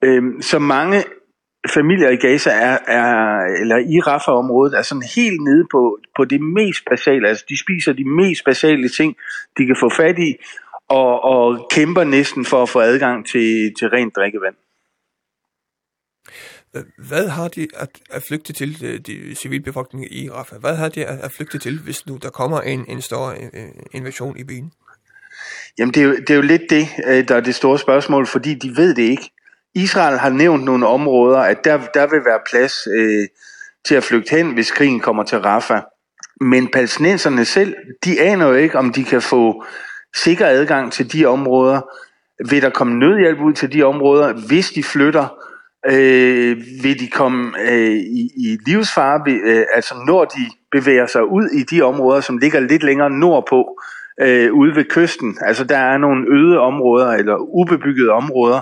øh, 0.04 0.24
så 0.42 0.60
mange 0.60 1.04
familier 1.70 2.10
i 2.10 2.16
Gaza 2.16 2.50
er, 2.50 2.78
er 2.88 3.40
eller 3.62 3.78
i 3.78 4.00
Rafah 4.00 4.36
området 4.36 4.78
er 4.78 4.82
sådan 4.82 5.04
helt 5.16 5.42
nede 5.42 5.66
på 5.72 6.00
på 6.16 6.26
det 6.26 6.42
mest 6.42 6.86
basale. 6.90 7.28
Altså 7.30 7.46
de 7.50 7.60
spiser 7.60 7.94
de 7.94 8.10
mest 8.10 8.46
basale 8.46 8.90
ting 8.90 9.16
de 9.58 9.66
kan 9.66 9.76
få 9.80 9.90
fat 9.90 10.20
i 10.20 10.36
og 10.90 11.24
og 11.24 11.68
kæmper 11.72 12.04
næsten 12.04 12.46
for 12.46 12.64
at 12.64 12.70
få 12.70 12.80
adgang 12.80 13.26
til 13.26 13.74
til 13.80 13.88
rent 13.90 14.16
drikkevand. 14.16 14.56
Hvad 17.10 17.28
har 17.28 17.48
de 17.48 17.68
at, 17.76 18.02
at 18.10 18.24
flygte 18.24 18.54
til 18.54 19.02
de 19.08 19.36
civilbefolkningen 19.36 20.08
i 20.12 20.30
Rafah? 20.30 20.60
Hvad 20.60 20.76
har 20.76 20.90
de 20.90 21.06
at, 21.06 21.20
at 21.20 21.32
flygte 21.32 21.58
til 21.58 21.80
hvis 21.84 22.06
nu 22.06 22.18
der 22.22 22.30
kommer 22.30 22.62
en 22.62 22.86
en 22.88 23.02
stor 23.02 23.36
invasion 23.94 24.38
i 24.38 24.44
byen? 24.44 24.72
Jamen 25.80 25.94
det 25.94 26.02
er 26.02 26.06
jo, 26.06 26.16
det 26.16 26.30
er 26.30 26.36
jo 26.36 26.42
lidt 26.42 26.62
det, 26.70 26.88
der 27.28 27.36
er 27.36 27.42
det 27.42 27.56
store 27.56 27.80
spørgsmål, 27.80 28.28
fordi 28.28 28.54
de 28.54 28.78
ved 28.78 28.96
det 28.96 29.04
ikke. 29.04 29.32
Israel 29.76 30.18
har 30.18 30.30
nævnt 30.30 30.64
nogle 30.64 30.88
områder, 30.88 31.40
at 31.40 31.66
der, 31.66 31.80
der 31.94 32.08
vil 32.08 32.26
være 32.26 32.40
plads 32.50 32.74
øh, 32.88 33.28
til 33.88 33.96
at 33.96 34.04
flygte 34.04 34.36
hen, 34.36 34.54
hvis 34.54 34.72
krigen 34.72 35.00
kommer 35.00 35.24
til 35.24 35.38
Rafah. 35.38 35.82
Men 36.42 36.68
palæstinenserne 36.68 37.46
selv, 37.46 37.76
de 38.06 38.22
aner 38.22 38.48
jo 38.48 38.54
ikke, 38.54 38.78
om 38.78 38.94
de 38.94 39.04
kan 39.04 39.22
få 39.22 39.64
sikker 40.16 40.48
adgang 40.48 40.92
til 40.92 41.14
de 41.14 41.26
områder. 41.26 41.82
Vil 42.50 42.62
der 42.62 42.70
komme 42.70 43.00
nødhjælp 43.00 43.40
ud 43.40 43.54
til 43.54 43.74
de 43.74 43.84
områder, 43.84 44.34
hvis 44.48 44.72
de 44.72 44.84
flytter? 44.84 45.28
Øh, 45.90 46.58
vil 46.84 47.00
de 47.00 47.08
komme 47.08 47.60
øh, 47.62 47.92
i, 47.92 48.30
i 48.38 48.58
livsfare, 48.66 49.22
øh, 49.28 49.66
altså 49.74 49.96
når 50.08 50.26
de 50.26 50.42
bevæger 50.72 51.06
sig 51.06 51.26
ud 51.26 51.48
i 51.48 51.64
de 51.64 51.82
områder, 51.82 52.22
som 52.22 52.38
ligger 52.38 52.60
lidt 52.60 52.84
længere 52.84 53.10
nordpå? 53.10 53.80
øh, 54.22 54.54
ude 54.54 54.76
ved 54.76 54.84
kysten. 54.84 55.38
Altså 55.42 55.64
der 55.64 55.78
er 55.78 55.98
nogle 55.98 56.26
øde 56.30 56.60
områder 56.60 57.12
eller 57.12 57.36
ubebyggede 57.38 58.10
områder. 58.10 58.62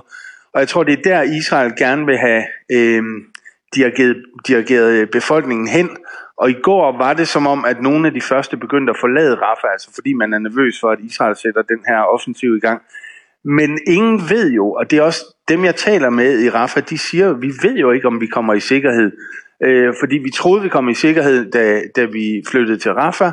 Og 0.53 0.59
jeg 0.59 0.67
tror 0.67 0.83
det 0.83 0.93
er 0.93 1.01
der 1.01 1.21
Israel 1.21 1.73
gerne 1.77 2.05
vil 2.05 2.17
have 2.17 2.43
øh, 2.71 3.03
dirigeret, 3.75 4.23
dirigeret 4.47 5.09
befolkningen 5.11 5.67
hen. 5.67 5.89
Og 6.37 6.49
i 6.49 6.55
går 6.63 6.97
var 6.97 7.13
det 7.13 7.27
som 7.27 7.47
om, 7.47 7.65
at 7.65 7.81
nogle 7.81 8.07
af 8.07 8.13
de 8.13 8.21
første 8.21 8.57
begyndte 8.57 8.91
at 8.91 8.97
forlade 8.99 9.35
Rafah, 9.35 9.71
altså 9.71 9.89
fordi 9.95 10.13
man 10.13 10.33
er 10.33 10.39
nervøs 10.39 10.79
for, 10.81 10.89
at 10.89 10.99
Israel 10.99 11.35
sætter 11.35 11.61
den 11.61 11.79
her 11.87 12.01
offensiv 12.01 12.55
i 12.55 12.59
gang. 12.59 12.81
Men 13.45 13.79
ingen 13.87 14.21
ved 14.29 14.51
jo, 14.51 14.71
og 14.71 14.91
det 14.91 14.99
er 14.99 15.03
også 15.03 15.25
dem, 15.47 15.65
jeg 15.65 15.75
taler 15.75 16.09
med 16.09 16.39
i 16.39 16.49
Rafah, 16.49 16.83
de 16.89 16.97
siger, 16.97 17.33
vi 17.33 17.51
ved 17.63 17.75
jo 17.75 17.91
ikke, 17.91 18.07
om 18.07 18.21
vi 18.21 18.27
kommer 18.27 18.53
i 18.53 18.59
sikkerhed. 18.59 19.11
Øh, 19.63 19.93
fordi 19.99 20.15
vi 20.17 20.29
troede, 20.29 20.63
vi 20.63 20.69
kom 20.69 20.89
i 20.89 20.93
sikkerhed, 20.93 21.51
da, 21.51 21.81
da 21.95 22.05
vi 22.05 22.43
flyttede 22.51 22.77
til 22.77 22.93
Rafah, 22.93 23.31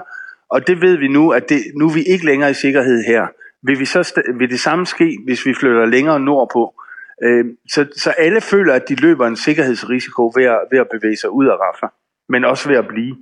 Og 0.51 0.67
det 0.67 0.81
ved 0.81 0.99
vi 0.99 1.09
nu, 1.09 1.31
at 1.31 1.49
det, 1.49 1.63
nu 1.75 1.87
er 1.89 1.95
vi 1.95 2.03
ikke 2.03 2.27
længere 2.27 2.51
i 2.51 2.55
sikkerhed 2.55 3.05
her. 3.05 3.27
Vil, 3.63 3.79
vi 3.79 3.85
så, 3.85 4.23
vil 4.39 4.51
det 4.51 4.61
samme 4.61 4.87
ske, 4.87 5.19
hvis 5.25 5.47
vi 5.47 5.55
flytter 5.55 5.87
længere 5.87 6.21
nordpå? 6.21 6.75
Øh, 7.23 7.45
så, 7.73 7.87
så 7.97 8.11
alle 8.11 8.41
føler, 8.41 8.75
at 8.75 8.89
de 8.89 8.95
løber 8.95 9.27
en 9.27 9.37
sikkerhedsrisiko 9.37 10.33
ved 10.35 10.45
at, 10.45 10.61
ved 10.71 10.79
at 10.79 10.89
bevæge 10.93 11.17
sig 11.17 11.31
ud 11.31 11.47
af 11.47 11.53
Rafa, 11.53 11.87
men 12.29 12.45
også 12.45 12.69
ved 12.69 12.77
at 12.77 12.89
blive. 12.89 13.17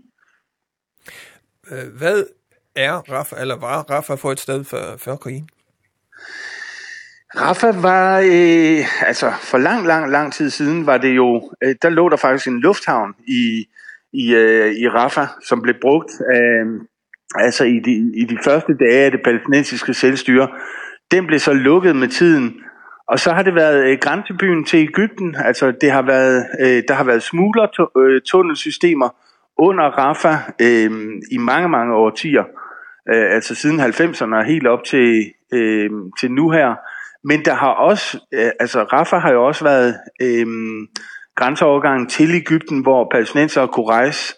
Hvad 1.99 2.25
er 2.77 2.93
Rafa, 2.93 3.37
eller 3.41 3.57
var 3.57 3.83
Rafa 3.83 4.15
for 4.15 4.33
et 4.33 4.41
sted 4.41 4.65
før, 4.65 4.97
før 4.97 5.17
krigen? 5.17 5.49
Rafa 7.37 7.67
var, 7.67 8.19
øh, 8.19 9.09
altså 9.09 9.33
for 9.41 9.59
lang, 9.59 9.87
lang, 9.87 10.11
lang 10.11 10.33
tid 10.33 10.51
siden 10.51 10.87
var 10.87 10.99
det 10.99 11.17
jo, 11.17 11.53
øh, 11.63 11.75
der 11.83 11.89
lå 11.89 12.09
der 12.09 12.17
faktisk 12.17 12.49
en 12.49 12.61
lufthavn 12.61 13.15
i, 13.27 13.69
i, 14.13 14.35
øh, 14.35 14.75
i 14.75 14.89
Rafa, 14.89 15.27
som 15.49 15.63
blev 15.63 15.75
brugt 15.81 16.11
af, 16.33 16.65
altså 17.35 17.65
i 17.65 17.79
de, 17.79 18.13
i 18.17 18.25
de 18.25 18.39
første 18.45 18.73
dage 18.75 19.05
af 19.05 19.11
det 19.11 19.21
palæstinensiske 19.25 19.95
selvstyre, 19.95 20.49
den 21.11 21.27
blev 21.27 21.39
så 21.39 21.53
lukket 21.53 21.97
med 21.97 22.09
tiden. 22.09 22.55
Og 23.09 23.19
så 23.19 23.33
har 23.33 23.43
det 23.43 23.55
været 23.55 23.85
øh, 23.91 23.99
grænsebyen 24.01 24.65
til 24.65 24.83
Egypten, 24.83 25.37
altså 25.45 25.73
det 25.81 25.91
har 25.91 26.03
været, 26.03 26.47
øh, 26.61 26.83
der 26.89 26.95
har 26.95 27.05
været 27.05 27.23
smuglertunnelsystemer 27.23 29.09
under 29.59 29.85
Rafa 29.85 30.35
øh, 30.61 30.91
i 31.31 31.39
mange, 31.39 31.69
mange 31.69 31.95
årtier. 31.95 32.45
Øh, 33.15 33.35
altså 33.35 33.55
siden 33.55 33.81
90'erne 33.81 34.35
og 34.35 34.45
helt 34.45 34.67
op 34.67 34.85
til, 34.85 35.33
øh, 35.53 35.91
til 36.21 36.33
nu 36.33 36.51
her. 36.51 36.75
Men 37.25 37.45
der 37.45 37.55
har 37.55 37.71
også, 37.71 38.21
øh, 38.35 38.51
altså 38.61 38.83
Rafa 38.83 39.17
har 39.17 39.33
jo 39.33 39.47
også 39.47 39.65
været 39.65 39.95
øh, 40.23 40.47
grænseovergangen 41.37 42.09
til 42.09 42.35
Egypten, 42.35 42.83
hvor 42.83 43.09
palæstinenser 43.13 43.67
kunne 43.67 43.87
rejse 43.87 44.35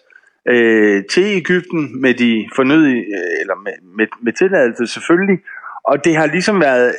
øh, 0.47 1.03
til 1.11 1.37
Egypten 1.37 2.01
med 2.01 2.13
de 2.13 2.49
fornødige, 2.55 3.05
eller 3.41 3.55
med, 3.63 3.73
med, 3.97 4.07
med 4.21 4.33
tilladelse 4.33 4.87
selvfølgelig, 4.87 5.39
og 5.83 6.05
det 6.05 6.15
har 6.15 6.25
ligesom 6.25 6.61
været 6.61 6.95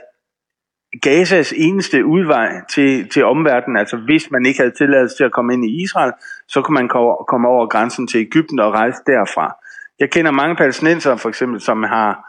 Gazas 1.03 1.55
eneste 1.57 2.05
udvej 2.05 2.49
til, 2.75 3.09
til 3.09 3.25
omverdenen, 3.25 3.77
altså 3.77 3.97
hvis 3.97 4.31
man 4.31 4.47
ikke 4.47 4.61
havde 4.61 4.75
tilladelse 4.75 5.17
til 5.17 5.25
at 5.25 5.33
komme 5.33 5.55
ind 5.55 5.65
i 5.65 5.83
Israel, 5.83 6.13
så 6.49 6.63
kunne 6.63 6.75
man 6.75 6.89
komme 7.29 7.49
over 7.49 7.67
grænsen 7.67 8.07
til 8.07 8.21
Egypten 8.21 8.59
og 8.59 8.73
rejse 8.73 8.99
derfra. 9.07 9.57
Jeg 10.01 10.11
kender 10.11 10.31
mange 10.31 10.57
palæstinensere 10.57 11.19
for 11.19 11.29
eksempel, 11.29 11.61
som 11.61 11.83
har 11.83 12.29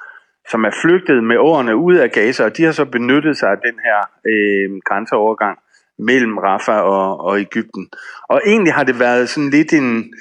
som 0.49 0.63
er 0.63 0.71
flygtet 0.81 1.23
med 1.23 1.37
årene 1.37 1.75
ud 1.75 1.95
af 1.95 2.11
Gaza, 2.11 2.43
og 2.45 2.57
de 2.57 2.63
har 2.63 2.71
så 2.71 2.85
benyttet 2.85 3.37
sig 3.37 3.49
af 3.49 3.57
den 3.57 3.79
her 3.83 3.99
øh, 4.25 4.69
grænseovergang 4.85 5.59
mellem 5.99 6.37
Rafah 6.37 6.83
og, 6.83 7.19
og 7.19 7.41
Egypten. 7.41 7.89
Og 8.29 8.41
egentlig 8.45 8.73
har 8.73 8.83
det 8.83 8.99
været 8.99 9.29
sådan 9.29 9.49
lidt 9.49 9.73
en, 9.73 10.13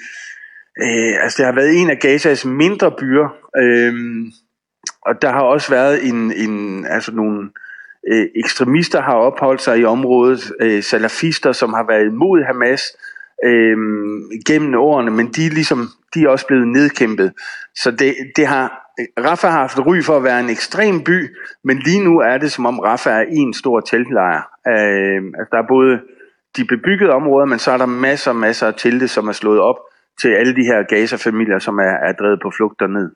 Øh, 0.83 1.22
altså 1.22 1.37
det 1.39 1.47
har 1.47 1.53
været 1.53 1.81
en 1.81 1.91
af 1.91 1.99
Gazas 1.99 2.45
mindre 2.45 2.93
byer. 2.99 3.29
Ehm 3.62 4.33
og 5.03 5.22
der 5.22 5.33
har 5.33 5.41
også 5.41 5.70
været 5.70 6.09
en 6.09 6.33
en 6.33 6.87
altså 6.87 7.12
nogle 7.12 7.51
øh, 8.12 8.26
ekstremister 8.37 9.03
har 9.03 9.14
opholdt 9.14 9.62
sig 9.62 9.79
i 9.79 9.85
området, 9.85 10.53
øh, 10.61 10.83
salafister 10.83 11.53
som 11.53 11.72
har 11.72 11.87
været 11.89 12.07
imod 12.07 12.45
Hamas 12.45 12.83
ehm 13.45 14.31
gennem 14.47 14.74
årene, 14.74 15.11
men 15.11 15.26
de 15.26 15.47
er 15.47 15.51
ligesom 15.51 15.89
de 16.14 16.22
er 16.22 16.29
også 16.29 16.47
blevet 16.47 16.68
nedkæmpet. 16.68 17.33
Så 17.74 17.91
det 17.91 18.14
det 18.37 18.47
har 18.47 18.85
Rafa 19.18 19.47
har 19.47 19.59
haft 19.59 19.79
ry 19.87 20.03
for 20.03 20.16
at 20.16 20.24
være 20.24 20.41
en 20.41 20.51
ekstrem 20.51 21.05
by, 21.05 21.37
men 21.64 21.79
lige 21.79 22.05
nu 22.05 22.18
er 22.18 22.39
det 22.39 22.53
som 22.53 22.66
om 22.66 22.79
Rafa 22.79 23.11
er 23.11 23.24
en 23.29 23.55
stor 23.55 23.81
teltlejr. 23.81 24.43
Ehm 24.66 25.26
altså 25.26 25.49
der 25.53 25.59
er 25.59 25.68
både 25.68 26.01
de 26.57 26.64
bebyggede 26.64 27.11
områder, 27.11 27.47
men 27.47 27.59
så 27.59 27.70
er 27.70 27.76
der 27.76 27.87
masser 27.87 28.31
og 28.31 28.37
masser 28.37 28.66
af 28.66 28.74
telte 28.74 29.09
som 29.09 29.29
er 29.29 29.33
slået 29.33 29.61
op 29.61 29.76
til 30.23 30.29
alle 30.29 30.57
de 30.57 30.62
her 30.62 30.83
Gaza-familier, 30.89 31.59
som 31.59 31.79
er, 31.79 31.95
er 32.09 32.12
drevet 32.12 32.41
på 32.43 32.51
flugt 32.57 32.81
derned. 32.81 33.11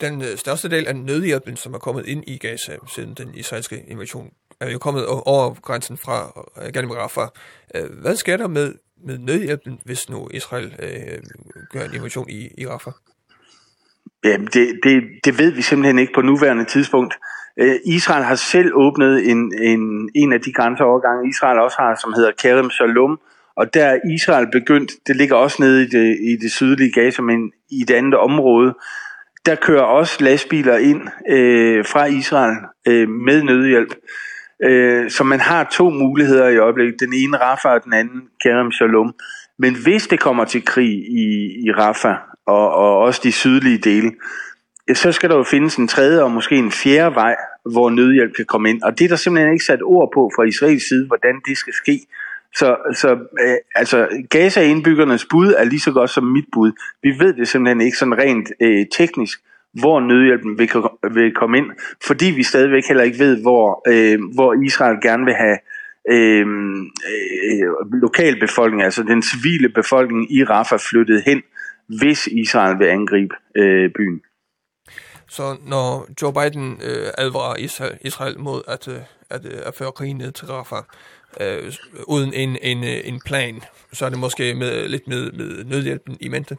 Den 0.00 0.22
største 0.36 0.70
del 0.70 0.86
af 0.86 0.96
nødhjælpen, 0.96 1.56
som 1.56 1.74
er 1.74 1.78
kommet 1.78 2.06
ind 2.06 2.24
i 2.26 2.38
Gaza 2.38 2.76
siden 2.94 3.14
den 3.14 3.34
israelske 3.34 3.84
invasion, 3.88 4.30
er 4.60 4.70
jo 4.70 4.78
kommet 4.78 5.06
over 5.06 5.60
grænsen 5.60 5.96
fra 5.96 6.16
Gaza 6.70 7.06
fra. 7.06 7.28
Hvad 8.02 8.16
sker 8.16 8.36
der 8.36 8.48
med, 8.48 8.74
med 9.06 9.18
nødhjælpen, 9.18 9.78
hvis 9.84 10.10
nu 10.10 10.28
Israel 10.30 10.74
øh, 10.82 11.18
gør 11.72 11.84
en 11.84 11.94
invasion 11.94 12.28
i, 12.28 12.48
i 12.58 12.66
Rafah? 12.66 12.92
Jamen, 14.24 14.46
det, 14.46 14.80
det, 14.82 15.02
det 15.24 15.38
ved 15.38 15.50
vi 15.50 15.62
simpelthen 15.62 15.98
ikke 15.98 16.12
på 16.14 16.20
nuværende 16.20 16.64
tidspunkt. 16.64 17.14
Israel 17.84 18.24
har 18.24 18.34
selv 18.34 18.70
åbnet 18.74 19.30
en, 19.30 19.52
en, 19.62 20.10
en 20.14 20.32
af 20.32 20.40
de 20.40 20.52
grænseovergange, 20.52 21.28
Israel 21.28 21.58
også 21.58 21.76
har, 21.78 21.94
som 22.02 22.12
hedder 22.16 22.32
Kerem 22.42 22.70
Shalom, 22.70 23.20
Og 23.56 23.74
der 23.74 23.84
er 23.84 23.98
Israel 24.14 24.46
begyndt, 24.52 24.92
det 25.06 25.16
ligger 25.16 25.36
også 25.36 25.56
nede 25.60 25.82
i 25.82 25.86
det, 25.86 26.18
i 26.20 26.36
det 26.42 26.52
sydlige 26.52 26.92
Gaza, 26.92 27.22
men 27.22 27.52
i 27.70 27.84
det 27.88 27.94
andet 27.94 28.14
område, 28.14 28.74
der 29.46 29.54
kører 29.54 29.82
også 29.82 30.24
lastbiler 30.24 30.76
ind 30.76 31.02
øh, 31.28 31.84
fra 31.84 32.06
Israel 32.06 32.56
øh, 32.88 33.08
med 33.08 33.42
nødhjælp. 33.42 33.94
Øh, 34.64 35.10
så 35.10 35.24
man 35.24 35.40
har 35.40 35.64
to 35.72 35.90
muligheder 35.90 36.48
i 36.48 36.56
øjeblikket. 36.56 37.00
Den 37.00 37.12
ene 37.14 37.36
Rafa 37.36 37.68
og 37.68 37.84
den 37.84 37.92
anden 37.92 38.20
Kerem 38.42 38.72
Shalom. 38.72 39.14
Men 39.58 39.74
hvis 39.84 40.06
det 40.06 40.20
kommer 40.20 40.44
til 40.44 40.64
krig 40.64 40.94
i, 41.08 41.26
i 41.66 41.72
Rafa 41.72 42.14
og, 42.46 42.70
og 42.70 42.98
også 42.98 43.20
de 43.24 43.32
sydlige 43.32 43.78
dele, 43.78 44.12
så 44.94 45.12
skal 45.12 45.30
der 45.30 45.36
jo 45.36 45.42
findes 45.42 45.76
en 45.76 45.88
tredje 45.88 46.22
og 46.22 46.30
måske 46.30 46.56
en 46.56 46.72
fjerde 46.72 47.14
vej, 47.14 47.34
hvor 47.72 47.90
nødhjælp 47.90 48.36
kan 48.36 48.44
komme 48.44 48.70
ind. 48.70 48.82
Og 48.82 48.98
det 48.98 49.04
er 49.04 49.08
der 49.08 49.16
simpelthen 49.16 49.52
ikke 49.52 49.64
sat 49.64 49.82
ord 49.82 50.10
på 50.14 50.30
fra 50.36 50.44
Israels 50.44 50.88
side, 50.88 51.06
hvordan 51.06 51.40
det 51.46 51.56
skal 51.56 51.72
ske. 51.72 52.00
Så, 52.58 52.76
så 52.94 53.12
øh, 53.40 53.56
altså, 53.74 54.08
Gaza-indbyggernes 54.30 55.26
bud 55.30 55.54
er 55.58 55.64
lige 55.64 55.80
så 55.80 55.92
godt 55.92 56.10
som 56.10 56.24
mit 56.24 56.44
bud. 56.52 56.72
Vi 57.02 57.08
ved 57.18 57.34
det 57.34 57.48
simpelthen 57.48 57.80
ikke 57.80 57.96
sådan 57.96 58.18
rent 58.18 58.52
øh, 58.60 58.86
teknisk, 58.96 59.38
hvor 59.72 60.00
nødhjælpen 60.00 60.58
vil, 60.58 60.70
vil 61.14 61.34
komme 61.34 61.58
ind, 61.58 61.70
fordi 62.06 62.26
vi 62.26 62.42
stadigvæk 62.42 62.86
heller 62.88 63.02
ikke 63.02 63.18
ved, 63.18 63.42
hvor, 63.42 63.82
øh, 63.88 64.18
hvor 64.34 64.54
Israel 64.66 64.98
gerne 65.02 65.24
vil 65.24 65.34
have 65.34 65.58
øh, 66.10 66.46
øh, 67.10 67.92
lokalbefolkningen, 67.92 68.84
altså 68.84 69.02
den 69.02 69.22
civile 69.22 69.68
befolkning 69.68 70.32
i 70.32 70.44
Rafah 70.44 70.78
flyttet 70.78 71.22
hen, 71.26 71.42
hvis 71.98 72.26
Israel 72.26 72.78
vil 72.78 72.86
angribe 72.86 73.34
øh, 73.56 73.90
byen. 73.96 74.20
Så 75.28 75.56
når 75.66 76.06
Joe 76.22 76.32
Biden 76.32 76.80
øh, 76.84 77.06
advarer 77.18 77.56
Israel, 77.56 77.98
Israel 78.00 78.40
mod 78.40 78.62
at, 78.68 78.88
at, 78.88 79.02
at, 79.30 79.46
at 79.46 79.74
føre 79.74 79.92
krigen 79.92 80.16
ned 80.16 80.32
til 80.32 80.46
Rafah, 80.46 80.82
øh, 81.40 81.72
uden 82.06 82.32
en, 82.32 82.56
en, 82.62 82.84
en 82.84 83.20
plan, 83.26 83.62
så 83.92 84.04
er 84.04 84.08
det 84.08 84.18
måske 84.18 84.54
med, 84.54 84.88
lidt 84.88 85.08
med, 85.08 85.32
med 85.32 85.64
nødhjælpen 85.64 86.16
i 86.20 86.28
mente. 86.28 86.56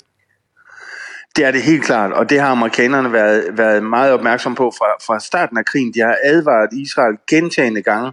Det 1.35 1.45
er 1.45 1.51
det 1.51 1.61
helt 1.61 1.83
klart, 1.83 2.13
og 2.13 2.29
det 2.29 2.39
har 2.39 2.47
amerikanerne 2.47 3.13
været, 3.13 3.57
været 3.57 3.83
meget 3.83 4.13
opmærksom 4.13 4.55
på 4.55 4.71
fra, 4.77 4.85
fra 5.07 5.19
starten 5.19 5.57
af 5.57 5.65
krigen. 5.65 5.93
De 5.93 5.99
har 5.99 6.17
advaret 6.23 6.73
Israel 6.73 7.17
gentagende 7.29 7.81
gange, 7.81 8.11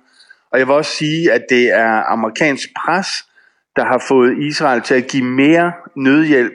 og 0.53 0.59
jeg 0.59 0.67
vil 0.67 0.75
også 0.75 0.97
sige, 0.97 1.33
at 1.33 1.43
det 1.51 1.71
er 1.71 2.13
amerikansk 2.13 2.69
pres, 2.85 3.07
der 3.77 3.85
har 3.85 4.05
fået 4.09 4.39
Israel 4.39 4.81
til 4.83 4.95
at 4.95 5.07
give 5.07 5.25
mere 5.25 5.73
nødhjælp, 5.97 6.55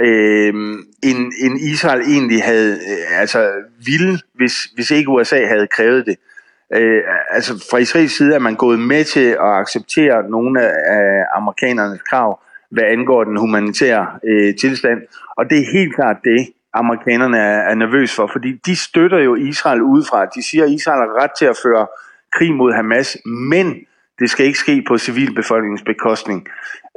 øh, 0.00 0.54
end, 1.02 1.32
end 1.40 1.60
Israel 1.60 2.00
egentlig 2.00 2.42
havde, 2.42 2.72
øh, 2.74 3.20
altså 3.20 3.52
ville, 3.86 4.20
hvis, 4.34 4.52
hvis 4.74 4.90
ikke 4.90 5.10
USA 5.10 5.46
havde 5.46 5.66
krævet 5.66 6.06
det. 6.06 6.16
Øh, 6.18 6.35
Eh 6.74 7.02
altså 7.30 7.66
fra 7.70 7.78
Israels 7.78 8.16
side 8.16 8.34
er 8.34 8.38
man 8.38 8.54
gået 8.54 8.78
med 8.80 9.04
til 9.04 9.28
at 9.30 9.52
acceptere 9.62 10.30
nogle 10.30 10.62
af 10.86 11.24
amerikanernes 11.36 12.02
krav, 12.02 12.40
hvad 12.70 12.84
angår 12.84 13.24
den 13.24 13.36
humanitære 13.36 14.06
øh, 14.28 14.54
tilstand. 14.60 15.00
Og 15.36 15.50
det 15.50 15.58
er 15.58 15.72
helt 15.72 15.94
klart 15.94 16.16
det, 16.24 16.52
amerikanerne 16.74 17.38
er, 17.38 17.60
er 17.70 17.74
nervøs 17.74 18.14
for, 18.16 18.26
fordi 18.32 18.52
de 18.66 18.76
støtter 18.76 19.18
jo 19.18 19.34
Israel 19.34 19.82
udefra. 19.82 20.26
De 20.26 20.50
siger, 20.50 20.64
at 20.64 20.70
Israel 20.70 20.98
har 20.98 21.22
ret 21.22 21.30
til 21.38 21.44
at 21.44 21.56
føre 21.62 21.86
krig 22.32 22.52
mod 22.52 22.72
Hamas, 22.72 23.18
men 23.24 23.74
det 24.18 24.30
skal 24.30 24.46
ikke 24.46 24.58
ske 24.58 24.84
på 24.88 24.98
civilbefolkningens 24.98 25.82
bekostning. 25.82 26.48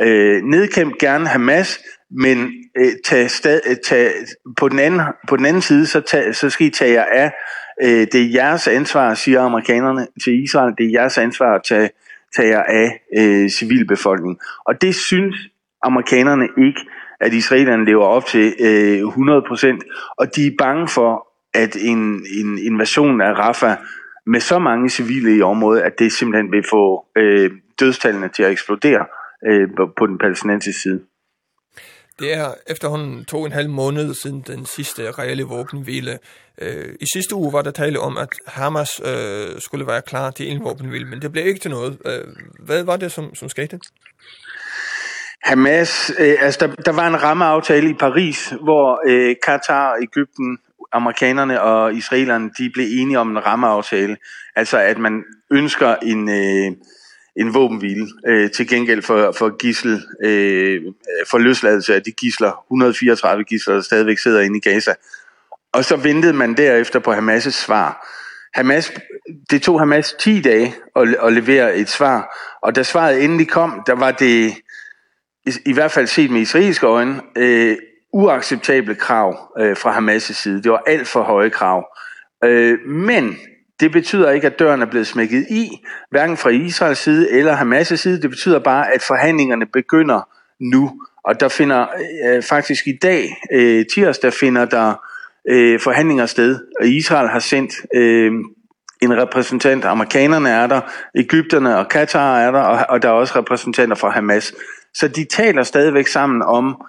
Øh, 0.02 0.44
nedkæmp 0.44 0.98
gerne 0.98 1.28
Hamas, 1.28 1.80
men 2.12 2.52
øh, 2.78 2.92
tag 3.06 3.30
stad, 3.30 3.84
tag, 3.84 4.12
på, 4.58 4.70
den 4.70 4.80
anden, 4.80 5.02
på 5.28 5.38
den 5.38 5.46
anden 5.46 5.62
side, 5.62 5.86
så, 5.86 6.02
tag, 6.02 6.36
så 6.36 6.50
skal 6.50 6.68
I 6.68 6.70
tage 6.70 6.94
jer 6.94 7.06
af 7.12 7.32
øh, 7.84 8.08
det 8.12 8.16
er 8.16 8.30
jeres 8.34 8.68
ansvar, 8.68 9.14
siger 9.14 9.42
amerikanerne 9.42 10.08
til 10.24 10.44
Israel, 10.44 10.74
det 10.78 10.86
er 10.86 10.92
jeres 10.92 11.18
ansvar 11.18 11.56
at 11.56 11.62
tage, 11.70 11.90
tage 12.36 12.50
jer 12.50 12.64
af 12.64 13.02
øh, 13.18 13.50
civilbefolkningen. 13.50 14.40
Og 14.66 14.82
det 14.82 14.96
synes 14.96 15.36
amerikanerne 15.84 16.48
ikke, 16.58 16.82
at 17.20 17.34
israelerne 17.34 17.86
lever 17.86 18.06
op 18.06 18.26
til 18.26 18.54
øh, 18.60 19.00
100%, 19.00 20.14
og 20.18 20.36
de 20.36 20.48
er 20.48 20.52
bange 20.58 20.88
for, 20.88 21.28
at 21.54 21.76
en, 21.76 22.26
en 22.40 22.58
invasion 22.58 23.22
af 23.22 23.34
Rafah 23.34 23.78
med 24.26 24.40
så 24.40 24.60
mange 24.60 24.90
civile 24.90 25.38
i 25.38 25.42
området, 25.42 25.82
at 25.82 26.00
det 26.00 26.12
simpelthen 26.12 26.52
vil 26.52 26.64
få 26.70 27.06
øh, 27.16 27.52
dødstallene 27.80 28.28
til 28.28 28.44
at 28.44 28.52
eksplodere 28.52 29.06
øh, 29.48 29.70
på 29.98 30.08
den 30.08 30.18
palæstinensiske 30.18 30.82
side. 30.82 31.02
Det 32.20 32.34
er 32.34 32.54
efterhånden 32.68 33.26
to 33.26 33.40
og 33.40 33.46
en 33.46 33.52
halv 33.52 33.70
måned 33.70 34.14
siden 34.14 34.44
den 34.48 34.66
sidste 34.66 35.12
reelle 35.12 35.44
våbenhvile. 35.44 36.20
Øh, 36.62 36.94
I 37.00 37.06
sidste 37.14 37.36
uge 37.36 37.54
var 37.54 37.62
der 37.62 37.72
tale 37.72 38.00
om, 38.00 38.18
at 38.18 38.30
Hamas 38.48 39.02
øh, 39.06 39.62
skulle 39.62 39.88
være 39.88 40.02
klar 40.02 40.32
til 40.32 40.52
en 40.52 40.64
våbenhvile, 40.64 41.06
men 41.06 41.22
det 41.22 41.32
blev 41.32 41.48
ikke 41.48 41.60
til 41.60 41.72
noget. 41.72 41.98
Øh, 42.06 42.28
hvad 42.60 42.84
var 42.84 42.98
det, 42.98 43.12
som, 43.12 43.36
som 43.36 43.50
skete? 43.50 43.80
Hamas, 45.44 46.12
øh, 46.20 46.36
altså 46.42 46.68
der, 46.68 46.76
der 46.76 46.92
var 46.92 47.08
en 47.08 47.24
rammeaftale 47.24 47.90
i 47.90 47.94
Paris, 47.94 48.54
hvor 48.64 49.02
øh, 49.08 49.36
Katar, 49.46 49.96
Ægypten, 50.02 50.58
amerikanerne 50.92 51.62
og 51.62 51.94
israelerne, 51.94 52.50
de 52.58 52.72
blev 52.74 52.86
enige 52.90 53.20
om 53.20 53.32
en 53.32 53.46
rammeaftale. 53.46 54.18
Altså 54.56 54.78
at 54.78 54.98
man 54.98 55.24
ønsker 55.52 55.96
en... 55.96 56.30
Øh, 56.30 56.72
en 57.40 57.54
våbenhvile 57.54 58.08
øh, 58.28 58.52
til 58.52 58.68
gengæld 58.68 59.02
for, 59.02 59.32
for 59.32 59.58
gissel, 59.58 60.04
øh, 60.24 60.82
for 61.30 61.38
løsladelse 61.38 61.96
af 61.96 62.04
de 62.04 62.12
gisler, 62.12 62.64
134 62.68 63.44
gisler, 63.44 63.74
der 63.74 63.82
stadigvæk 63.82 64.18
sidder 64.18 64.42
inde 64.42 64.58
i 64.58 64.60
Gaza. 64.60 64.94
Og 65.74 65.86
så 65.86 65.96
ventede 65.96 66.34
man 66.34 66.54
derefter 66.54 67.00
på 67.00 67.14
Hamas' 67.14 67.50
svar. 67.50 68.08
Hamas, 68.54 68.94
det 69.50 69.62
tog 69.62 69.80
Hamas 69.80 70.16
10 70.20 70.42
dage 70.42 70.76
at, 70.96 71.16
at 71.24 71.34
levere 71.34 71.78
et 71.78 71.90
svar, 71.90 72.38
og 72.62 72.76
da 72.76 72.84
svaret 72.84 73.24
endelig 73.24 73.48
kom, 73.48 73.84
der 73.88 73.96
var 73.96 74.12
det, 74.12 74.54
i, 75.46 75.52
i 75.66 75.74
hvert 75.74 75.92
fald 75.92 76.08
set 76.08 76.32
med 76.32 76.42
israelske 76.42 76.88
øjne, 76.88 77.22
øh, 77.38 77.78
uacceptable 78.14 78.96
krav 78.96 79.52
øh, 79.60 79.78
fra 79.78 80.00
Hamas' 80.00 80.42
side. 80.42 80.64
Det 80.64 80.72
var 80.72 80.84
alt 80.88 81.08
for 81.08 81.24
høje 81.24 81.50
krav. 81.50 81.86
Øh, 82.44 82.80
men 82.86 83.38
Det 83.80 83.92
betyder 83.92 84.32
ikke, 84.32 84.48
at 84.48 84.60
døren 84.60 84.82
er 84.82 84.86
blevet 84.86 85.08
smækket 85.08 85.46
i, 85.50 85.70
hverken 86.12 86.38
fra 86.38 86.50
Israels 86.50 87.00
side 87.00 87.32
eller 87.32 87.56
Hamas' 87.56 87.96
side. 87.96 88.22
Det 88.22 88.30
betyder 88.30 88.60
bare, 88.60 88.94
at 88.94 89.04
forhandlingerne 89.08 89.66
begynder 89.66 90.28
nu. 90.60 90.92
Og 91.24 91.40
der 91.40 91.48
finder 91.48 91.88
øh, 92.28 92.44
faktisk 92.44 92.88
i 92.88 92.98
dag, 93.02 93.38
øh, 93.54 93.86
tirsdag, 93.96 94.34
finder 94.34 94.66
der 94.66 94.94
øh, 95.50 95.80
forhandlinger 95.80 96.26
sted. 96.26 96.60
Og 96.80 96.88
Israel 96.88 97.28
har 97.28 97.40
sendt 97.40 97.74
øh, 97.96 98.32
en 99.02 99.22
repræsentant. 99.22 99.86
Amerikanerne 99.86 100.50
er 100.50 100.68
der, 100.68 100.82
Ægypterne 101.16 101.78
og 101.78 101.90
Katar 101.90 102.40
er 102.40 102.52
der, 102.52 102.60
og, 102.60 102.86
og 102.90 103.02
der 103.02 103.10
er 103.10 103.14
også 103.14 103.40
repræsentanter 103.40 103.96
fra 103.96 104.10
Hamas. 104.10 104.54
Så 104.94 105.08
de 105.08 105.26
taler 105.26 105.64
stadigvæk 105.64 106.08
sammen 106.08 106.42
om, 106.42 106.82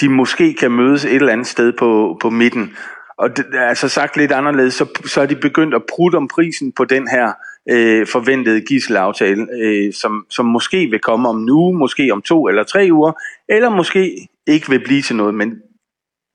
de 0.00 0.08
måske 0.08 0.54
kan 0.54 0.70
mødes 0.70 1.04
et 1.04 1.14
eller 1.14 1.32
andet 1.32 1.46
sted 1.46 1.72
på, 1.78 2.18
på 2.20 2.30
midten 2.30 2.76
og 3.16 3.36
det, 3.36 3.46
altså 3.52 3.88
sagt 3.88 4.16
lidt 4.16 4.32
anderledes, 4.32 4.74
så, 4.74 4.86
så 5.06 5.20
er 5.20 5.26
de 5.26 5.36
begyndt 5.36 5.74
at 5.74 5.82
prutte 5.94 6.16
om 6.16 6.28
prisen 6.28 6.72
på 6.72 6.84
den 6.84 7.08
her 7.08 7.32
øh, 7.70 8.06
forventede 8.06 8.60
gisselaftale, 8.60 9.46
øh, 9.62 9.92
som, 9.92 10.26
som 10.30 10.46
måske 10.46 10.86
vil 10.90 11.00
komme 11.00 11.28
om 11.28 11.36
nu, 11.36 11.72
måske 11.72 12.10
om 12.12 12.22
to 12.22 12.48
eller 12.48 12.64
tre 12.64 12.88
uger, 12.92 13.12
eller 13.48 13.68
måske 13.68 14.28
ikke 14.46 14.70
vil 14.70 14.84
blive 14.84 15.02
til 15.02 15.16
noget. 15.16 15.34
Men 15.34 15.54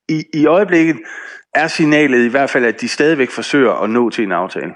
i, 0.08 0.24
i 0.34 0.46
øjeblikket 0.46 0.96
er 1.54 1.68
signalet 1.68 2.24
i 2.24 2.28
hvert 2.28 2.50
fald, 2.50 2.64
at 2.64 2.80
de 2.80 2.88
stadigvæk 2.88 3.30
forsøger 3.30 3.72
at 3.72 3.90
nå 3.90 4.10
til 4.10 4.24
en 4.24 4.32
aftale. 4.32 4.72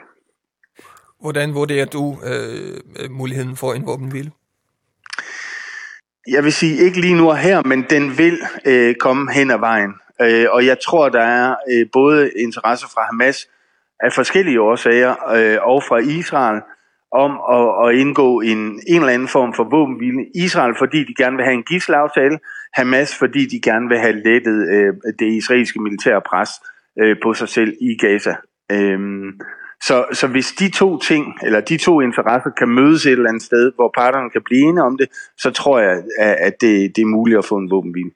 Hvordan 1.21 1.55
vurderer 1.55 1.87
du 1.87 2.19
øh, 2.25 3.11
muligheden 3.11 3.57
for 3.57 3.73
en 3.73 3.87
våbenhvile? 3.87 4.31
Jeg 6.29 6.45
vil 6.45 6.53
sige 6.53 6.77
ikke 6.77 7.01
lige 7.01 7.15
nu 7.15 7.31
og 7.31 7.39
her, 7.39 7.63
men 7.63 7.85
den 7.91 8.19
vil 8.19 8.39
øh, 8.65 8.95
komme 8.95 9.33
hen 9.33 9.51
ad 9.51 9.59
vejen. 9.59 9.95
Øh, 10.23 10.47
og 10.51 10.67
jeg 10.67 10.77
tror, 10.87 11.09
der 11.09 11.23
er 11.23 11.55
øh, 11.73 11.87
både 11.93 12.31
interesse 12.37 12.87
fra 12.95 13.03
Hamas 13.11 13.49
af 14.01 14.13
forskellige 14.13 14.61
årsager 14.61 15.15
øh, 15.37 15.59
og 15.63 15.83
fra 15.83 15.99
Israel 15.99 16.61
om 17.13 17.33
at, 17.57 17.89
at 17.89 18.01
indgå 18.01 18.41
en, 18.41 18.59
en 18.89 19.01
eller 19.01 19.13
anden 19.13 19.29
form 19.29 19.55
for 19.55 19.65
våbenhvile. 19.65 20.27
Israel, 20.35 20.75
fordi 20.79 21.05
de 21.05 21.15
gerne 21.15 21.37
vil 21.37 21.45
have 21.45 21.55
en 21.55 21.63
gisselaftale. 21.63 22.39
Hamas, 22.75 23.19
fordi 23.19 23.47
de 23.47 23.61
gerne 23.61 23.89
vil 23.89 23.99
have 23.99 24.23
lettet 24.25 24.69
øh, 24.75 24.95
det 25.19 25.33
israelske 25.33 25.83
militære 25.83 26.23
pres 26.31 26.51
øh, 27.01 27.17
på 27.23 27.35
sig 27.35 27.49
selv 27.49 27.73
i 27.81 27.97
Gaza. 27.97 28.35
Øhm, 28.73 29.41
så, 29.83 30.05
så 30.13 30.27
hvis 30.27 30.53
de 30.53 30.71
to 30.71 30.99
ting, 30.99 31.25
eller 31.43 31.61
de 31.61 31.77
to 31.77 32.01
interesser, 32.01 32.51
kan 32.51 32.69
mødes 32.69 33.07
et 33.07 33.13
eller 33.13 33.29
andet 33.29 33.43
sted, 33.43 33.73
hvor 33.75 33.91
parterne 33.95 34.31
kan 34.31 34.43
blive 34.45 34.61
enige 34.61 34.83
om 34.83 34.99
det, 34.99 35.09
så 35.39 35.51
tror 35.51 35.79
jeg, 35.79 36.03
at 36.19 36.61
det, 36.61 36.97
det 36.97 37.03
er 37.03 37.07
muligt 37.17 37.39
at 37.39 37.45
få 37.45 37.57
en 37.57 37.71
våbenhvile. 37.71 38.11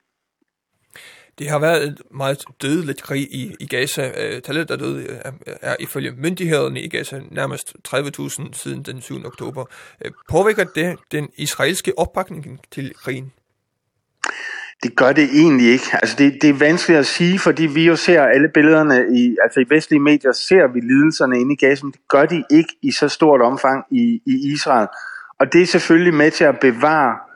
Det 1.38 1.50
har 1.50 1.58
været 1.58 1.88
et 1.88 2.00
meget 2.10 2.44
dødeligt 2.62 3.02
krig 3.02 3.22
i, 3.22 3.54
i 3.60 3.66
Gaza. 3.66 4.12
Øh, 4.16 4.42
tallet, 4.42 4.68
der 4.68 4.76
døde, 4.76 5.06
er, 5.24 5.32
er 5.62 5.76
ifølge 5.80 6.12
myndighederne 6.12 6.80
i 6.80 6.88
Gaza 6.88 7.20
nærmest 7.30 7.76
30.000 7.88 8.52
siden 8.52 8.82
den 8.82 9.00
7. 9.00 9.26
oktober. 9.26 9.64
Øh, 10.04 10.12
påvirker 10.30 10.64
det 10.64 10.98
den 11.12 11.28
israelske 11.36 11.98
opbakning 11.98 12.60
til 12.70 12.94
krigen? 12.94 13.32
Det 14.82 14.96
gør 14.96 15.12
det 15.12 15.24
egentlig 15.24 15.66
ikke. 15.66 15.86
Altså 15.92 16.16
det 16.18 16.38
det 16.42 16.50
er 16.50 16.54
vanskeligt 16.54 16.98
at 16.98 17.06
sige, 17.06 17.38
fordi 17.38 17.66
vi 17.66 17.86
jo 17.86 17.96
ser 17.96 18.22
alle 18.22 18.48
billederne 18.54 19.06
i 19.16 19.36
altså 19.42 19.60
i 19.60 19.64
vestlige 19.68 20.00
medier 20.00 20.32
ser 20.32 20.72
vi 20.72 20.80
lidelserne 20.80 21.40
inde 21.40 21.52
i 21.52 21.56
Gaza, 21.56 21.84
men 21.84 21.92
det 21.92 22.00
gør 22.08 22.26
de 22.26 22.44
ikke 22.50 22.76
i 22.82 22.92
så 22.92 23.08
stort 23.08 23.40
omfang 23.42 23.84
i 23.90 24.22
i 24.26 24.52
Israel. 24.52 24.88
Og 25.40 25.52
det 25.52 25.62
er 25.62 25.66
selvfølgelig 25.66 26.14
med 26.14 26.30
til 26.30 26.44
at 26.44 26.60
bevare 26.60 27.27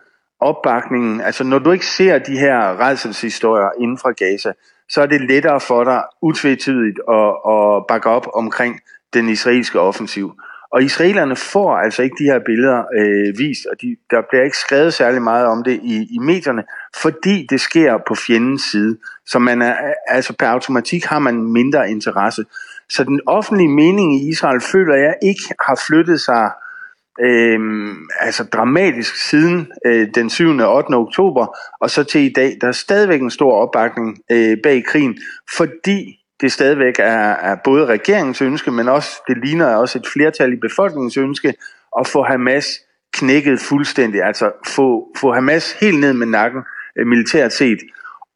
opbakningen, 0.42 1.20
altså 1.20 1.44
når 1.44 1.58
du 1.58 1.70
ikke 1.72 1.86
ser 1.86 2.18
de 2.18 2.38
her 2.38 2.80
redselshistorier 2.80 3.70
inden 3.80 3.98
fra 3.98 4.12
Gaza, 4.12 4.52
så 4.88 5.02
er 5.02 5.06
det 5.06 5.20
lettere 5.20 5.60
for 5.60 5.84
dig 5.84 6.02
utvetydigt 6.22 6.98
at, 7.08 7.30
at 7.52 7.86
bakke 7.88 8.10
op 8.10 8.26
omkring 8.34 8.80
den 9.14 9.28
israelske 9.28 9.80
offensiv. 9.80 10.32
Og 10.72 10.82
israelerne 10.82 11.36
får 11.36 11.76
altså 11.76 12.02
ikke 12.02 12.16
de 12.18 12.24
her 12.24 12.40
billeder 12.46 12.84
øh, 12.98 13.38
vist, 13.38 13.66
og 13.72 13.80
de, 13.82 13.96
der 14.10 14.22
bliver 14.30 14.44
ikke 14.44 14.56
skrevet 14.56 14.94
særlig 14.94 15.22
meget 15.22 15.46
om 15.46 15.64
det 15.64 15.80
i, 15.82 15.96
i 16.14 16.18
medierne, 16.18 16.64
fordi 17.02 17.46
det 17.50 17.60
sker 17.60 17.98
på 18.08 18.14
fjendens 18.14 18.62
side. 18.62 18.98
Så 19.26 19.38
man 19.38 19.62
er, 19.62 19.76
altså 20.08 20.36
per 20.38 20.46
automatik 20.46 21.04
har 21.04 21.18
man 21.18 21.42
mindre 21.42 21.90
interesse. 21.90 22.44
Så 22.88 23.04
den 23.04 23.20
offentlige 23.26 23.68
mening 23.68 24.22
i 24.22 24.28
Israel 24.28 24.60
føler 24.60 24.94
jeg 24.94 25.14
ikke 25.22 25.42
har 25.66 25.80
flyttet 25.86 26.20
sig 26.20 26.44
øh, 26.44 26.71
Ehm 27.20 28.08
altså 28.20 28.44
dramatisk 28.44 29.16
siden 29.16 29.72
øh, 29.86 30.08
den 30.14 30.30
7. 30.30 30.48
og 30.48 30.76
8. 30.76 30.94
oktober 30.94 31.58
og 31.80 31.90
så 31.90 32.04
til 32.04 32.20
i 32.20 32.32
dag, 32.32 32.56
der 32.60 32.68
er 32.68 32.72
stadigvæk 32.72 33.20
en 33.20 33.30
stor 33.30 33.52
opbakning 33.52 34.18
øh, 34.32 34.56
bag 34.62 34.84
krigen, 34.84 35.18
fordi 35.56 36.18
det 36.40 36.52
stadigvæk 36.52 36.98
er, 36.98 37.30
er 37.30 37.56
både 37.64 37.86
regeringens 37.86 38.42
ønske, 38.42 38.70
men 38.70 38.88
også 38.88 39.22
det 39.28 39.36
ligner 39.44 39.74
også 39.74 39.98
et 39.98 40.06
flertal 40.12 40.52
i 40.52 40.56
befolkningens 40.56 41.16
ønske 41.16 41.54
at 42.00 42.06
få 42.06 42.22
Hamas 42.22 42.66
knækket 43.14 43.60
fuldstændig, 43.60 44.22
altså 44.22 44.52
få, 44.66 45.08
få 45.16 45.32
Hamas 45.32 45.72
helt 45.80 46.00
ned 46.00 46.12
med 46.12 46.26
nakken 46.26 46.62
øh, 46.98 47.06
militært 47.06 47.52
set. 47.52 47.78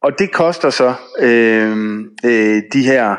Og 0.02 0.18
det 0.18 0.32
koster 0.32 0.70
så 0.70 0.94
øh, 1.20 1.98
øh, 2.24 2.62
de 2.72 2.82
her 2.82 3.16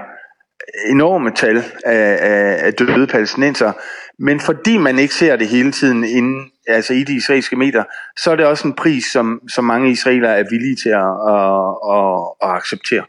enorme 0.89 1.31
tal 1.31 1.57
af, 1.85 2.17
af, 2.21 2.65
af 2.65 2.73
døde 2.73 3.07
palæstinenser. 3.07 3.71
Men 4.19 4.39
fordi 4.39 4.77
man 4.77 4.99
ikke 4.99 5.13
ser 5.13 5.35
det 5.35 5.47
hele 5.47 5.71
tiden 5.71 6.03
inden, 6.03 6.51
altså 6.67 6.93
i 6.93 7.03
de 7.03 7.15
israelske 7.15 7.55
medier, 7.55 7.83
så 8.23 8.31
er 8.31 8.35
det 8.35 8.45
også 8.45 8.67
en 8.67 8.73
pris, 8.73 9.03
som, 9.13 9.41
som 9.49 9.63
mange 9.63 9.91
israelere 9.91 10.39
er 10.39 10.43
villige 10.51 10.75
til 10.75 10.89
at, 10.89 11.13
at, 11.33 11.67
at, 11.95 12.49
at 12.49 12.57
acceptere. 12.57 13.05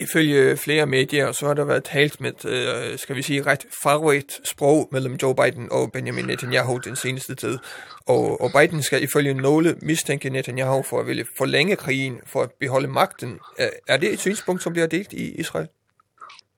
Ifølge 0.00 0.56
flere 0.56 0.86
medier, 0.86 1.32
så 1.32 1.46
har 1.46 1.54
der 1.54 1.64
været 1.64 1.84
talt 1.84 2.20
med, 2.20 2.98
skal 2.98 3.16
vi 3.16 3.22
sige, 3.22 3.42
ret 3.42 3.66
farvet 3.82 4.40
sprog 4.44 4.88
mellem 4.92 5.14
Joe 5.22 5.34
Biden 5.34 5.68
og 5.72 5.92
Benjamin 5.92 6.24
Netanyahu 6.24 6.78
den 6.78 6.96
seneste 6.96 7.34
tid. 7.34 7.58
Og, 8.06 8.40
og 8.40 8.50
Biden 8.60 8.82
skal 8.82 9.02
ifølge 9.02 9.34
nogle 9.34 9.76
mistænke 9.82 10.30
Netanyahu 10.30 10.82
for 10.82 11.00
at 11.00 11.06
ville 11.06 11.26
forlænge 11.38 11.76
krigen, 11.76 12.20
for 12.26 12.42
at 12.42 12.50
beholde 12.60 12.88
magten. 12.88 13.38
Er, 13.58 13.70
er 13.88 13.96
det 13.96 14.12
et 14.12 14.20
synspunkt, 14.20 14.62
som 14.62 14.72
bliver 14.72 14.86
delt 14.86 15.12
i 15.12 15.34
Israel? 15.40 15.68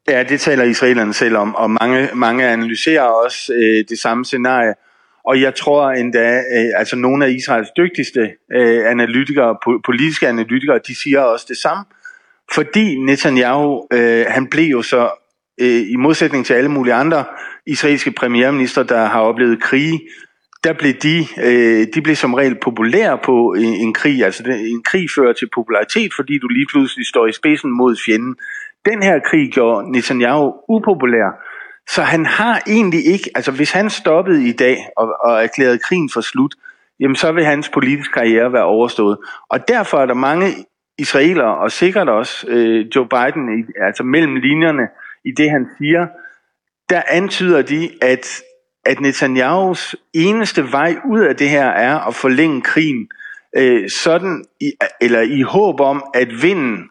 Ja, 0.08 0.22
det 0.22 0.40
taler 0.40 0.64
israelerne 0.64 1.14
selv 1.14 1.36
om, 1.36 1.54
og 1.54 1.70
mange, 1.70 2.08
mange 2.14 2.46
analyserer 2.46 3.02
også 3.02 3.52
øh, 3.52 3.84
det 3.88 3.98
samme 3.98 4.24
scenarie. 4.24 4.74
Og 5.24 5.40
jeg 5.40 5.54
tror 5.54 5.90
endda, 5.90 6.36
øh, 6.36 6.70
altså 6.76 6.96
nogle 6.96 7.26
af 7.26 7.30
Israels 7.30 7.68
dygtigste 7.76 8.30
øh, 8.52 8.90
analytikere, 8.90 9.56
po 9.64 9.78
politiske 9.84 10.28
analytikere, 10.28 10.80
de 10.86 11.02
siger 11.02 11.20
også 11.20 11.46
det 11.48 11.56
samme. 11.56 11.84
Fordi 12.54 12.96
Netanyahu, 12.96 13.86
øh, 13.92 14.26
han 14.28 14.46
blev 14.46 14.64
jo 14.64 14.82
så, 14.82 15.10
øh, 15.60 15.90
i 15.90 15.96
modsætning 15.96 16.46
til 16.46 16.54
alle 16.54 16.70
mulige 16.70 16.94
andre 16.94 17.24
israelske 17.66 18.10
premierminister, 18.10 18.82
der 18.82 19.04
har 19.04 19.20
oplevet 19.20 19.62
krige, 19.62 20.00
der 20.64 20.72
blev 20.72 20.92
de 20.92 21.26
øh, 21.42 21.86
de 21.94 22.02
blev 22.02 22.16
som 22.16 22.34
regel 22.34 22.56
populære 22.62 23.18
på 23.24 23.52
en, 23.52 23.74
en 23.74 23.94
krig 23.94 24.24
altså 24.24 24.42
en 24.46 24.82
krig 24.82 25.08
fører 25.16 25.32
til 25.32 25.48
popularitet 25.54 26.10
fordi 26.16 26.38
du 26.38 26.48
lige 26.48 26.66
pludselig 26.72 27.06
står 27.06 27.26
i 27.26 27.32
spidsen 27.32 27.70
mod 27.70 27.96
fjenden 28.06 28.36
den 28.90 29.02
her 29.02 29.20
krig 29.30 29.52
gjorde 29.52 29.92
Netanyahu 29.92 30.52
upopulær. 30.68 31.30
Så 31.88 32.02
han 32.02 32.26
har 32.26 32.62
egentlig 32.66 33.06
ikke, 33.06 33.30
altså 33.34 33.52
hvis 33.52 33.72
han 33.72 33.90
stoppede 33.90 34.48
i 34.48 34.52
dag 34.52 34.76
og, 34.96 35.08
og 35.24 35.42
erklærede 35.44 35.78
krigen 35.78 36.10
for 36.12 36.20
slut, 36.20 36.54
jamen 37.00 37.16
så 37.16 37.32
vil 37.32 37.44
hans 37.44 37.68
politiske 37.68 38.12
karriere 38.12 38.52
være 38.52 38.64
overstået. 38.64 39.18
Og 39.48 39.68
derfor 39.68 39.98
er 39.98 40.06
der 40.06 40.14
mange 40.14 40.46
israelere, 40.98 41.56
og 41.56 41.72
sikkert 41.72 42.08
også 42.08 42.46
øh, 42.48 42.86
Joe 42.96 43.08
Biden, 43.08 43.68
altså 43.86 44.02
mellem 44.02 44.36
linjerne 44.36 44.88
i 45.24 45.30
det 45.36 45.50
han 45.50 45.66
siger, 45.78 46.06
der 46.90 47.02
antyder 47.08 47.62
de, 47.62 47.90
at, 48.02 48.42
at 48.84 49.00
Netanyahus 49.00 49.96
eneste 50.14 50.72
vej 50.72 50.96
ud 51.04 51.20
af 51.20 51.36
det 51.36 51.48
her 51.48 51.66
er 51.66 51.98
at 52.08 52.14
forlænge 52.14 52.62
krigen, 52.62 53.08
øh, 53.56 53.88
sådan 53.90 54.44
i, 54.60 54.72
eller 55.00 55.20
i 55.20 55.42
håb 55.42 55.80
om, 55.80 56.04
at 56.14 56.28
vinden 56.42 56.88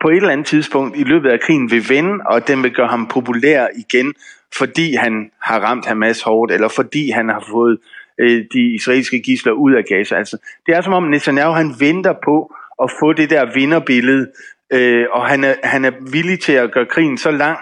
på 0.00 0.08
et 0.08 0.16
eller 0.16 0.30
andet 0.30 0.46
tidspunkt 0.46 0.96
i 0.96 1.04
løbet 1.04 1.30
af 1.30 1.40
krigen 1.40 1.70
vil 1.70 1.84
vende, 1.88 2.24
og 2.26 2.48
den 2.48 2.62
vil 2.62 2.74
gøre 2.74 2.88
ham 2.88 3.06
populær 3.06 3.66
igen, 3.76 4.14
fordi 4.58 4.94
han 4.94 5.30
har 5.42 5.60
ramt 5.60 5.86
Hamas 5.86 6.22
hårdt, 6.22 6.52
eller 6.52 6.68
fordi 6.68 7.10
han 7.10 7.28
har 7.28 7.44
fået 7.50 7.78
øh, 8.20 8.44
de 8.52 8.74
israelske 8.74 9.20
gisler 9.20 9.52
ud 9.52 9.72
af 9.72 9.84
Gaza. 9.84 10.16
Altså, 10.16 10.36
det 10.66 10.76
er 10.76 10.80
som 10.80 10.92
om 10.92 11.02
Netanyahu 11.02 11.52
han 11.52 11.74
venter 11.78 12.14
på 12.24 12.54
at 12.82 12.90
få 13.00 13.12
det 13.12 13.30
der 13.30 13.54
vinderbillede, 13.54 14.30
øh, 14.72 15.06
og 15.12 15.26
han 15.26 15.44
er, 15.44 15.54
han 15.64 15.84
er 15.84 15.92
villig 16.12 16.40
til 16.40 16.52
at 16.52 16.72
gøre 16.72 16.86
krigen 16.86 17.18
så 17.18 17.30
lang, 17.30 17.58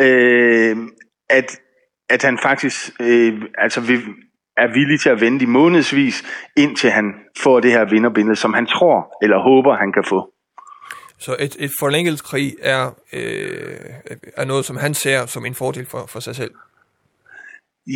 øh, 0.00 0.76
at, 1.30 1.60
at 2.10 2.22
han 2.22 2.38
faktisk 2.42 2.90
øh, 3.00 3.42
altså 3.58 3.80
vil, 3.80 4.00
er 4.56 4.72
villig 4.72 5.00
til 5.00 5.08
at 5.08 5.20
vente 5.20 5.42
i 5.44 5.48
månedsvis, 5.48 6.24
indtil 6.56 6.90
han 6.90 7.14
får 7.42 7.60
det 7.60 7.70
her 7.70 7.84
vinderbillede, 7.84 8.36
som 8.36 8.54
han 8.54 8.66
tror 8.66 9.16
eller 9.22 9.38
håber, 9.38 9.76
han 9.76 9.92
kan 9.92 10.04
få. 10.04 10.32
Så 11.18 11.36
et, 11.38 11.56
et 11.58 11.70
forlænget 11.80 12.22
krig 12.22 12.54
er, 12.62 12.90
øh, 13.12 13.76
er 14.36 14.44
noget, 14.44 14.64
som 14.64 14.76
han 14.76 14.94
ser 14.94 15.26
som 15.26 15.46
en 15.46 15.54
fordel 15.54 15.86
for, 15.86 16.06
for 16.08 16.20
sig 16.20 16.36
selv. 16.36 16.50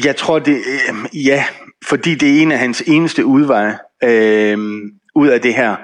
Jeg 0.05 0.17
tror 0.17 0.39
det, 0.39 0.57
øh, 0.57 1.27
ja, 1.27 1.45
fordi 1.89 2.15
det 2.15 2.29
er 2.29 2.43
en 2.43 2.53
af 2.53 2.59
hans 2.59 2.83
eneste 2.87 3.25
udveje 3.25 3.79
øh, 4.05 4.59
ud 5.15 5.29
af 5.29 5.41
det 5.41 5.55
her. 5.55 5.77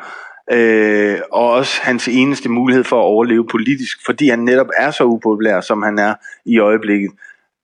Øh, 0.53 1.19
og 1.33 1.51
også 1.51 1.81
hans 1.83 2.09
eneste 2.09 2.49
mulighed 2.49 2.85
for 2.85 2.97
at 2.97 3.05
overleve 3.05 3.47
politisk, 3.47 3.99
fordi 4.07 4.29
han 4.29 4.39
netop 4.39 4.69
er 4.77 4.91
så 4.91 5.05
upopulær, 5.05 5.61
som 5.61 5.83
han 5.83 5.99
er 5.99 6.15
i 6.45 6.59
øjeblikket. 6.59 7.11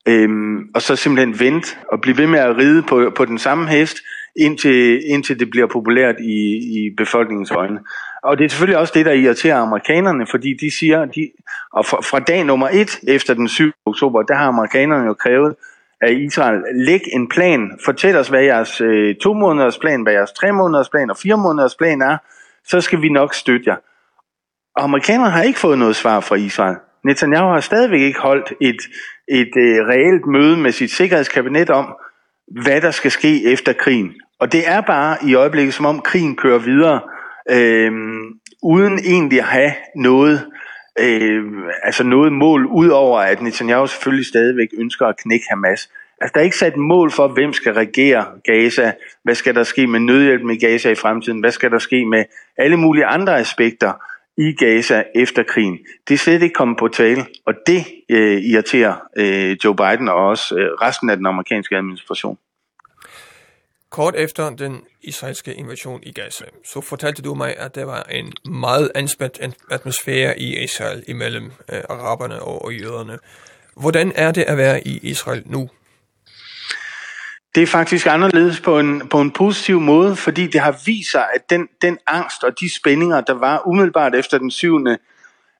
Ehm 0.06 0.58
og 0.74 0.82
så 0.82 0.96
simpelthen 0.96 1.40
vente 1.40 1.68
og 1.92 2.00
blive 2.00 2.18
ved 2.18 2.26
med 2.26 2.38
at 2.38 2.56
ride 2.56 2.82
på, 2.82 3.12
på 3.16 3.24
den 3.24 3.38
samme 3.38 3.68
hest, 3.68 3.96
indtil, 4.36 5.00
indtil 5.06 5.40
det 5.40 5.50
bliver 5.50 5.66
populært 5.66 6.14
i, 6.20 6.56
i 6.56 6.90
befolkningens 6.96 7.50
øjne 7.50 7.78
og 8.24 8.38
det 8.38 8.44
er 8.44 8.48
selvfølgelig 8.48 8.78
også 8.78 8.92
det, 8.96 9.06
der 9.06 9.12
irriterer 9.12 9.56
amerikanerne, 9.56 10.26
fordi 10.26 10.54
de 10.60 10.78
siger, 10.78 11.04
de, 11.04 11.30
og 11.72 11.86
fra, 11.86 11.96
fra 11.96 12.18
dag 12.18 12.44
nummer 12.44 12.68
et 12.72 13.00
efter 13.08 13.34
den 13.34 13.48
7. 13.48 13.70
oktober, 13.86 14.22
der 14.22 14.34
har 14.34 14.46
amerikanerne 14.46 15.06
jo 15.06 15.14
krævet, 15.14 15.54
af 16.00 16.12
Israel, 16.12 16.62
læg 16.74 17.00
en 17.12 17.28
plan, 17.28 17.78
fortæl 17.84 18.16
os, 18.16 18.28
hvad 18.28 18.42
jeres 18.42 18.80
øh, 18.80 19.14
to 19.16 19.34
måneders 19.34 19.78
plan, 19.78 20.02
hvad 20.02 20.12
jeres 20.12 20.32
tre 20.32 20.52
måneders 20.52 20.88
plan 20.88 21.10
og 21.10 21.16
fire 21.16 21.36
måneders 21.36 21.74
plan 21.76 22.02
er, 22.02 22.16
så 22.64 22.80
skal 22.80 23.02
vi 23.02 23.08
nok 23.08 23.34
støtte 23.34 23.64
jer. 23.70 23.76
Og 24.76 24.84
amerikanerne 24.84 25.30
har 25.30 25.42
ikke 25.42 25.58
fået 25.58 25.78
noget 25.78 25.96
svar 25.96 26.20
fra 26.20 26.36
Israel. 26.36 26.76
Netanyahu 27.04 27.48
har 27.48 27.60
stadigvæk 27.60 28.00
ikke 28.00 28.20
holdt 28.20 28.52
et, 28.60 28.80
et 29.28 29.52
øh, 29.56 29.86
reelt 29.86 30.26
møde 30.26 30.56
med 30.56 30.72
sit 30.72 30.90
sikkerhedskabinet 30.90 31.70
om, 31.70 31.94
hvad 32.62 32.80
der 32.80 32.90
skal 32.90 33.10
ske 33.10 33.52
efter 33.52 33.72
krigen. 33.72 34.14
Og 34.40 34.52
det 34.52 34.68
er 34.68 34.80
bare 34.80 35.16
i 35.22 35.34
øjeblikket, 35.34 35.74
som 35.74 35.86
om 35.86 36.00
krigen 36.00 36.36
kører 36.36 36.58
videre, 36.58 37.00
øh, 37.50 37.92
uden 38.62 38.98
egentlig 38.98 39.38
at 39.38 39.44
have 39.44 39.72
noget 39.96 40.46
øh, 40.98 41.44
altså 41.82 42.04
noget 42.04 42.32
mål 42.32 42.66
udover 42.66 43.20
at 43.20 43.42
Netanyahu 43.42 43.86
selvfølgelig 43.86 44.26
stadigvæk 44.26 44.68
ønsker 44.78 45.06
at 45.06 45.16
knække 45.16 45.46
Hamas. 45.50 45.90
Altså 46.20 46.32
der 46.34 46.40
er 46.40 46.44
ikke 46.44 46.56
sat 46.56 46.76
mål 46.76 47.10
for 47.10 47.28
hvem 47.28 47.52
skal 47.52 47.72
regere 47.74 48.26
Gaza, 48.44 48.92
hvad 49.22 49.34
skal 49.34 49.54
der 49.54 49.62
ske 49.62 49.86
med 49.86 50.00
nødhjælp 50.00 50.50
i 50.50 50.56
Gaza 50.56 50.90
i 50.90 50.94
fremtiden, 50.94 51.40
hvad 51.40 51.50
skal 51.50 51.70
der 51.70 51.78
ske 51.78 52.06
med 52.06 52.24
alle 52.58 52.76
mulige 52.76 53.06
andre 53.06 53.38
aspekter 53.38 53.92
i 54.38 54.52
Gaza 54.52 55.04
efter 55.14 55.42
krigen. 55.42 55.78
Det 56.08 56.14
er 56.14 56.18
slet 56.18 56.42
ikke 56.42 56.54
kommet 56.54 56.78
på 56.78 56.88
tale, 56.88 57.26
og 57.46 57.54
det 57.66 57.84
øh, 58.08 58.42
irriterer 58.42 58.94
øh, 59.16 59.56
Joe 59.64 59.76
Biden 59.76 60.08
og 60.08 60.14
også 60.14 60.56
øh, 60.58 60.70
resten 60.72 61.10
af 61.10 61.16
den 61.16 61.26
amerikanske 61.26 61.76
administration. 61.76 62.38
Kort 63.94 64.14
efter 64.16 64.50
den 64.50 64.84
israelske 65.02 65.54
invasion 65.54 66.00
i 66.02 66.12
Gaza, 66.12 66.44
så 66.64 66.80
fortalte 66.80 67.22
du 67.22 67.34
mig, 67.34 67.56
at 67.58 67.74
der 67.74 67.84
var 67.84 68.02
en 68.02 68.32
meget 68.44 68.90
anspændt 68.94 69.56
atmosfære 69.70 70.38
i 70.38 70.64
Israel 70.64 71.04
imellem 71.08 71.52
øh, 71.72 71.80
araberne 71.88 72.42
og, 72.42 72.64
og 72.64 72.74
jøderne. 72.74 73.18
Hvordan 73.76 74.12
er 74.14 74.32
det 74.32 74.42
at 74.42 74.56
være 74.56 74.86
i 74.86 74.98
Israel 75.02 75.42
nu? 75.46 75.68
Det 77.54 77.62
er 77.62 77.66
faktisk 77.66 78.06
anderledes 78.06 78.60
på 78.60 78.78
en, 78.78 79.08
på 79.08 79.20
en 79.20 79.30
positiv 79.30 79.80
måde, 79.80 80.16
fordi 80.16 80.46
det 80.46 80.60
har 80.60 80.80
vist 80.86 81.10
sig, 81.10 81.26
at 81.34 81.50
den, 81.50 81.68
den 81.82 81.98
angst 82.06 82.44
og 82.44 82.60
de 82.60 82.76
spændinger, 82.76 83.20
der 83.20 83.34
var 83.34 83.66
umiddelbart 83.66 84.14
efter 84.14 84.38
den 84.38 84.50
7. 84.50 84.86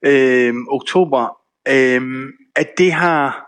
Øh, 0.07 0.55
oktober, 0.68 1.37
øh, 1.68 2.03
at 2.57 2.78
det 2.78 2.93
har 2.93 3.43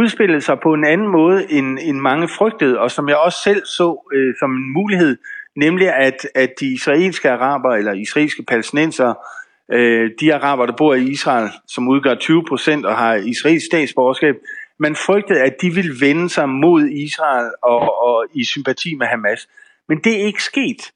udspillede 0.00 0.40
sig 0.40 0.60
på 0.62 0.74
en 0.74 0.84
anden 0.84 1.08
måde 1.08 1.52
end, 1.52 1.78
end 1.82 1.98
mange 1.98 2.28
frygtede, 2.28 2.78
og 2.78 2.90
som 2.90 3.08
jeg 3.08 3.16
også 3.16 3.38
selv 3.44 3.62
så 3.64 4.10
øh, 4.14 4.34
som 4.38 4.50
en 4.50 4.72
mulighed, 4.72 5.16
nemlig 5.56 5.88
at, 5.94 6.28
at 6.34 6.50
de 6.60 6.66
israelske 6.72 7.30
araber 7.30 7.70
eller 7.74 7.92
israelske 7.92 8.42
palæstinenser, 8.42 9.14
øh, 9.72 10.10
de 10.20 10.34
araber, 10.34 10.66
der 10.66 10.76
bor 10.76 10.94
i 10.94 11.04
Israel, 11.04 11.50
som 11.66 11.88
udgør 11.88 12.14
20% 12.14 12.86
og 12.86 12.96
har 12.96 13.14
israelsk 13.14 13.66
statsborgerskab, 13.66 14.34
man 14.78 14.96
frygtede, 14.96 15.40
at 15.40 15.54
de 15.62 15.70
ville 15.74 15.94
vende 16.00 16.28
sig 16.28 16.48
mod 16.48 16.88
Israel 16.88 17.50
og, 17.62 18.02
og 18.04 18.26
i 18.34 18.44
sympati 18.44 18.94
med 18.94 19.06
Hamas. 19.06 19.48
Men 19.88 19.98
det 20.04 20.20
er 20.20 20.26
ikke 20.26 20.42
sket. 20.42 20.92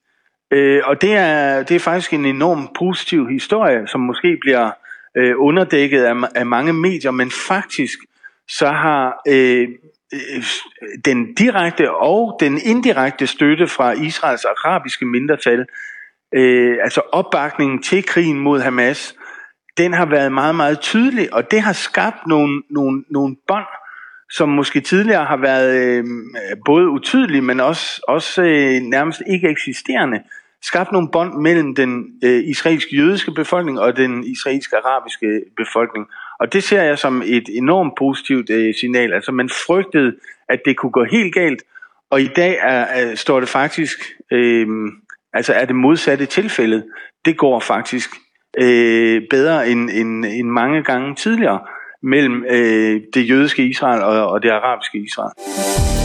Øh, 0.51 0.83
og 0.85 1.03
det 1.03 1.13
er, 1.13 1.63
det 1.63 1.75
er 1.75 1.81
faktisk 1.81 2.13
en 2.13 2.27
enorm 2.27 2.69
positiv 2.79 3.29
historie, 3.29 3.87
som 3.87 4.01
måske 4.01 4.39
bliver 4.41 4.71
øh, 5.17 5.35
underdækket 5.39 6.03
af, 6.03 6.15
af 6.35 6.47
mange 6.47 6.73
medier, 6.73 7.11
men 7.11 7.31
faktisk 7.49 7.99
så 8.59 8.67
har 8.67 9.23
øh, 9.29 9.69
den 11.05 11.35
direkte 11.35 11.95
og 11.95 12.37
den 12.41 12.59
indirekte 12.65 13.27
støtte 13.27 13.67
fra 13.67 13.93
Israels 13.93 14.45
arabiske 14.45 15.07
mindretal, 15.07 15.67
øh, 16.35 16.79
altså 16.83 17.01
opbakningen 17.13 17.83
til 17.83 18.07
krigen 18.07 18.41
mod 18.41 18.61
Hamas, 18.61 19.15
den 19.77 19.93
har 19.93 20.07
været 20.07 20.33
meget, 20.33 20.55
meget 20.55 20.81
tydelig, 20.81 21.35
og 21.35 21.51
det 21.51 21.61
har 21.61 21.73
skabt 21.73 22.27
nogle, 22.27 22.63
nogle, 22.71 23.05
nogle 23.11 23.37
bånd, 23.49 23.67
som 24.33 24.49
måske 24.49 24.81
tidligere 24.81 25.25
har 25.25 25.37
været 25.37 25.71
øh, 25.81 26.05
både 26.67 26.89
utydelige, 26.89 27.43
men 27.43 27.61
også, 27.61 28.03
også 28.09 28.43
øh, 28.43 28.81
nærmest 28.81 29.23
ikke 29.27 29.49
eksisterende, 29.49 30.21
skabt 30.63 30.93
nogle 30.93 31.09
bånd 31.13 31.35
mellem 31.35 31.75
den 31.75 32.05
øh, 32.25 32.45
israelske 32.45 32.97
jødiske 32.97 33.33
befolkning 33.33 33.81
og 33.81 33.97
den 33.97 34.25
israelske 34.25 34.77
arabiske 34.77 35.43
befolkning. 35.57 36.07
Og 36.41 36.53
det 36.53 36.65
ser 36.65 36.83
jeg 36.83 36.99
som 36.99 37.23
et 37.27 37.49
enormt 37.49 37.93
positivt 37.99 38.51
øh, 38.51 38.75
signal. 38.75 39.13
Altså 39.13 39.33
man 39.33 39.49
frygtede, 39.67 40.17
at 40.49 40.61
det 40.65 40.77
kunne 40.77 40.93
gå 40.93 41.05
helt 41.05 41.35
galt, 41.35 41.63
og 42.11 42.21
i 42.21 42.29
dag 42.37 42.59
er, 42.61 42.85
er 42.85 43.15
står 43.15 43.41
det 43.41 43.49
faktisk, 43.49 43.99
øh, 44.31 44.67
altså 45.33 45.53
er 45.53 45.65
det 45.65 45.77
modsatte 45.77 46.27
tilfældet. 46.27 46.85
Det 47.25 47.37
går 47.37 47.61
faktisk 47.61 48.11
øh, 48.59 49.23
bedre 49.31 49.69
end, 49.69 49.91
end, 49.91 50.25
end 50.25 50.49
mange 50.49 50.85
gange 50.85 51.15
tidligere 51.15 51.61
mellem 52.03 52.45
øh, 52.51 53.01
det 53.15 53.31
jødiske 53.31 53.65
Israel 53.65 54.03
og, 54.03 54.29
og 54.29 54.43
det 54.43 54.51
arabiske 54.51 54.99
Israel. 54.99 56.00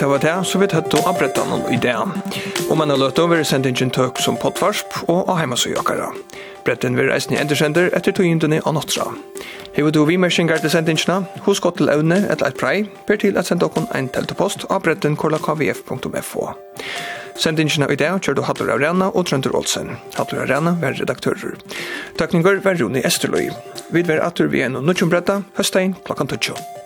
hetta 0.00 0.08
var 0.08 0.18
det, 0.18 0.44
så 0.48 0.58
vi 0.58 0.66
tatt 0.66 0.94
og 0.96 1.08
abretta 1.10 1.42
noen 1.44 1.74
i 1.74 1.76
det. 1.76 1.92
Og 2.70 2.78
man 2.78 2.88
har 2.88 2.96
løtt 2.96 3.18
over 3.20 3.42
sendingen 3.44 3.90
tøk 3.92 4.16
som 4.24 4.38
potvarsp 4.40 5.02
og 5.12 5.28
av 5.28 5.36
heimasøyakara. 5.42 6.06
Bretten 6.64 6.96
vil 6.96 7.10
reisne 7.10 7.36
i 7.36 7.40
endersender 7.42 7.92
etter 7.92 8.16
togjentene 8.16 8.62
av 8.64 8.78
nattra. 8.78 9.10
Hever 9.76 9.92
du 9.92 10.00
vimersinger 10.08 10.62
til 10.62 10.72
sendingene, 10.72 11.26
hos 11.44 11.60
godt 11.60 11.82
til 11.82 11.92
evne 11.92 12.22
et 12.32 12.40
leit 12.40 12.56
prei, 12.56 12.88
per 13.04 13.20
til 13.20 13.36
at 13.36 13.50
senda 13.50 13.68
okon 13.68 13.90
ein 13.92 14.08
teltepost 14.08 14.64
av 14.70 14.86
bretten 14.88 15.20
korlakvf.fo. 15.20 16.48
Sendingene 17.36 17.92
i 17.92 18.00
dag 18.00 18.24
kjør 18.24 18.40
du 18.40 18.44
Hattur 18.48 18.72
Arena 18.72 19.12
og 19.12 19.28
Trønder 19.28 19.52
Olsen. 19.52 19.98
Hattur 20.16 20.46
Arena 20.46 20.78
var 20.80 20.96
redaktører. 20.96 21.60
Takninger 22.16 22.64
var 22.64 22.80
Rune 22.80 23.04
Esterløy. 23.04 23.52
Vi 23.92 24.08
var 24.08 24.24
atur 24.24 24.48
vi 24.48 24.64
en 24.64 24.80
og 24.80 24.88
nødvendig 24.88 25.42
høstein 25.60 25.98
klokkan 26.08 26.32
12. 26.32 26.79